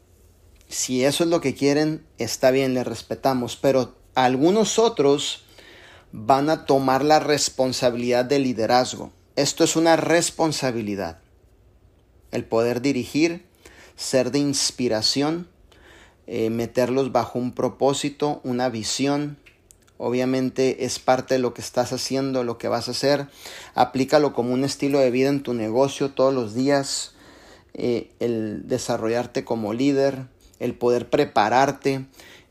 Si 0.69 1.03
eso 1.03 1.25
es 1.25 1.31
lo 1.31 1.41
que 1.41 1.55
quieren, 1.55 2.05
está 2.19 2.51
bien, 2.51 2.75
les 2.75 2.87
respetamos. 2.87 3.57
Pero 3.57 3.97
algunos 4.15 4.79
otros 4.79 5.45
van 6.13 6.51
a 6.51 6.67
tomar 6.67 7.03
la 7.03 7.21
responsabilidad 7.21 8.27
de 8.27 8.39
liderazgo. 8.39 9.13
Esto 9.35 9.65
es 9.65 9.77
una 9.77 9.97
responsabilidad. 9.97 11.21
El 12.33 12.45
poder 12.45 12.83
dirigir, 12.83 13.47
ser 13.97 14.31
de 14.31 14.41
inspiración 14.41 15.49
eh, 16.31 16.51
meterlos 16.51 17.11
bajo 17.11 17.39
un 17.39 17.53
propósito, 17.53 18.43
una 18.45 18.69
visión. 18.69 19.39
Obviamente 19.97 20.85
es 20.85 20.99
parte 20.99 21.35
de 21.35 21.41
lo 21.41 21.55
que 21.55 21.63
estás 21.63 21.95
haciendo, 21.95 22.45
lo 22.45 22.59
que 22.59 22.69
vas 22.69 22.89
a 22.89 22.91
hacer. 22.91 23.29
Aplícalo 23.75 24.35
como 24.35 24.53
un 24.53 24.63
estilo 24.63 24.99
de 24.99 25.11
vida 25.11 25.31
en 25.31 25.43
tu 25.43 25.55
negocio 25.55 26.11
todos 26.11 26.35
los 26.35 26.55
días. 26.55 27.15
Eh, 27.73 28.11
el 28.21 28.69
desarrollarte 28.69 29.47
como 29.47 29.73
líder, 29.73 30.27
el 30.59 30.75
poder 30.75 31.09
prepararte. 31.09 32.05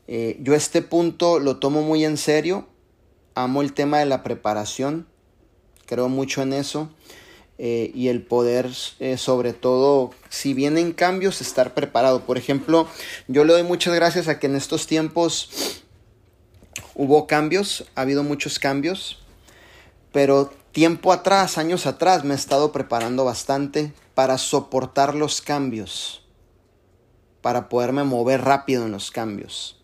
Eh, 0.08 0.40
yo 0.42 0.56
este 0.56 0.82
punto 0.82 1.38
lo 1.38 1.58
tomo 1.58 1.82
muy 1.82 2.04
en 2.04 2.16
serio. 2.16 2.66
Amo 3.36 3.62
el 3.62 3.74
tema 3.74 4.00
de 4.00 4.06
la 4.06 4.24
preparación. 4.24 5.06
Creo 5.86 6.08
mucho 6.08 6.42
en 6.42 6.52
eso. 6.52 6.90
Eh, 7.60 7.90
y 7.92 8.06
el 8.06 8.22
poder, 8.22 8.70
eh, 9.00 9.16
sobre 9.16 9.52
todo, 9.52 10.12
si 10.28 10.54
vienen 10.54 10.92
cambios, 10.92 11.40
estar 11.40 11.74
preparado. 11.74 12.24
Por 12.24 12.38
ejemplo, 12.38 12.86
yo 13.26 13.44
le 13.44 13.52
doy 13.52 13.64
muchas 13.64 13.94
gracias 13.94 14.28
a 14.28 14.38
que 14.38 14.46
en 14.46 14.54
estos 14.54 14.86
tiempos 14.86 15.82
hubo 16.94 17.26
cambios, 17.26 17.84
ha 17.96 18.02
habido 18.02 18.22
muchos 18.22 18.60
cambios, 18.60 19.18
pero 20.12 20.52
tiempo 20.70 21.12
atrás, 21.12 21.58
años 21.58 21.86
atrás, 21.86 22.22
me 22.22 22.34
he 22.34 22.36
estado 22.36 22.70
preparando 22.70 23.24
bastante 23.24 23.92
para 24.14 24.38
soportar 24.38 25.16
los 25.16 25.40
cambios, 25.42 26.22
para 27.42 27.68
poderme 27.68 28.04
mover 28.04 28.42
rápido 28.42 28.84
en 28.84 28.92
los 28.92 29.10
cambios, 29.10 29.80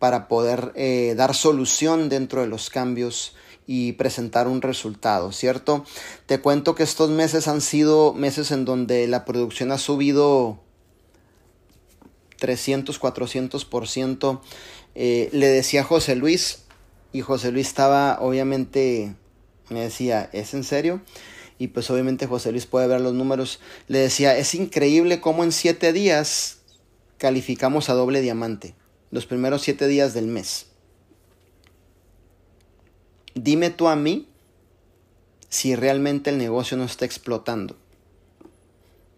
para 0.00 0.26
poder 0.26 0.72
eh, 0.74 1.14
dar 1.16 1.32
solución 1.34 2.08
dentro 2.08 2.40
de 2.40 2.48
los 2.48 2.70
cambios 2.70 3.36
y 3.66 3.92
presentar 3.92 4.48
un 4.48 4.62
resultado, 4.62 5.32
¿cierto? 5.32 5.84
Te 6.26 6.40
cuento 6.40 6.74
que 6.74 6.82
estos 6.82 7.10
meses 7.10 7.48
han 7.48 7.60
sido 7.60 8.12
meses 8.12 8.50
en 8.50 8.64
donde 8.64 9.06
la 9.08 9.24
producción 9.24 9.72
ha 9.72 9.78
subido 9.78 10.58
300, 12.38 13.00
400%. 13.00 14.40
Eh, 14.94 15.28
le 15.32 15.48
decía 15.48 15.80
a 15.80 15.84
José 15.84 16.14
Luis, 16.14 16.64
y 17.14 17.20
José 17.20 17.52
Luis 17.52 17.68
estaba, 17.68 18.18
obviamente, 18.20 19.14
me 19.70 19.82
decía, 19.82 20.28
¿es 20.32 20.52
en 20.52 20.64
serio? 20.64 21.00
Y 21.58 21.68
pues 21.68 21.88
obviamente 21.88 22.26
José 22.26 22.50
Luis 22.50 22.66
puede 22.66 22.88
ver 22.88 23.00
los 23.00 23.14
números. 23.14 23.60
Le 23.86 24.00
decía, 24.00 24.36
es 24.36 24.52
increíble 24.56 25.20
cómo 25.20 25.44
en 25.44 25.52
siete 25.52 25.92
días 25.92 26.58
calificamos 27.16 27.88
a 27.88 27.94
doble 27.94 28.20
diamante. 28.20 28.74
Los 29.12 29.26
primeros 29.26 29.62
siete 29.62 29.86
días 29.86 30.12
del 30.12 30.26
mes. 30.26 30.66
Dime 33.34 33.70
tú 33.70 33.88
a 33.88 33.96
mí 33.96 34.28
si 35.48 35.74
realmente 35.76 36.30
el 36.30 36.38
negocio 36.38 36.76
no 36.76 36.84
está 36.84 37.04
explotando. 37.04 37.76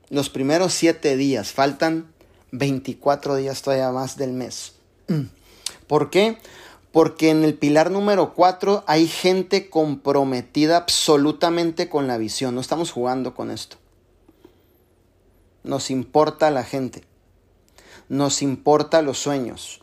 Los 0.09 0.31
primeros 0.31 0.73
siete 0.73 1.17
días, 1.17 1.53
faltan 1.53 2.13
24 2.53 3.37
días 3.37 3.63
todavía 3.63 3.91
más 3.91 4.17
del 4.17 4.33
mes. 4.33 4.75
¿Por 5.87 6.11
qué? 6.11 6.39
Porque 6.93 7.31
en 7.31 7.45
el 7.45 7.55
pilar 7.55 7.91
número 7.91 8.35
4 8.35 8.85
hay 8.87 9.07
gente 9.07 9.69
comprometida 9.69 10.79
absolutamente 10.79 11.89
con 11.89 12.07
la 12.07 12.17
visión. 12.17 12.55
No 12.55 12.61
estamos 12.61 12.93
jugando 12.93 13.35
con 13.35 13.51
esto. 13.51 13.77
Nos 15.63 15.91
importa 15.91 16.51
la 16.51 16.65
gente. 16.65 17.05
Nos 18.09 18.41
importa 18.41 19.03
los 19.03 19.19
sueños. 19.19 19.81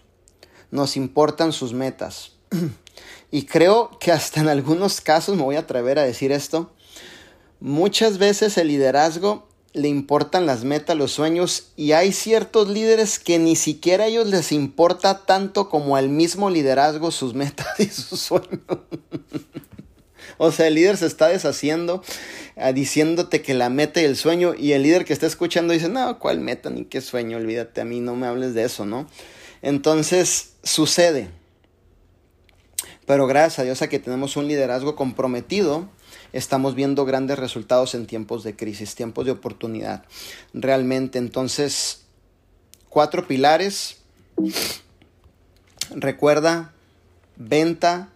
Nos 0.72 0.98
importan 0.98 1.52
sus 1.52 1.74
metas. 1.74 2.32
Y 3.34 3.46
creo 3.46 3.90
que 4.00 4.12
hasta 4.12 4.42
en 4.42 4.48
algunos 4.48 5.02
casos, 5.02 5.36
me 5.36 5.42
voy 5.42 5.56
a 5.56 5.62
atrever 5.62 5.98
a 5.98 6.04
decir 6.04 6.32
esto, 6.32 6.72
muchas 7.60 8.20
veces 8.20 8.60
el 8.60 8.68
liderazgo 8.68 9.50
le 9.74 9.88
importan 9.88 10.46
las 10.46 10.66
metas, 10.66 10.96
los 10.96 11.14
sueños, 11.14 11.72
y 11.76 11.94
hay 11.94 12.12
ciertos 12.12 12.70
líderes 12.70 13.18
que 13.18 13.40
ni 13.40 13.56
siquiera 13.56 14.04
a 14.04 14.08
ellos 14.08 14.28
les 14.28 14.52
importa 14.52 15.26
tanto 15.26 15.68
como 15.68 15.96
al 15.96 16.10
mismo 16.10 16.52
liderazgo 16.52 17.10
sus 17.10 17.34
metas 17.34 17.66
y 17.80 17.88
sus 17.88 18.20
sueños. 18.20 18.62
o 20.38 20.52
sea, 20.52 20.68
el 20.68 20.76
líder 20.76 20.98
se 20.98 21.08
está 21.08 21.30
deshaciendo, 21.30 22.04
ah, 22.56 22.72
diciéndote 22.72 23.42
que 23.42 23.56
la 23.56 23.72
meta 23.72 24.00
y 24.00 24.06
el 24.06 24.16
sueño, 24.16 24.54
y 24.54 24.74
el 24.74 24.84
líder 24.84 25.06
que 25.06 25.14
está 25.14 25.26
escuchando 25.26 25.74
dice, 25.74 25.90
no, 25.90 26.20
¿cuál 26.20 26.40
meta 26.40 26.70
ni 26.70 26.86
qué 26.86 27.02
sueño? 27.02 27.38
Olvídate 27.38 27.82
a 27.82 27.86
mí, 27.86 28.00
no 28.00 28.16
me 28.16 28.28
hables 28.28 28.54
de 28.54 28.66
eso, 28.66 28.86
¿no? 28.86 29.08
Entonces, 29.64 30.52
sucede 30.62 31.32
pero 33.06 33.28
gracias 33.28 33.60
a 33.60 33.64
Dios 33.64 33.82
a 33.82 33.89
que 33.89 33.99
tenemos 33.99 34.38
un 34.38 34.47
liderazgo 34.47 34.95
comprometido, 34.95 35.89
estamos 36.32 36.76
viendo 36.76 37.06
grandes 37.06 37.38
resultados 37.38 37.95
en 37.95 38.08
tiempos 38.08 38.43
de 38.43 38.56
crisis, 38.56 38.95
tiempos 38.95 39.26
de 39.26 39.32
oportunidad. 39.32 40.06
Realmente, 40.54 41.20
entonces, 41.20 42.06
cuatro 42.89 43.28
pilares. 43.28 43.97
Recuerda, 45.95 46.74
venta, 47.36 48.10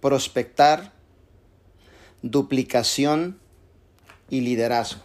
prospectar, 0.00 0.92
duplicación 2.22 3.38
y 4.30 4.40
liderazgo. 4.40 5.02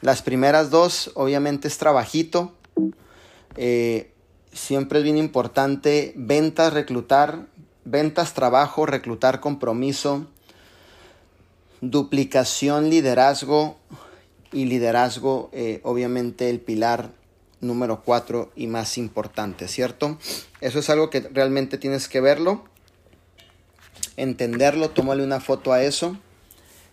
Las 0.00 0.22
primeras 0.22 0.70
dos, 0.70 1.10
obviamente, 1.14 1.68
es 1.68 1.78
trabajito. 1.78 2.54
Eh, 3.56 4.12
siempre 4.52 4.98
es 4.98 5.04
bien 5.04 5.18
importante 5.18 6.12
ventas, 6.16 6.72
reclutar, 6.72 7.46
ventas, 7.90 8.34
trabajo, 8.34 8.86
reclutar 8.86 9.40
compromiso, 9.40 10.26
duplicación, 11.80 12.90
liderazgo 12.90 13.78
y 14.52 14.66
liderazgo, 14.66 15.48
eh, 15.52 15.80
obviamente 15.84 16.50
el 16.50 16.60
pilar 16.60 17.10
número 17.60 18.02
cuatro 18.04 18.52
y 18.54 18.66
más 18.66 18.98
importante, 18.98 19.68
¿cierto? 19.68 20.18
Eso 20.60 20.78
es 20.78 20.90
algo 20.90 21.10
que 21.10 21.20
realmente 21.20 21.78
tienes 21.78 22.08
que 22.08 22.20
verlo, 22.20 22.64
entenderlo, 24.16 24.90
tómale 24.90 25.24
una 25.24 25.40
foto 25.40 25.72
a 25.72 25.82
eso 25.82 26.16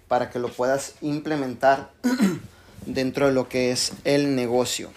para 0.07 0.29
que 0.29 0.39
lo 0.39 0.49
puedas 0.49 0.95
implementar 1.01 1.91
dentro 2.85 3.27
de 3.27 3.33
lo 3.33 3.49
que 3.49 3.71
es 3.71 3.91
el 4.05 4.35
negocio. 4.35 4.91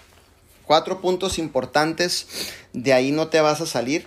Cuatro 0.65 1.01
puntos 1.01 1.39
importantes, 1.39 2.53
de 2.73 2.93
ahí 2.93 3.11
no 3.11 3.27
te 3.27 3.41
vas 3.41 3.59
a 3.59 3.65
salir 3.65 4.05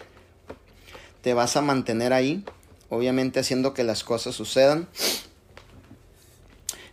te 1.22 1.34
vas 1.34 1.56
a 1.56 1.62
mantener 1.62 2.12
ahí, 2.12 2.44
obviamente 2.88 3.40
haciendo 3.40 3.72
que 3.72 3.84
las 3.84 4.04
cosas 4.04 4.34
sucedan. 4.34 4.88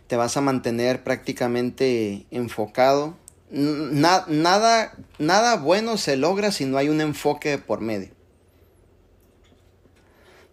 Te 0.06 0.16
vas 0.16 0.36
a 0.36 0.40
mantener 0.40 1.04
prácticamente 1.04 2.26
enfocado. 2.30 3.16
nada, 3.50 4.96
nada 5.18 5.56
bueno 5.56 5.96
se 5.98 6.16
logra 6.16 6.52
si 6.52 6.64
no 6.64 6.78
hay 6.78 6.88
un 6.88 7.00
enfoque 7.00 7.58
por 7.58 7.80
medio. 7.80 8.10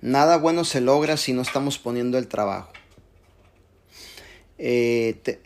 Nada 0.02 0.38
bueno 0.38 0.64
se 0.64 0.82
logra 0.82 1.18
si 1.18 1.34
no 1.34 1.42
estamos 1.42 1.78
poniendo 1.78 2.18
el 2.18 2.28
trabajo. 2.28 2.72
Eh, 4.60 5.40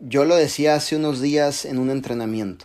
yo 0.00 0.24
lo 0.24 0.36
decía 0.36 0.74
hace 0.74 0.96
unos 0.96 1.20
días 1.20 1.64
en 1.64 1.78
un 1.78 1.90
entrenamiento. 1.90 2.64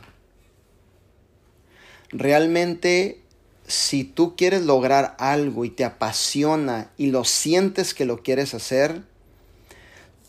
Realmente 2.11 3.21
si 3.69 4.03
tú 4.03 4.35
quieres 4.35 4.63
lograr 4.63 5.15
algo 5.19 5.63
y 5.63 5.69
te 5.69 5.85
apasiona 5.85 6.91
y 6.97 7.11
lo 7.11 7.23
sientes 7.23 7.93
que 7.93 8.03
lo 8.03 8.23
quieres 8.23 8.55
hacer, 8.55 9.03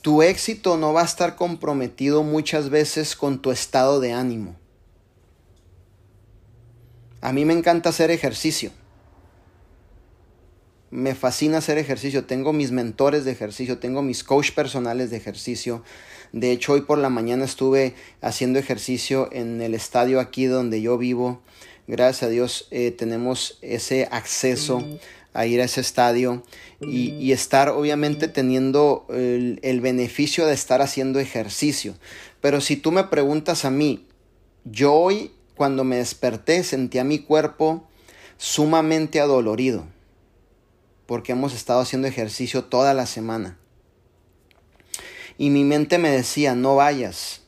tu 0.02 0.20
éxito 0.20 0.76
no 0.76 0.92
va 0.92 1.00
a 1.00 1.06
estar 1.06 1.36
comprometido 1.36 2.22
muchas 2.22 2.68
veces 2.68 3.16
con 3.16 3.40
tu 3.40 3.50
estado 3.50 3.98
de 3.98 4.12
ánimo. 4.12 4.56
A 7.22 7.32
mí 7.32 7.46
me 7.46 7.54
encanta 7.54 7.88
hacer 7.88 8.10
ejercicio. 8.10 8.72
Me 10.90 11.14
fascina 11.14 11.58
hacer 11.58 11.78
ejercicio. 11.78 12.26
Tengo 12.26 12.52
mis 12.52 12.72
mentores 12.72 13.24
de 13.24 13.32
ejercicio, 13.32 13.78
tengo 13.78 14.02
mis 14.02 14.22
coach 14.22 14.52
personales 14.52 15.10
de 15.10 15.16
ejercicio. 15.16 15.82
De 16.32 16.52
hecho, 16.52 16.74
hoy 16.74 16.82
por 16.82 16.98
la 16.98 17.08
mañana 17.08 17.46
estuve 17.46 17.94
haciendo 18.20 18.58
ejercicio 18.58 19.30
en 19.32 19.62
el 19.62 19.74
estadio 19.74 20.20
aquí 20.20 20.44
donde 20.44 20.82
yo 20.82 20.98
vivo 20.98 21.40
gracias 21.90 22.22
a 22.22 22.28
Dios 22.28 22.68
eh, 22.70 22.90
tenemos 22.90 23.58
ese 23.60 24.08
acceso 24.10 24.82
a 25.32 25.46
ir 25.46 25.60
a 25.60 25.64
ese 25.64 25.80
estadio 25.80 26.42
y, 26.80 27.30
estar 27.32 27.68
obviamente 27.68 28.26
teniendo 28.26 29.06
el, 29.10 29.60
el, 29.62 29.80
beneficio 29.80 30.46
de 30.46 30.54
estar 30.54 30.82
haciendo 30.82 31.20
ejercicio. 31.20 31.94
Pero 32.40 32.60
si 32.60 32.76
tú 32.76 32.90
me 32.90 33.04
preguntas 33.04 33.64
a 33.64 33.70
mí, 33.70 34.06
yo 34.64 34.94
hoy 34.94 35.30
cuando 35.54 35.84
me 35.84 35.96
desperté 35.96 36.64
sentía 36.64 37.04
mi 37.04 37.18
cuerpo 37.18 37.86
sumamente 38.38 39.20
adolorido 39.20 39.86
porque 41.10 41.32
hemos 41.32 41.54
estado 41.54 41.80
haciendo 41.80 42.06
ejercicio 42.06 42.66
toda 42.66 42.94
la 42.94 43.04
semana. 43.04 43.58
Y 45.38 45.50
mi 45.50 45.64
mente 45.64 45.98
me 45.98 46.08
decía, 46.08 46.54
no 46.54 46.76
vayas, 46.76 47.40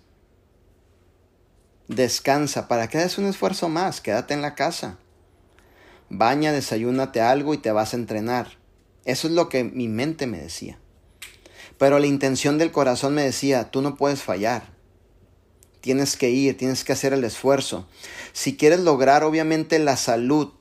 Descansa, 1.89 2.68
¿para 2.68 2.89
que 2.89 2.99
hagas 2.99 3.18
un 3.18 3.26
esfuerzo 3.26 3.68
más? 3.68 4.01
Quédate 4.01 4.35
en 4.35 4.43
la 4.43 4.55
casa. 4.55 4.99
Baña, 6.09 6.53
desayúnate 6.53 7.20
algo 7.20 7.55
y 7.55 7.59
te 7.59 7.72
vas 7.72 7.93
a 7.93 7.97
entrenar. 7.97 8.59
Eso 9.05 9.26
es 9.26 9.35
lo 9.35 9.49
que 9.49 9.64
mi 9.64 9.89
mente 9.89 10.26
me 10.26 10.39
decía. 10.39 10.78
Pero 11.78 11.99
la 11.99 12.07
intención 12.07 12.59
del 12.59 12.70
corazón 12.70 13.14
me 13.14 13.22
decía, 13.22 13.70
tú 13.70 13.83
no 13.83 13.97
puedes 13.97 14.22
fallar. 14.22 14.70
Tienes 15.80 16.16
que 16.16 16.30
ir, 16.30 16.57
tienes 16.57 16.85
que 16.85 16.93
hacer 16.93 17.12
el 17.12 17.24
esfuerzo. 17.24 17.89
Si 18.33 18.57
quieres 18.57 18.80
lograr 18.80 19.24
obviamente 19.24 19.78
la 19.80 19.97
salud 19.97 20.53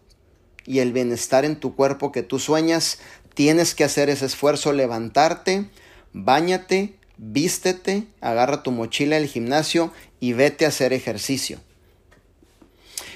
y 0.65 0.79
el 0.79 0.93
bienestar 0.93 1.45
en 1.45 1.59
tu 1.59 1.75
cuerpo 1.75 2.11
que 2.11 2.23
tú 2.23 2.39
sueñas, 2.39 2.97
tienes 3.35 3.75
que 3.75 3.83
hacer 3.83 4.09
ese 4.09 4.25
esfuerzo, 4.25 4.73
levantarte, 4.73 5.69
bañate, 6.11 6.97
vístete, 7.23 8.07
agarra 8.19 8.63
tu 8.63 8.71
mochila 8.71 9.15
del 9.15 9.27
gimnasio 9.27 9.93
y 10.19 10.33
vete 10.33 10.65
a 10.65 10.69
hacer 10.69 10.91
ejercicio. 10.91 11.59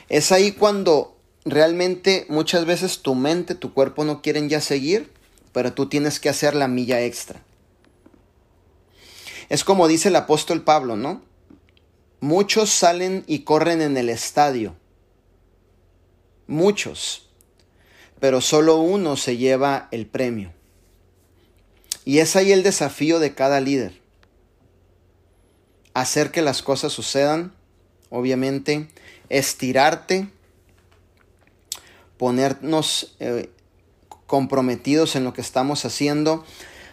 Es 0.09 0.31
ahí 0.31 0.51
cuando 0.51 1.17
realmente 1.43 2.27
muchas 2.29 2.65
veces 2.65 3.01
tu 3.01 3.15
mente, 3.15 3.55
tu 3.55 3.73
cuerpo 3.73 4.05
no 4.05 4.21
quieren 4.21 4.47
ya 4.47 4.61
seguir, 4.61 5.11
pero 5.51 5.73
tú 5.73 5.89
tienes 5.89 6.19
que 6.19 6.29
hacer 6.29 6.53
la 6.53 6.67
milla 6.67 7.01
extra. 7.01 7.41
Es 9.49 9.63
como 9.63 9.87
dice 9.87 10.09
el 10.09 10.15
apóstol 10.15 10.63
Pablo, 10.63 10.95
¿no? 10.95 11.23
Muchos 12.19 12.69
salen 12.69 13.23
y 13.25 13.39
corren 13.39 13.81
en 13.81 13.97
el 13.97 14.09
estadio. 14.09 14.75
Muchos. 16.45 17.27
Pero 18.19 18.39
solo 18.39 18.77
uno 18.77 19.17
se 19.17 19.37
lleva 19.37 19.87
el 19.91 20.05
premio. 20.05 20.53
Y 22.05 22.19
es 22.19 22.35
ahí 22.35 22.51
el 22.51 22.63
desafío 22.63 23.19
de 23.19 23.33
cada 23.33 23.59
líder. 23.59 23.99
Hacer 25.93 26.31
que 26.31 26.41
las 26.41 26.61
cosas 26.61 26.93
sucedan, 26.93 27.53
obviamente, 28.09 28.87
estirarte, 29.29 30.29
ponernos 32.17 33.15
eh, 33.19 33.49
comprometidos 34.27 35.15
en 35.15 35.23
lo 35.23 35.33
que 35.33 35.41
estamos 35.41 35.83
haciendo, 35.85 36.45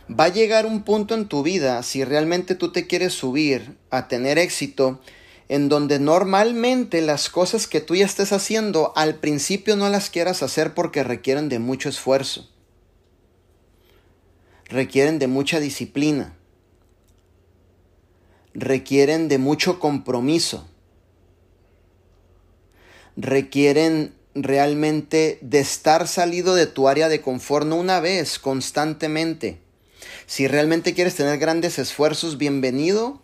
va 0.09 0.25
a 0.25 0.29
llegar 0.29 0.67
un 0.67 0.83
punto 0.83 1.15
en 1.15 1.27
tu 1.29 1.43
vida, 1.43 1.83
si 1.83 2.05
realmente 2.05 2.55
tú 2.55 2.73
te 2.73 2.87
quieres 2.87 3.13
subir 3.13 3.77
a 3.91 4.09
tener 4.09 4.39
éxito, 4.39 5.01
en 5.49 5.69
donde 5.69 5.99
normalmente 5.99 7.01
las 7.03 7.29
cosas 7.29 7.67
que 7.67 7.81
tú 7.81 7.95
ya 7.95 8.07
estés 8.07 8.33
haciendo 8.33 8.93
al 8.97 9.17
principio 9.17 9.77
no 9.77 9.89
las 9.89 10.11
quieras 10.11 10.43
hacer 10.43 10.75
porque 10.75 11.03
requieren 11.03 11.49
de 11.49 11.59
mucho 11.59 11.89
esfuerzo, 11.89 12.49
requieren 14.73 15.19
de 15.19 15.27
mucha 15.27 15.61
disciplina, 15.61 16.35
requieren 18.55 19.29
de 19.29 19.39
mucho 19.39 19.79
compromiso, 19.79 20.67
requieren 23.17 24.15
realmente 24.35 25.39
de 25.43 25.61
estar 25.61 26.09
salido 26.09 26.55
de 26.55 26.67
tu 26.67 26.89
área 26.89 27.11
de 27.11 27.21
confort, 27.21 27.67
no 27.67 27.77
una 27.77 28.01
vez, 28.01 28.39
constantemente. 28.39 29.61
Si 30.27 30.49
realmente 30.49 30.95
quieres 30.95 31.15
tener 31.15 31.39
grandes 31.39 31.79
esfuerzos, 31.79 32.39
bienvenido 32.39 33.21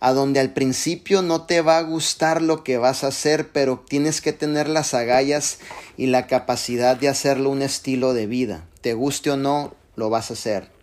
a 0.00 0.12
donde 0.12 0.40
al 0.40 0.52
principio 0.52 1.22
no 1.22 1.46
te 1.46 1.60
va 1.60 1.78
a 1.78 1.82
gustar 1.82 2.42
lo 2.42 2.62
que 2.64 2.78
vas 2.78 3.04
a 3.04 3.08
hacer, 3.08 3.50
pero 3.52 3.84
tienes 3.88 4.20
que 4.20 4.32
tener 4.32 4.68
las 4.68 4.94
agallas 4.94 5.58
y 5.96 6.06
la 6.06 6.26
capacidad 6.26 6.96
de 6.96 7.08
hacerlo 7.08 7.50
un 7.50 7.62
estilo 7.62 8.14
de 8.14 8.26
vida. 8.26 8.66
Te 8.80 8.94
guste 8.94 9.30
o 9.30 9.36
no, 9.36 9.74
lo 9.96 10.10
vas 10.10 10.30
a 10.30 10.34
hacer. 10.34 10.77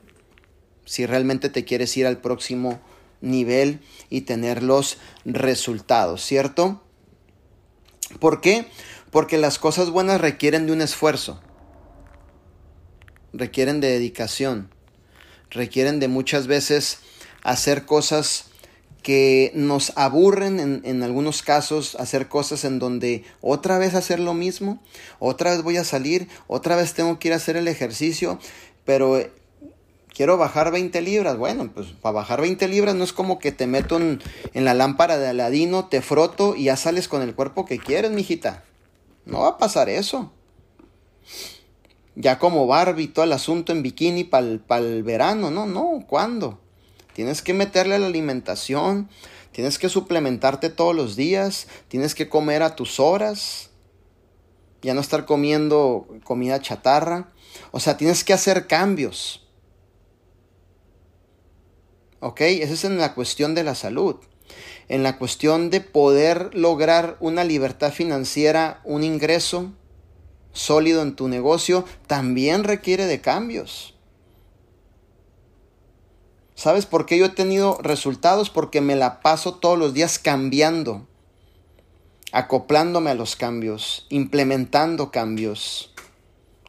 Si 0.85 1.05
realmente 1.05 1.49
te 1.49 1.65
quieres 1.65 1.95
ir 1.97 2.07
al 2.07 2.21
próximo 2.21 2.79
nivel 3.21 3.79
y 4.09 4.21
tener 4.21 4.63
los 4.63 4.97
resultados, 5.25 6.23
¿cierto? 6.23 6.81
¿Por 8.19 8.41
qué? 8.41 8.67
Porque 9.11 9.37
las 9.37 9.59
cosas 9.59 9.89
buenas 9.89 10.21
requieren 10.21 10.67
de 10.67 10.73
un 10.73 10.81
esfuerzo, 10.81 11.41
requieren 13.33 13.81
de 13.81 13.89
dedicación, 13.89 14.69
requieren 15.49 15.99
de 15.99 16.07
muchas 16.07 16.47
veces 16.47 16.99
hacer 17.43 17.85
cosas 17.85 18.45
que 19.01 19.51
nos 19.53 19.93
aburren 19.95 20.59
en, 20.59 20.81
en, 20.83 21.03
algunos 21.03 21.43
casos, 21.43 21.95
hacer 21.99 22.27
cosas 22.27 22.65
en 22.65 22.79
donde 22.79 23.23
otra 23.39 23.77
vez 23.77 23.93
hacer 23.93 24.19
lo 24.19 24.33
mismo, 24.33 24.81
otra 25.19 25.51
vez 25.51 25.61
voy 25.61 25.77
a 25.77 25.83
salir, 25.83 26.27
otra 26.47 26.75
vez 26.75 26.95
tengo 26.95 27.19
que 27.19 27.27
ir 27.27 27.33
a 27.33 27.37
hacer 27.37 27.55
el 27.55 27.67
ejercicio, 27.67 28.39
pero 28.83 29.23
quiero 30.15 30.37
bajar 30.37 30.71
20 30.71 31.01
libras. 31.01 31.37
Bueno, 31.37 31.69
pues 31.71 31.87
para 32.01 32.13
bajar 32.13 32.41
20 32.41 32.67
libras 32.67 32.95
no 32.95 33.03
es 33.03 33.13
como 33.13 33.37
que 33.37 33.51
te 33.51 33.67
meto 33.67 33.97
en, 33.97 34.19
la 34.53 34.73
lámpara 34.73 35.17
de 35.17 35.27
Aladino, 35.27 35.85
te 35.85 36.01
froto 36.01 36.55
y 36.55 36.65
ya 36.65 36.77
sales 36.77 37.07
con 37.07 37.21
el 37.21 37.35
cuerpo 37.35 37.65
que 37.65 37.77
quieres, 37.77 38.11
mijita. 38.11 38.63
No 39.25 39.41
va 39.41 39.49
a 39.49 39.57
pasar 39.57 39.89
eso. 39.89 40.31
Ya 42.15 42.39
como 42.39 42.65
Barbie, 42.65 43.07
todo 43.07 43.25
el 43.25 43.33
asunto 43.33 43.73
en 43.73 43.83
bikini 43.83 44.23
para 44.23 44.79
el 44.79 45.03
verano, 45.03 45.51
no, 45.51 45.65
no, 45.65 46.05
¿cuándo? 46.07 46.59
Tienes 47.13 47.41
que 47.41 47.53
meterle 47.53 47.99
la 47.99 48.07
alimentación, 48.07 49.09
tienes 49.51 49.77
que 49.77 49.89
suplementarte 49.89 50.69
todos 50.69 50.95
los 50.95 51.15
días, 51.17 51.67
tienes 51.89 52.15
que 52.15 52.29
comer 52.29 52.63
a 52.63 52.75
tus 52.75 53.01
horas, 53.01 53.69
ya 54.81 54.93
no 54.93 55.01
estar 55.01 55.25
comiendo 55.25 56.07
comida 56.23 56.61
chatarra. 56.61 57.31
O 57.71 57.79
sea, 57.79 57.97
tienes 57.97 58.23
que 58.23 58.33
hacer 58.33 58.67
cambios. 58.67 59.44
¿Ok? 62.25 62.41
Esa 62.41 62.73
es 62.73 62.83
en 62.85 62.97
la 62.97 63.13
cuestión 63.13 63.53
de 63.53 63.63
la 63.63 63.75
salud 63.75 64.15
en 64.87 65.03
la 65.03 65.17
cuestión 65.17 65.69
de 65.69 65.81
poder 65.81 66.53
lograr 66.53 67.17
una 67.19 67.43
libertad 67.43 67.91
financiera, 67.91 68.81
un 68.83 69.03
ingreso 69.03 69.71
sólido 70.53 71.01
en 71.01 71.15
tu 71.15 71.27
negocio, 71.27 71.85
también 72.07 72.63
requiere 72.63 73.05
de 73.05 73.19
cambios. 73.19 73.95
¿Sabes 76.53 76.85
por 76.85 77.05
qué 77.05 77.17
yo 77.17 77.25
he 77.25 77.29
tenido 77.29 77.79
resultados? 77.81 78.49
Porque 78.49 78.79
me 78.79 78.95
la 78.95 79.21
paso 79.21 79.55
todos 79.55 79.77
los 79.77 79.93
días 79.93 80.19
cambiando, 80.19 81.05
acoplándome 82.31 83.09
a 83.09 83.15
los 83.15 83.35
cambios, 83.35 84.05
implementando 84.09 85.11
cambios, 85.11 85.93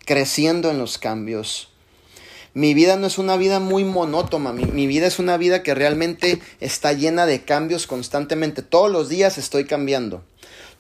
creciendo 0.05 0.71
en 0.71 0.79
los 0.79 0.99
cambios. 0.99 1.76
Mi 2.57 2.73
vida 2.73 2.97
no 2.97 3.07
es 3.07 3.19
una 3.19 3.37
vida 3.37 3.61
muy 3.61 3.85
monótona, 3.85 4.51
mi, 4.51 4.87
vida 4.87 5.07
es 5.07 5.19
una 5.19 5.37
vida 5.37 5.63
que 5.63 5.75
realmente 5.75 6.41
está 6.59 6.95
llena 6.95 7.27
de 7.27 7.45
cambios 7.45 7.87
constantemente. 7.87 8.63
Todos 8.63 8.91
los 8.91 9.11
días 9.11 9.37
estoy 9.37 9.67
cambiando. 9.67 10.25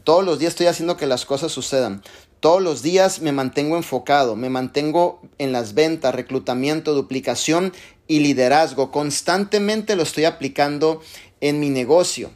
Todos 0.03 0.25
los 0.25 0.39
días 0.39 0.55
estoy 0.55 0.69
haciendo 0.69 0.97
que 0.97 1.05
las 1.05 1.27
cosas 1.27 1.53
sucedan. 1.53 2.03
Todos 2.41 2.63
los 2.63 2.81
días 2.81 3.21
me 3.21 3.33
mantengo 3.33 3.77
enfocado, 3.77 4.37
me 4.37 4.49
mantengo 4.49 5.21
en 5.37 5.53
las 5.53 5.75
ventas, 5.75 6.15
reclutamiento, 6.15 6.95
duplicación 6.95 7.75
y 8.09 8.21
liderazgo. 8.21 8.91
Constantemente 8.91 9.97
lo 9.97 10.05
estoy 10.05 10.25
aplicando 10.25 11.03
en 11.43 11.61
mi 11.61 11.69
negocio. 11.69 12.31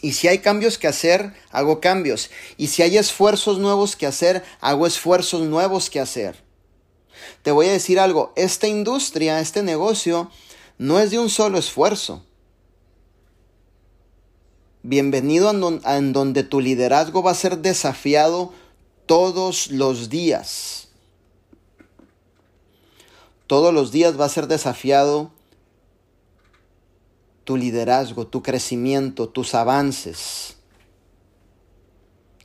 Y 0.00 0.14
si 0.14 0.28
hay 0.28 0.38
cambios 0.38 0.78
que 0.78 0.86
hacer, 0.86 1.34
hago 1.50 1.82
cambios. 1.82 2.30
Y 2.56 2.68
si 2.68 2.80
hay 2.80 2.96
esfuerzos 2.96 3.58
nuevos 3.58 3.94
que 3.94 4.06
hacer, 4.06 4.42
hago 4.62 4.86
esfuerzos 4.86 5.42
nuevos 5.42 5.90
que 5.90 6.00
hacer. 6.00 6.43
Te 7.42 7.50
voy 7.50 7.66
a 7.66 7.72
decir 7.72 8.00
algo, 8.00 8.32
esta 8.36 8.66
industria, 8.66 9.40
este 9.40 9.62
negocio, 9.62 10.30
no 10.78 10.98
es 10.98 11.10
de 11.10 11.18
un 11.18 11.30
solo 11.30 11.58
esfuerzo. 11.58 12.24
Bienvenido 14.82 15.48
a, 15.48 15.96
en 15.96 16.12
donde 16.12 16.42
tu 16.42 16.60
liderazgo 16.60 17.22
va 17.22 17.30
a 17.30 17.34
ser 17.34 17.58
desafiado 17.58 18.52
todos 19.06 19.70
los 19.70 20.10
días. 20.10 20.88
Todos 23.46 23.72
los 23.72 23.92
días 23.92 24.18
va 24.18 24.24
a 24.24 24.30
ser 24.30 24.46
desafiado 24.46 25.30
tu 27.44 27.56
liderazgo, 27.56 28.26
tu 28.26 28.42
crecimiento, 28.42 29.28
tus 29.28 29.54
avances. 29.54 30.56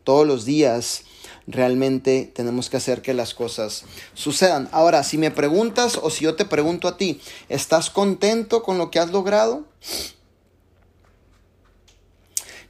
Todos 0.03 0.27
los 0.27 0.45
días 0.45 1.03
realmente 1.47 2.31
tenemos 2.33 2.69
que 2.69 2.77
hacer 2.77 3.01
que 3.01 3.13
las 3.13 3.33
cosas 3.33 3.85
sucedan. 4.13 4.69
Ahora, 4.71 5.03
si 5.03 5.17
me 5.17 5.31
preguntas 5.31 5.99
o 6.01 6.09
si 6.09 6.25
yo 6.25 6.35
te 6.35 6.45
pregunto 6.45 6.87
a 6.87 6.97
ti, 6.97 7.21
¿estás 7.49 7.89
contento 7.89 8.63
con 8.63 8.77
lo 8.77 8.91
que 8.91 8.99
has 8.99 9.11
logrado? 9.11 9.65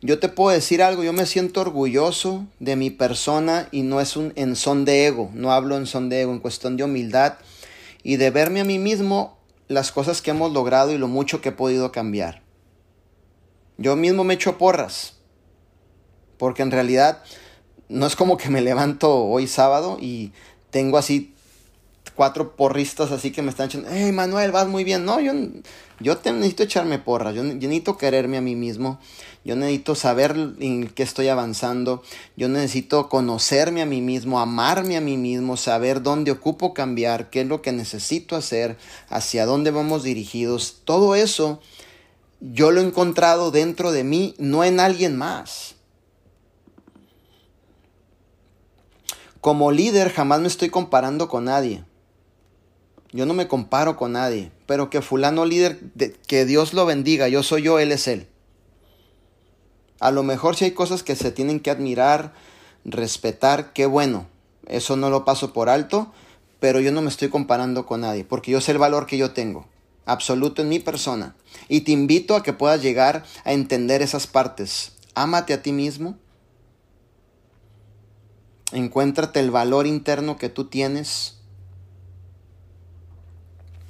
Yo 0.01 0.19
te 0.19 0.29
puedo 0.29 0.55
decir 0.55 0.81
algo, 0.81 1.03
yo 1.03 1.11
me 1.11 1.25
siento 1.25 1.59
orgulloso 1.59 2.45
de 2.59 2.77
mi 2.77 2.89
persona 2.89 3.67
y 3.71 3.81
no 3.81 3.99
es 3.99 4.15
un 4.15 4.31
en 4.37 4.55
son 4.55 4.85
de 4.85 5.07
ego, 5.07 5.29
no 5.33 5.51
hablo 5.51 5.75
en 5.75 5.85
son 5.85 6.07
de 6.07 6.21
ego, 6.21 6.31
en 6.31 6.39
cuestión 6.39 6.77
de 6.77 6.85
humildad 6.85 7.33
y 8.01 8.15
de 8.15 8.31
verme 8.31 8.61
a 8.61 8.65
mí 8.65 8.79
mismo 8.79 9.37
las 9.67 9.91
cosas 9.91 10.21
que 10.21 10.31
hemos 10.31 10.53
logrado 10.53 10.93
y 10.93 10.97
lo 10.97 11.09
mucho 11.09 11.41
que 11.41 11.49
he 11.49 11.51
podido 11.51 11.91
cambiar. 11.91 12.41
Yo 13.77 13.97
mismo 13.97 14.23
me 14.23 14.35
echo 14.35 14.57
porras, 14.57 15.15
porque 16.37 16.61
en 16.61 16.71
realidad 16.71 17.21
no 17.89 18.05
es 18.05 18.15
como 18.15 18.37
que 18.37 18.49
me 18.49 18.61
levanto 18.61 19.25
hoy 19.25 19.47
sábado 19.47 19.97
y 19.99 20.31
tengo 20.71 20.97
así 20.97 21.33
cuatro 22.15 22.55
porristas 22.55 23.11
así 23.11 23.31
que 23.31 23.41
me 23.41 23.49
están 23.49 23.67
echando, 23.67 23.89
hey 23.91 24.11
Manuel, 24.11 24.51
vas 24.51 24.67
muy 24.67 24.83
bien. 24.83 25.05
No, 25.05 25.19
yo, 25.19 25.33
yo 25.99 26.19
necesito 26.23 26.63
echarme 26.63 26.99
porras, 26.99 27.33
yo, 27.33 27.43
necesito 27.43 27.97
quererme 27.97 28.37
a 28.37 28.41
mí 28.41 28.55
mismo, 28.55 28.99
yo 29.43 29.55
necesito 29.55 29.95
saber 29.95 30.35
en 30.59 30.89
qué 30.89 31.03
estoy 31.03 31.29
avanzando, 31.29 32.03
yo 32.35 32.49
necesito 32.49 33.09
conocerme 33.09 33.81
a 33.81 33.85
mí 33.85 34.01
mismo, 34.01 34.39
amarme 34.39 34.97
a 34.97 35.01
mí 35.01 35.17
mismo, 35.17 35.57
saber 35.57 36.03
dónde 36.03 36.31
ocupo 36.31 36.73
cambiar, 36.73 37.29
qué 37.29 37.41
es 37.41 37.47
lo 37.47 37.61
que 37.61 37.71
necesito 37.71 38.35
hacer, 38.35 38.77
hacia 39.09 39.45
dónde 39.45 39.71
vamos 39.71 40.03
dirigidos. 40.03 40.81
Todo 40.83 41.15
eso 41.15 41.59
yo 42.41 42.71
lo 42.71 42.81
he 42.81 42.85
encontrado 42.85 43.51
dentro 43.51 43.91
de 43.91 44.03
mí, 44.03 44.35
no 44.37 44.63
en 44.63 44.79
alguien 44.79 45.17
más. 45.17 45.78
Como 49.41 49.71
líder 49.71 50.11
jamás 50.11 50.41
me 50.41 50.47
estoy 50.47 50.69
comparando 50.69 51.29
con 51.29 51.45
nadie. 51.45 51.83
Yo 53.11 53.25
no 53.25 53.33
me 53.33 53.47
comparo 53.47 53.95
con 53.95 54.11
nadie, 54.11 54.51
pero 54.65 54.89
que 54.89 55.01
fulano 55.01 55.45
líder, 55.45 55.79
que 56.27 56.45
Dios 56.45 56.73
lo 56.73 56.85
bendiga, 56.85 57.27
yo 57.27 57.41
soy 57.41 57.63
yo, 57.63 57.79
Él 57.79 57.91
es 57.91 58.07
Él. 58.07 58.27
A 59.99 60.11
lo 60.11 60.23
mejor 60.23 60.55
si 60.55 60.65
hay 60.65 60.71
cosas 60.71 61.03
que 61.03 61.15
se 61.15 61.31
tienen 61.31 61.59
que 61.59 61.71
admirar, 61.71 62.33
respetar, 62.85 63.73
qué 63.73 63.85
bueno, 63.85 64.27
eso 64.67 64.95
no 64.95 65.09
lo 65.09 65.25
paso 65.25 65.53
por 65.53 65.69
alto, 65.69 66.11
pero 66.59 66.79
yo 66.79 66.91
no 66.91 67.01
me 67.01 67.09
estoy 67.09 67.29
comparando 67.29 67.85
con 67.85 68.01
nadie, 68.01 68.25
porque 68.25 68.51
yo 68.51 68.61
sé 68.61 68.73
el 68.73 68.77
valor 68.77 69.05
que 69.05 69.17
yo 69.17 69.31
tengo. 69.31 69.67
absoluto 70.05 70.63
en 70.63 70.69
mi 70.69 70.79
persona. 70.79 71.35
Y 71.67 71.81
te 71.81 71.91
invito 71.91 72.35
a 72.35 72.41
que 72.41 72.51
puedas 72.51 72.81
llegar 72.81 73.25
a 73.43 73.53
entender 73.53 74.01
esas 74.01 74.25
partes. 74.25 74.93
Ámate 75.13 75.53
a 75.53 75.61
ti 75.61 75.71
mismo. 75.71 76.17
Encuéntrate 78.71 79.39
el 79.39 79.51
valor 79.51 79.87
interno 79.87 80.37
que 80.37 80.49
tú 80.49 80.65
tienes. 80.65 81.35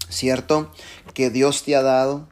¿Cierto? 0.09 0.71
Que 1.13 1.29
Dios 1.29 1.63
te 1.63 1.75
ha 1.75 1.81
dado. 1.81 2.27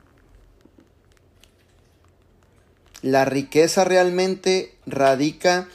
La 3.02 3.26
riqueza 3.26 3.84
realmente 3.84 4.76
radica 4.86 5.68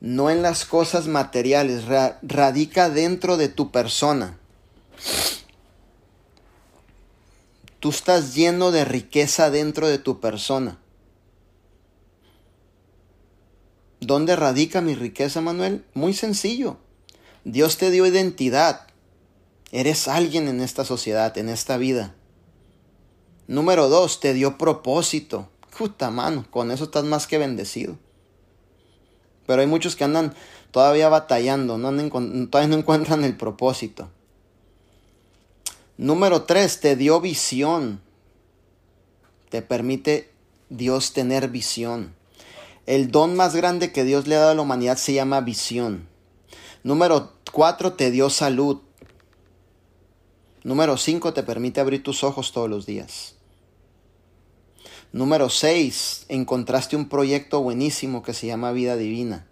no 0.00 0.30
en 0.30 0.42
las 0.42 0.64
cosas 0.64 1.06
materiales, 1.06 1.84
radica 2.22 2.90
dentro 2.90 3.36
de 3.36 3.48
tu 3.48 3.70
persona. 3.70 4.38
Tú 7.80 7.90
estás 7.90 8.34
lleno 8.34 8.72
de 8.72 8.84
riqueza 8.84 9.50
dentro 9.50 9.86
de 9.88 9.98
tu 9.98 10.20
persona. 10.20 10.78
¿Dónde 14.06 14.36
radica 14.36 14.82
mi 14.82 14.94
riqueza, 14.94 15.40
Manuel? 15.40 15.84
Muy 15.92 16.14
sencillo. 16.14 16.76
Dios 17.42 17.76
te 17.76 17.90
dio 17.90 18.06
identidad. 18.06 18.86
Eres 19.72 20.06
alguien 20.06 20.46
en 20.46 20.60
esta 20.60 20.84
sociedad, 20.84 21.36
en 21.36 21.48
esta 21.48 21.76
vida. 21.76 22.14
Número 23.48 23.88
dos, 23.88 24.20
te 24.20 24.32
dio 24.32 24.58
propósito. 24.58 25.48
Justa 25.72 26.12
mano, 26.12 26.46
con 26.52 26.70
eso 26.70 26.84
estás 26.84 27.02
más 27.02 27.26
que 27.26 27.38
bendecido. 27.38 27.98
Pero 29.44 29.62
hay 29.62 29.66
muchos 29.66 29.96
que 29.96 30.04
andan 30.04 30.36
todavía 30.70 31.08
batallando, 31.08 31.76
todavía 31.76 32.68
no 32.68 32.76
encuentran 32.76 33.24
el 33.24 33.36
propósito. 33.36 34.08
Número 35.96 36.44
tres, 36.44 36.78
te 36.78 36.94
dio 36.94 37.20
visión. 37.20 38.00
Te 39.48 39.62
permite 39.62 40.30
Dios 40.68 41.12
tener 41.12 41.48
visión. 41.48 42.15
El 42.86 43.10
don 43.10 43.34
más 43.34 43.56
grande 43.56 43.90
que 43.90 44.04
Dios 44.04 44.28
le 44.28 44.36
ha 44.36 44.38
dado 44.38 44.52
a 44.52 44.54
la 44.54 44.62
humanidad 44.62 44.96
se 44.96 45.12
llama 45.12 45.40
visión. 45.40 46.08
Número 46.84 47.32
cuatro, 47.50 47.94
te 47.94 48.12
dio 48.12 48.30
salud. 48.30 48.78
Número 50.62 50.96
cinco, 50.96 51.32
te 51.32 51.42
permite 51.42 51.80
abrir 51.80 52.04
tus 52.04 52.22
ojos 52.22 52.52
todos 52.52 52.70
los 52.70 52.86
días. 52.86 53.34
Número 55.10 55.50
seis, 55.50 56.26
encontraste 56.28 56.94
un 56.94 57.08
proyecto 57.08 57.60
buenísimo 57.60 58.22
que 58.22 58.34
se 58.34 58.46
llama 58.46 58.70
Vida 58.70 58.96
Divina. 58.96 59.48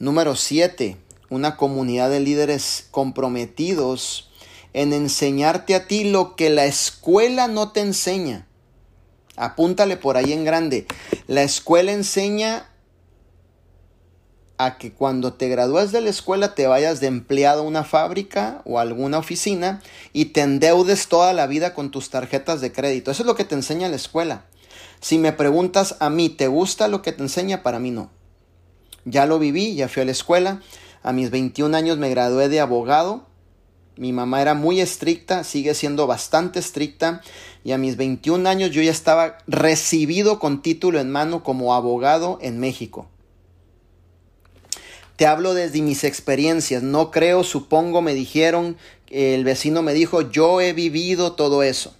Número 0.00 0.34
siete, 0.34 0.96
una 1.30 1.56
comunidad 1.56 2.10
de 2.10 2.18
líderes 2.18 2.88
comprometidos 2.90 4.30
en 4.72 4.92
enseñarte 4.92 5.76
a 5.76 5.86
ti 5.86 6.04
lo 6.04 6.34
que 6.34 6.50
la 6.50 6.64
escuela 6.64 7.46
no 7.46 7.70
te 7.70 7.80
enseña. 7.82 8.47
Apúntale 9.38 9.96
por 9.96 10.16
ahí 10.16 10.32
en 10.32 10.44
grande. 10.44 10.86
La 11.26 11.42
escuela 11.42 11.92
enseña 11.92 12.68
a 14.58 14.76
que 14.76 14.92
cuando 14.92 15.34
te 15.34 15.48
gradúes 15.48 15.92
de 15.92 16.00
la 16.00 16.10
escuela 16.10 16.54
te 16.54 16.66
vayas 16.66 17.00
de 17.00 17.06
empleado 17.06 17.60
a 17.60 17.64
una 17.64 17.84
fábrica 17.84 18.60
o 18.64 18.80
alguna 18.80 19.18
oficina 19.18 19.80
y 20.12 20.26
te 20.26 20.40
endeudes 20.40 21.06
toda 21.06 21.32
la 21.32 21.46
vida 21.46 21.74
con 21.74 21.92
tus 21.92 22.10
tarjetas 22.10 22.60
de 22.60 22.72
crédito. 22.72 23.12
Eso 23.12 23.22
es 23.22 23.26
lo 23.26 23.36
que 23.36 23.44
te 23.44 23.54
enseña 23.54 23.88
la 23.88 23.96
escuela. 23.96 24.46
Si 25.00 25.16
me 25.16 25.32
preguntas 25.32 25.94
a 26.00 26.10
mí, 26.10 26.28
¿te 26.28 26.48
gusta 26.48 26.88
lo 26.88 27.02
que 27.02 27.12
te 27.12 27.22
enseña? 27.22 27.62
Para 27.62 27.78
mí 27.78 27.92
no. 27.92 28.10
Ya 29.04 29.26
lo 29.26 29.38
viví, 29.38 29.76
ya 29.76 29.88
fui 29.88 30.02
a 30.02 30.06
la 30.06 30.10
escuela. 30.10 30.60
A 31.04 31.12
mis 31.12 31.30
21 31.30 31.76
años 31.76 31.98
me 31.98 32.10
gradué 32.10 32.48
de 32.48 32.58
abogado 32.58 33.27
mi 33.98 34.12
mamá 34.12 34.40
era 34.40 34.54
muy 34.54 34.80
estricta, 34.80 35.42
sigue 35.42 35.74
siendo 35.74 36.06
bastante 36.06 36.60
estricta 36.60 37.20
y 37.64 37.72
a 37.72 37.78
mis 37.78 37.96
21 37.96 38.48
años 38.48 38.70
yo 38.70 38.80
ya 38.80 38.92
estaba 38.92 39.38
recibido 39.46 40.38
con 40.38 40.62
título 40.62 41.00
en 41.00 41.10
mano 41.10 41.42
como 41.42 41.74
abogado 41.74 42.38
en 42.40 42.60
México. 42.60 43.08
Te 45.16 45.26
hablo 45.26 45.52
desde 45.52 45.82
mis 45.82 46.04
experiencias, 46.04 46.84
no 46.84 47.10
creo, 47.10 47.42
supongo, 47.42 48.00
me 48.00 48.14
dijeron, 48.14 48.76
el 49.10 49.42
vecino 49.42 49.82
me 49.82 49.92
dijo, 49.92 50.30
yo 50.30 50.60
he 50.60 50.72
vivido 50.72 51.32
todo 51.32 51.64
eso. 51.64 51.97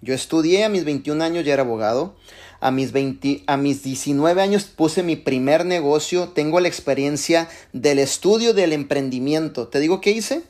Yo 0.00 0.14
estudié 0.14 0.64
a 0.64 0.68
mis 0.68 0.84
21 0.84 1.22
años, 1.22 1.44
ya 1.44 1.54
era 1.54 1.62
abogado. 1.62 2.14
A 2.60 2.70
mis, 2.70 2.92
20, 2.92 3.44
a 3.46 3.56
mis 3.56 3.82
19 3.82 4.40
años 4.42 4.64
puse 4.64 5.02
mi 5.02 5.16
primer 5.16 5.64
negocio. 5.64 6.28
Tengo 6.28 6.60
la 6.60 6.68
experiencia 6.68 7.48
del 7.72 7.98
estudio 7.98 8.54
del 8.54 8.72
emprendimiento. 8.72 9.68
¿Te 9.68 9.80
digo 9.80 10.00
qué 10.00 10.10
hice? 10.10 10.42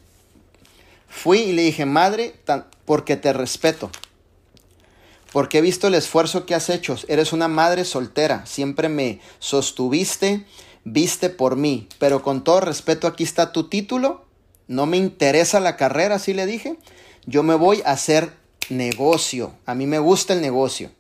Fui 1.09 1.38
y 1.38 1.53
le 1.53 1.62
dije, 1.62 1.86
madre, 1.86 2.34
porque 2.84 3.16
te 3.16 3.32
respeto. 3.32 3.90
Porque 5.32 5.59
he 5.59 5.62
visto 5.62 5.88
el 5.88 5.94
esfuerzo 5.94 6.46
que 6.46 6.55
has 6.55 6.70
hecho. 6.70 6.96
Eres 7.09 7.32
una 7.32 7.49
madre 7.49 7.84
soltera. 7.84 8.46
Siempre 8.46 8.88
me 8.88 9.20
sostuviste, 9.38 10.46
viste 10.84 11.28
por 11.28 11.57
mí. 11.57 11.88
Pero 11.99 12.22
con 12.22 12.44
todo 12.44 12.61
respeto, 12.61 13.07
aquí 13.07 13.24
está 13.24 13.53
tu 13.53 13.68
título. 13.68 14.24
No 14.66 14.86
me 14.86 14.96
interesa 14.96 15.61
la 15.61 15.76
carrera, 15.76 16.16
así 16.16 16.32
le 16.32 16.46
dije. 16.46 16.78
Yo 17.26 17.42
me 17.42 17.55
voy 17.55 17.82
a 17.84 17.92
hacer 17.92 18.38
negocio. 18.71 19.53
A 19.66 19.75
mí 19.75 19.87
me 19.87 19.99
gusta 19.99 20.33
el 20.33 20.41
negocio. 20.41 20.91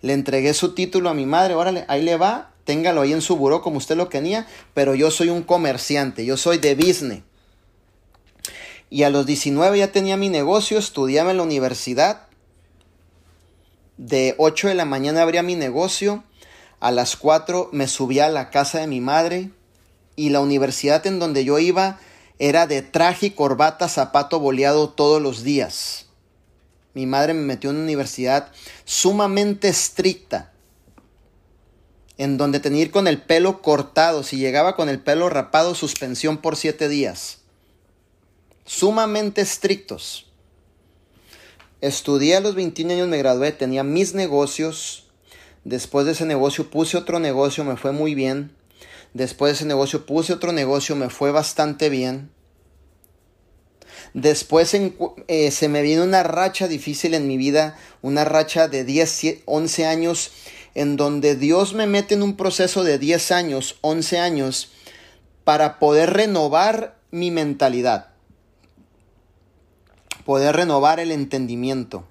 Le 0.00 0.12
entregué 0.12 0.54
su 0.54 0.74
título 0.74 1.10
a 1.10 1.14
mi 1.14 1.26
madre, 1.26 1.54
órale, 1.54 1.84
ahí 1.88 2.02
le 2.02 2.16
va, 2.16 2.52
téngalo 2.64 3.02
ahí 3.02 3.12
en 3.12 3.22
su 3.22 3.36
buró 3.36 3.62
como 3.62 3.78
usted 3.78 3.96
lo 3.96 4.08
quería, 4.08 4.46
pero 4.74 4.94
yo 4.94 5.10
soy 5.10 5.28
un 5.28 5.42
comerciante, 5.42 6.24
yo 6.24 6.36
soy 6.36 6.58
de 6.58 6.74
business. 6.74 7.22
Y 8.90 9.04
a 9.04 9.10
los 9.10 9.24
19 9.26 9.78
ya 9.78 9.92
tenía 9.92 10.16
mi 10.16 10.28
negocio, 10.28 10.78
estudiaba 10.78 11.30
en 11.30 11.38
la 11.38 11.44
universidad. 11.44 12.26
De 13.96 14.34
8 14.38 14.68
de 14.68 14.74
la 14.74 14.84
mañana 14.84 15.22
abría 15.22 15.42
mi 15.42 15.54
negocio, 15.54 16.24
a 16.80 16.90
las 16.90 17.16
4 17.16 17.70
me 17.72 17.86
subía 17.86 18.26
a 18.26 18.30
la 18.30 18.50
casa 18.50 18.80
de 18.80 18.88
mi 18.88 19.00
madre 19.00 19.50
y 20.16 20.30
la 20.30 20.40
universidad 20.40 21.06
en 21.06 21.20
donde 21.20 21.44
yo 21.44 21.58
iba 21.58 22.00
era 22.38 22.66
de 22.66 22.82
traje 22.82 23.34
corbata, 23.36 23.88
zapato 23.88 24.40
boleado 24.40 24.88
todos 24.88 25.22
los 25.22 25.44
días. 25.44 26.01
Mi 26.94 27.06
madre 27.06 27.34
me 27.34 27.42
metió 27.42 27.70
en 27.70 27.76
una 27.76 27.84
universidad 27.84 28.52
sumamente 28.84 29.68
estricta, 29.68 30.52
en 32.18 32.36
donde 32.36 32.60
tenía 32.60 32.80
que 32.80 32.86
ir 32.86 32.90
con 32.90 33.08
el 33.08 33.20
pelo 33.20 33.62
cortado. 33.62 34.22
Si 34.22 34.36
llegaba 34.36 34.76
con 34.76 34.88
el 34.88 35.00
pelo 35.00 35.28
rapado, 35.28 35.74
suspensión 35.74 36.38
por 36.38 36.56
siete 36.56 36.88
días. 36.88 37.38
Sumamente 38.64 39.40
estrictos. 39.40 40.26
Estudié 41.80 42.36
a 42.36 42.40
los 42.40 42.54
21 42.54 42.92
años, 42.92 43.08
me 43.08 43.18
gradué, 43.18 43.52
tenía 43.52 43.82
mis 43.82 44.14
negocios. 44.14 45.08
Después 45.64 46.06
de 46.06 46.12
ese 46.12 46.26
negocio 46.26 46.70
puse 46.70 46.96
otro 46.96 47.18
negocio, 47.18 47.64
me 47.64 47.76
fue 47.76 47.92
muy 47.92 48.14
bien. 48.14 48.54
Después 49.14 49.50
de 49.50 49.56
ese 49.56 49.64
negocio 49.66 50.06
puse 50.06 50.32
otro 50.32 50.52
negocio, 50.52 50.94
me 50.94 51.10
fue 51.10 51.32
bastante 51.32 51.88
bien. 51.88 52.30
Después 54.14 54.74
eh, 54.74 55.50
se 55.50 55.68
me 55.68 55.82
viene 55.82 56.02
una 56.02 56.22
racha 56.22 56.68
difícil 56.68 57.14
en 57.14 57.26
mi 57.26 57.38
vida, 57.38 57.78
una 58.02 58.24
racha 58.24 58.68
de 58.68 58.84
10, 58.84 59.42
11 59.46 59.86
años, 59.86 60.32
en 60.74 60.96
donde 60.96 61.34
Dios 61.34 61.72
me 61.72 61.86
mete 61.86 62.14
en 62.14 62.22
un 62.22 62.36
proceso 62.36 62.84
de 62.84 62.98
10 62.98 63.32
años, 63.32 63.76
11 63.80 64.18
años, 64.18 64.70
para 65.44 65.78
poder 65.78 66.12
renovar 66.12 66.98
mi 67.10 67.30
mentalidad, 67.30 68.08
poder 70.24 70.56
renovar 70.56 71.00
el 71.00 71.10
entendimiento, 71.10 72.04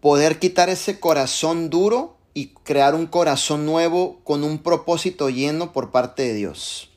poder 0.00 0.38
quitar 0.38 0.68
ese 0.68 1.00
corazón 1.00 1.70
duro 1.70 2.16
y 2.34 2.48
crear 2.64 2.94
un 2.94 3.06
corazón 3.06 3.64
nuevo 3.64 4.20
con 4.24 4.44
un 4.44 4.58
propósito 4.58 5.30
lleno 5.30 5.72
por 5.72 5.90
parte 5.90 6.24
de 6.24 6.34
Dios. 6.34 6.93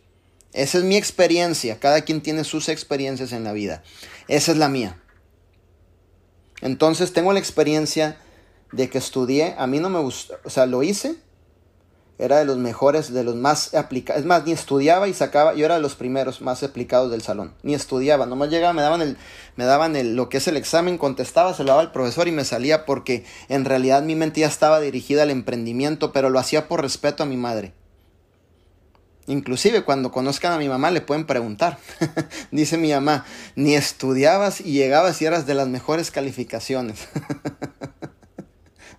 Esa 0.58 0.80
es 0.80 0.84
mi 0.84 0.98
experiencia. 0.98 1.80
Cada 1.80 2.02
quien 2.02 2.22
tiene 2.22 2.44
sus 2.44 2.68
experiencias 2.68 3.32
en 3.32 3.44
la 3.44 3.54
vida. 3.54 3.84
Esa 4.28 4.52
es 4.52 4.58
la 4.58 4.70
mía. 4.70 5.00
Entonces 6.62 7.14
tengo 7.14 7.32
la 7.32 7.38
experiencia 7.38 8.18
de 8.72 8.90
que 8.90 8.98
estudié. 8.98 9.54
A 9.60 9.68
mí 9.68 9.80
no 9.80 9.92
me 9.92 10.00
gustó. 10.00 10.34
O 10.44 10.50
sea, 10.50 10.66
lo 10.66 10.82
hice. 10.82 11.16
Era 12.18 12.40
de 12.40 12.46
los 12.46 12.58
mejores, 12.58 13.14
de 13.14 13.24
los 13.24 13.36
más 13.36 13.76
aplicados. 13.76 14.20
Es 14.20 14.26
más, 14.26 14.48
ni 14.48 14.52
estudiaba 14.52 15.08
y 15.08 15.14
sacaba. 15.14 15.54
Yo 15.54 15.64
era 15.64 15.76
de 15.76 15.82
los 15.82 15.94
primeros 15.94 16.42
más 16.42 16.64
aplicados 16.64 17.12
del 17.12 17.22
salón. 17.22 17.54
Ni 17.62 17.76
estudiaba. 17.76 18.26
Nomás 18.26 18.50
llegaba, 18.50 18.74
me 18.74 18.82
daban, 18.82 19.04
el, 19.04 19.16
me 19.58 19.66
daban 19.66 19.96
el, 19.96 20.16
lo 20.16 20.28
que 20.28 20.38
es 20.38 20.48
el 20.48 20.58
examen, 20.58 20.98
contestaba, 20.98 21.54
se 21.54 21.64
lo 21.64 21.70
daba 21.70 21.82
al 21.82 21.92
profesor 21.92 22.28
y 22.28 22.32
me 22.32 22.46
salía 22.46 22.84
porque 22.88 23.26
en 23.48 23.64
realidad 23.64 24.02
mi 24.02 24.16
mente 24.16 24.40
ya 24.40 24.48
estaba 24.48 24.80
dirigida 24.80 25.22
al 25.22 25.30
emprendimiento, 25.30 26.12
pero 26.12 26.32
lo 26.32 26.40
hacía 26.40 26.68
por 26.68 26.82
respeto 26.82 27.22
a 27.22 27.28
mi 27.28 27.38
madre. 27.38 27.76
Inclusive 29.28 29.84
cuando 29.84 30.12
conozcan 30.12 30.54
a 30.54 30.58
mi 30.58 30.70
mamá 30.70 30.90
le 30.90 31.02
pueden 31.02 31.26
preguntar. 31.26 31.78
Dice 32.52 32.78
mi 32.78 32.92
mamá, 32.94 33.26
ni 33.56 33.76
estudiabas 33.76 34.62
y 34.62 34.72
llegabas 34.72 35.22
y 35.22 35.26
eras 35.26 35.46
de 35.46 35.54
las 35.54 35.68
mejores 35.68 36.12
calificaciones. 36.12 37.08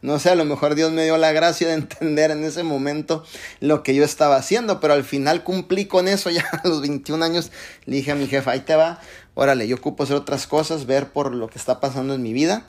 No 0.01 0.21
sé, 0.21 0.31
a 0.31 0.37
lo 0.37 0.45
mejor 0.45 0.77
Dios 0.77 0.93
me 0.93 1.03
dio 1.03 1.19
la 1.19 1.33
gracia 1.33 1.67
de 1.67 1.75
entender 1.75 2.31
en 2.31 2.45
ese 2.45 2.63
momento 2.63 3.25
lo 3.59 3.83
que 3.83 3.97
yo 3.97 4.05
estaba 4.05 4.37
haciendo, 4.37 4.79
pero 4.79 4.95
al 4.95 5.03
final 5.03 5.43
cumplí 5.43 5.87
con 5.87 6.07
eso 6.07 6.31
ya 6.31 6.49
a 6.65 6.69
los 6.69 6.83
21 6.83 7.25
años. 7.25 7.51
Le 7.85 7.97
dije 7.97 8.13
a 8.13 8.15
mi 8.15 8.29
jefa, 8.29 8.53
ahí 8.53 8.61
te 8.61 8.77
va, 8.77 9.01
órale, 9.35 9.67
yo 9.67 9.75
ocupo 9.75 10.05
hacer 10.05 10.15
otras 10.15 10.47
cosas, 10.47 10.87
ver 10.87 11.11
por 11.11 11.35
lo 11.35 11.49
que 11.49 11.59
está 11.59 11.81
pasando 11.81 12.15
en 12.15 12.23
mi 12.23 12.33
vida. 12.33 12.69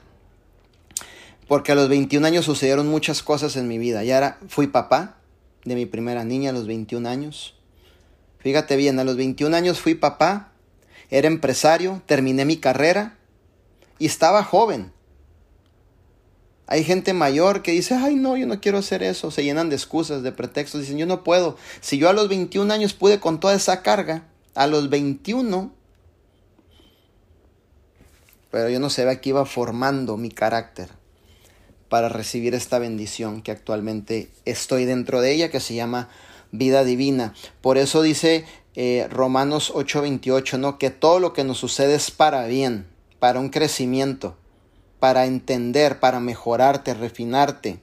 Porque 1.47 1.71
a 1.71 1.75
los 1.75 1.87
21 1.87 2.25
años 2.25 2.45
sucedieron 2.45 2.87
muchas 2.87 3.21
cosas 3.21 3.55
en 3.57 3.67
mi 3.67 3.77
vida. 3.77 4.03
Ya 4.03 4.17
era, 4.17 4.39
fui 4.47 4.65
papá 4.65 5.18
de 5.65 5.75
mi 5.75 5.85
primera 5.85 6.23
niña 6.23 6.51
a 6.51 6.53
los 6.53 6.67
21 6.67 7.07
años. 7.07 7.55
Fíjate 8.39 8.75
bien, 8.75 8.99
a 8.99 9.03
los 9.03 9.17
21 9.17 9.55
años 9.55 9.79
fui 9.79 9.95
papá, 9.95 10.53
era 11.09 11.27
empresario, 11.27 12.01
terminé 12.05 12.45
mi 12.45 12.57
carrera 12.57 13.17
y 13.97 14.05
estaba 14.05 14.43
joven. 14.43 14.93
Hay 16.67 16.83
gente 16.83 17.13
mayor 17.13 17.63
que 17.63 17.71
dice, 17.71 17.95
ay 17.95 18.15
no, 18.15 18.37
yo 18.37 18.45
no 18.45 18.61
quiero 18.61 18.77
hacer 18.77 19.01
eso. 19.01 19.31
Se 19.31 19.43
llenan 19.43 19.69
de 19.69 19.75
excusas, 19.75 20.21
de 20.21 20.31
pretextos. 20.31 20.81
Dicen, 20.81 20.99
yo 20.99 21.07
no 21.07 21.23
puedo. 21.23 21.57
Si 21.81 21.97
yo 21.97 22.09
a 22.09 22.13
los 22.13 22.29
21 22.29 22.71
años 22.71 22.93
pude 22.93 23.19
con 23.19 23.39
toda 23.39 23.55
esa 23.55 23.81
carga, 23.81 24.27
a 24.53 24.67
los 24.67 24.89
21, 24.89 25.73
pero 28.51 28.69
yo 28.69 28.79
no 28.79 28.91
sé, 28.91 29.09
aquí 29.09 29.29
iba 29.29 29.45
formando 29.45 30.15
mi 30.15 30.29
carácter 30.29 30.98
para 31.89 32.07
recibir 32.09 32.55
esta 32.55 32.79
bendición 32.79 33.41
que 33.41 33.51
actualmente 33.51 34.29
estoy 34.45 34.85
dentro 34.85 35.21
de 35.21 35.33
ella, 35.33 35.49
que 35.49 35.59
se 35.59 35.75
llama 35.75 36.09
vida 36.51 36.83
divina. 36.83 37.33
Por 37.61 37.77
eso 37.77 38.01
dice 38.01 38.45
eh, 38.75 39.07
Romanos 39.09 39.73
8:28, 39.73 40.57
¿no? 40.59 40.77
Que 40.77 40.91
todo 40.91 41.19
lo 41.19 41.33
que 41.33 41.43
nos 41.43 41.57
sucede 41.57 41.95
es 41.95 42.11
para 42.11 42.45
bien, 42.45 42.87
para 43.19 43.39
un 43.39 43.49
crecimiento 43.49 44.37
para 44.99 45.25
entender, 45.25 45.99
para 45.99 46.19
mejorarte, 46.19 46.93
refinarte 46.93 47.79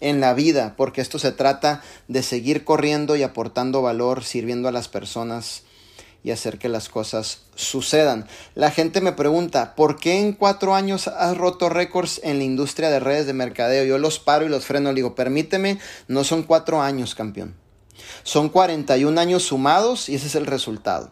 en 0.00 0.20
la 0.20 0.32
vida, 0.32 0.74
porque 0.76 1.02
esto 1.02 1.18
se 1.18 1.30
trata 1.30 1.82
de 2.08 2.22
seguir 2.22 2.64
corriendo 2.64 3.16
y 3.16 3.22
aportando 3.22 3.82
valor, 3.82 4.24
sirviendo 4.24 4.68
a 4.68 4.72
las 4.72 4.88
personas 4.88 5.64
y 6.22 6.32
hacer 6.32 6.58
que 6.58 6.68
las 6.68 6.88
cosas 6.88 7.42
sucedan. 7.54 8.26
La 8.54 8.70
gente 8.70 9.00
me 9.00 9.12
pregunta, 9.12 9.74
¿por 9.74 9.98
qué 9.98 10.20
en 10.20 10.32
cuatro 10.32 10.74
años 10.74 11.08
has 11.08 11.36
roto 11.36 11.68
récords 11.68 12.20
en 12.22 12.38
la 12.38 12.44
industria 12.44 12.90
de 12.90 13.00
redes 13.00 13.26
de 13.26 13.32
mercadeo? 13.32 13.84
Yo 13.84 13.98
los 13.98 14.18
paro 14.18 14.44
y 14.44 14.48
los 14.48 14.64
freno, 14.64 14.90
le 14.90 14.96
digo, 14.96 15.14
permíteme, 15.14 15.78
no 16.08 16.24
son 16.24 16.42
cuatro 16.42 16.82
años, 16.82 17.14
campeón. 17.14 17.54
Son 18.22 18.48
41 18.48 19.20
años 19.20 19.42
sumados 19.44 20.08
y 20.08 20.14
ese 20.14 20.26
es 20.26 20.34
el 20.34 20.46
resultado. 20.46 21.10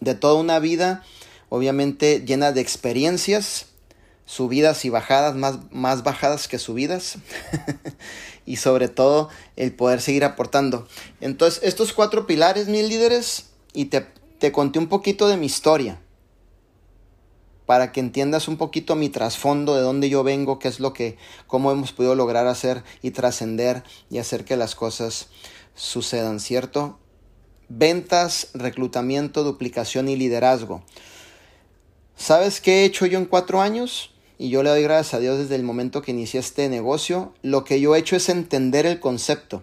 De 0.00 0.14
toda 0.14 0.34
una 0.34 0.58
vida 0.58 1.02
obviamente 1.48 2.24
llena 2.26 2.52
de 2.52 2.60
experiencias, 2.60 3.66
subidas 4.26 4.84
y 4.84 4.90
bajadas, 4.90 5.34
más, 5.34 5.58
más 5.70 6.02
bajadas 6.02 6.48
que 6.48 6.58
subidas, 6.58 7.16
y 8.46 8.56
sobre 8.56 8.88
todo 8.88 9.30
el 9.56 9.72
poder 9.72 10.02
seguir 10.02 10.24
aportando. 10.24 10.86
Entonces, 11.20 11.62
estos 11.62 11.92
cuatro 11.92 12.26
pilares, 12.26 12.68
mis 12.68 12.86
líderes, 12.86 13.46
y 13.72 13.86
te, 13.86 14.06
te 14.38 14.52
conté 14.52 14.78
un 14.78 14.88
poquito 14.88 15.28
de 15.28 15.36
mi 15.36 15.46
historia, 15.46 16.00
para 17.66 17.90
que 17.90 18.00
entiendas 18.00 18.46
un 18.48 18.56
poquito 18.56 18.94
mi 18.94 19.08
trasfondo, 19.08 19.74
de 19.74 19.82
dónde 19.82 20.08
yo 20.08 20.22
vengo, 20.22 20.58
qué 20.58 20.68
es 20.68 20.80
lo 20.80 20.92
que, 20.92 21.16
cómo 21.46 21.72
hemos 21.72 21.92
podido 21.92 22.14
lograr 22.14 22.46
hacer 22.46 22.84
y 23.02 23.12
trascender 23.12 23.82
y 24.10 24.18
hacer 24.18 24.44
que 24.44 24.56
las 24.56 24.74
cosas 24.74 25.28
sucedan, 25.74 26.40
¿cierto? 26.40 26.98
Ventas, 27.68 28.50
reclutamiento, 28.54 29.42
duplicación 29.42 30.08
y 30.08 30.16
liderazgo. 30.16 30.84
¿Sabes 32.16 32.60
qué 32.60 32.82
he 32.82 32.84
hecho 32.84 33.04
yo 33.06 33.18
en 33.18 33.26
cuatro 33.26 33.60
años? 33.60 34.12
Y 34.38 34.50
yo 34.50 34.62
le 34.62 34.70
doy 34.70 34.82
gracias 34.82 35.14
a 35.14 35.18
Dios 35.18 35.38
desde 35.38 35.54
el 35.54 35.62
momento 35.62 36.02
que 36.02 36.10
inicié 36.10 36.40
este 36.40 36.68
negocio. 36.68 37.32
Lo 37.42 37.64
que 37.64 37.80
yo 37.80 37.94
he 37.94 37.98
hecho 37.98 38.16
es 38.16 38.28
entender 38.28 38.86
el 38.86 39.00
concepto 39.00 39.62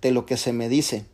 de 0.00 0.12
lo 0.12 0.24
que 0.26 0.36
se 0.36 0.52
me 0.52 0.68
dice. 0.68 1.04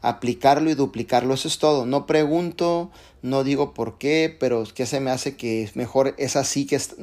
Aplicarlo 0.00 0.70
y 0.70 0.74
duplicarlo, 0.74 1.34
eso 1.34 1.48
es 1.48 1.58
todo. 1.58 1.86
No 1.86 2.06
pregunto, 2.06 2.90
no 3.22 3.42
digo 3.42 3.74
por 3.74 3.98
qué, 3.98 4.36
pero 4.38 4.64
qué 4.74 4.86
se 4.86 5.00
me 5.00 5.10
hace 5.10 5.36
que 5.36 5.70
mejor 5.74 6.14
es 6.18 6.36
así 6.36 6.66
que 6.66 6.76
es 6.76 6.94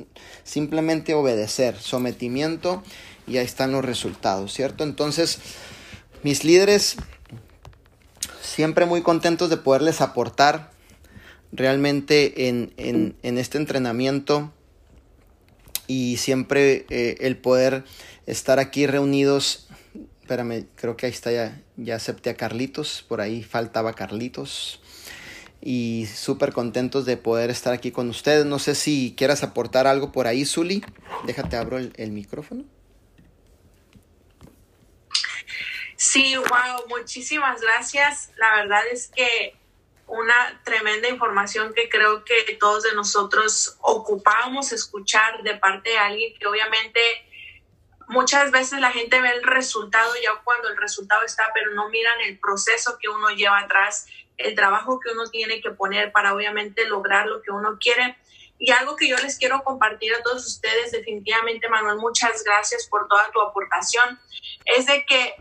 simplemente 0.44 1.16
obedecer, 1.16 1.78
sometimiento 1.78 2.84
y 3.28 3.38
ahí 3.38 3.46
están 3.46 3.72
los 3.72 3.84
resultados, 3.84 4.54
¿cierto? 4.54 4.84
Entonces, 4.84 5.40
mis 6.24 6.44
líderes 6.44 6.98
siempre 8.42 8.86
muy 8.86 9.02
contentos 9.02 9.50
de 9.50 9.58
poderles 9.58 10.02
aportar 10.02 10.72
realmente 11.52 12.48
en, 12.48 12.74
en, 12.78 13.38
este 13.38 13.58
entrenamiento 13.58 14.52
y 15.92 16.16
siempre 16.16 16.86
eh, 16.90 17.18
el 17.20 17.36
poder 17.36 17.84
estar 18.26 18.60
aquí 18.60 18.88
reunidos. 18.88 19.68
Espérame, 20.22 20.66
creo 20.76 20.96
que 20.96 21.06
ahí 21.06 21.12
está 21.12 21.34
ya, 21.34 21.62
ya 21.76 21.96
acepté 21.98 22.30
a 22.30 22.36
Carlitos, 22.36 23.04
por 23.06 23.20
ahí 23.20 23.44
faltaba 23.44 23.92
Carlitos. 23.92 24.82
Y 25.60 26.08
súper 26.08 26.54
contentos 26.54 27.06
de 27.06 27.18
poder 27.18 27.50
estar 27.50 27.74
aquí 27.74 27.92
con 27.92 28.10
ustedes. 28.10 28.46
No 28.46 28.58
sé 28.58 28.74
si 28.74 29.14
quieras 29.18 29.44
aportar 29.44 29.86
algo 29.86 30.14
por 30.14 30.28
ahí, 30.28 30.46
Zuli. 30.46 30.82
Déjate, 31.26 31.58
abro 31.58 31.78
el, 31.78 31.92
el 31.98 32.12
micrófono. 32.12 32.64
Sí, 35.98 36.38
wow, 36.38 36.88
muchísimas 36.88 37.60
gracias. 37.60 38.32
La 38.38 38.62
verdad 38.62 38.82
es 38.94 39.10
que 39.10 39.56
una 40.12 40.62
tremenda 40.66 41.08
información 41.08 41.74
que 41.74 41.90
creo 41.90 42.26
que 42.26 42.58
todos 42.60 42.84
de 42.84 42.94
nosotros 42.94 43.78
ocupamos 43.80 44.74
escuchar 44.74 45.42
de 45.44 45.56
parte 45.56 45.92
de 45.92 45.98
alguien 45.98 46.38
que 46.38 46.48
obviamente 46.48 47.00
muchas 48.12 48.52
veces 48.52 48.82
la 48.82 48.92
gente 48.92 49.22
ve 49.22 49.30
el 49.30 49.44
resultado 49.44 50.14
ya 50.22 50.36
cuando 50.44 50.68
el 50.68 50.76
resultado 50.76 51.24
está, 51.24 51.50
pero 51.54 51.72
no 51.72 51.90
miran 51.90 52.20
el 52.22 52.38
proceso 52.40 52.98
que 53.00 53.08
uno 53.08 53.30
lleva 53.30 53.60
atrás, 53.60 54.06
el 54.38 54.54
trabajo 54.54 55.00
que 55.00 55.12
uno 55.12 55.30
tiene 55.30 55.62
que 55.62 55.72
poner 55.72 56.12
para 56.12 56.36
obviamente 56.36 56.86
lograr 56.88 57.28
lo 57.28 57.42
que 57.42 57.52
uno 57.52 57.78
quiere. 57.80 58.18
Y 58.60 58.72
algo 58.72 58.96
que 58.96 59.08
yo 59.08 59.16
les 59.18 59.40
quiero 59.40 59.64
compartir 59.64 60.14
a 60.14 60.22
todos 60.22 60.46
ustedes, 60.46 60.92
definitivamente, 60.92 61.70
Manuel, 61.70 61.98
muchas 61.98 62.44
gracias 62.44 62.86
por 62.88 63.08
toda 63.08 63.32
tu 63.32 63.42
aportación, 63.42 64.20
es 64.66 64.86
de 64.86 65.06
que 65.06 65.34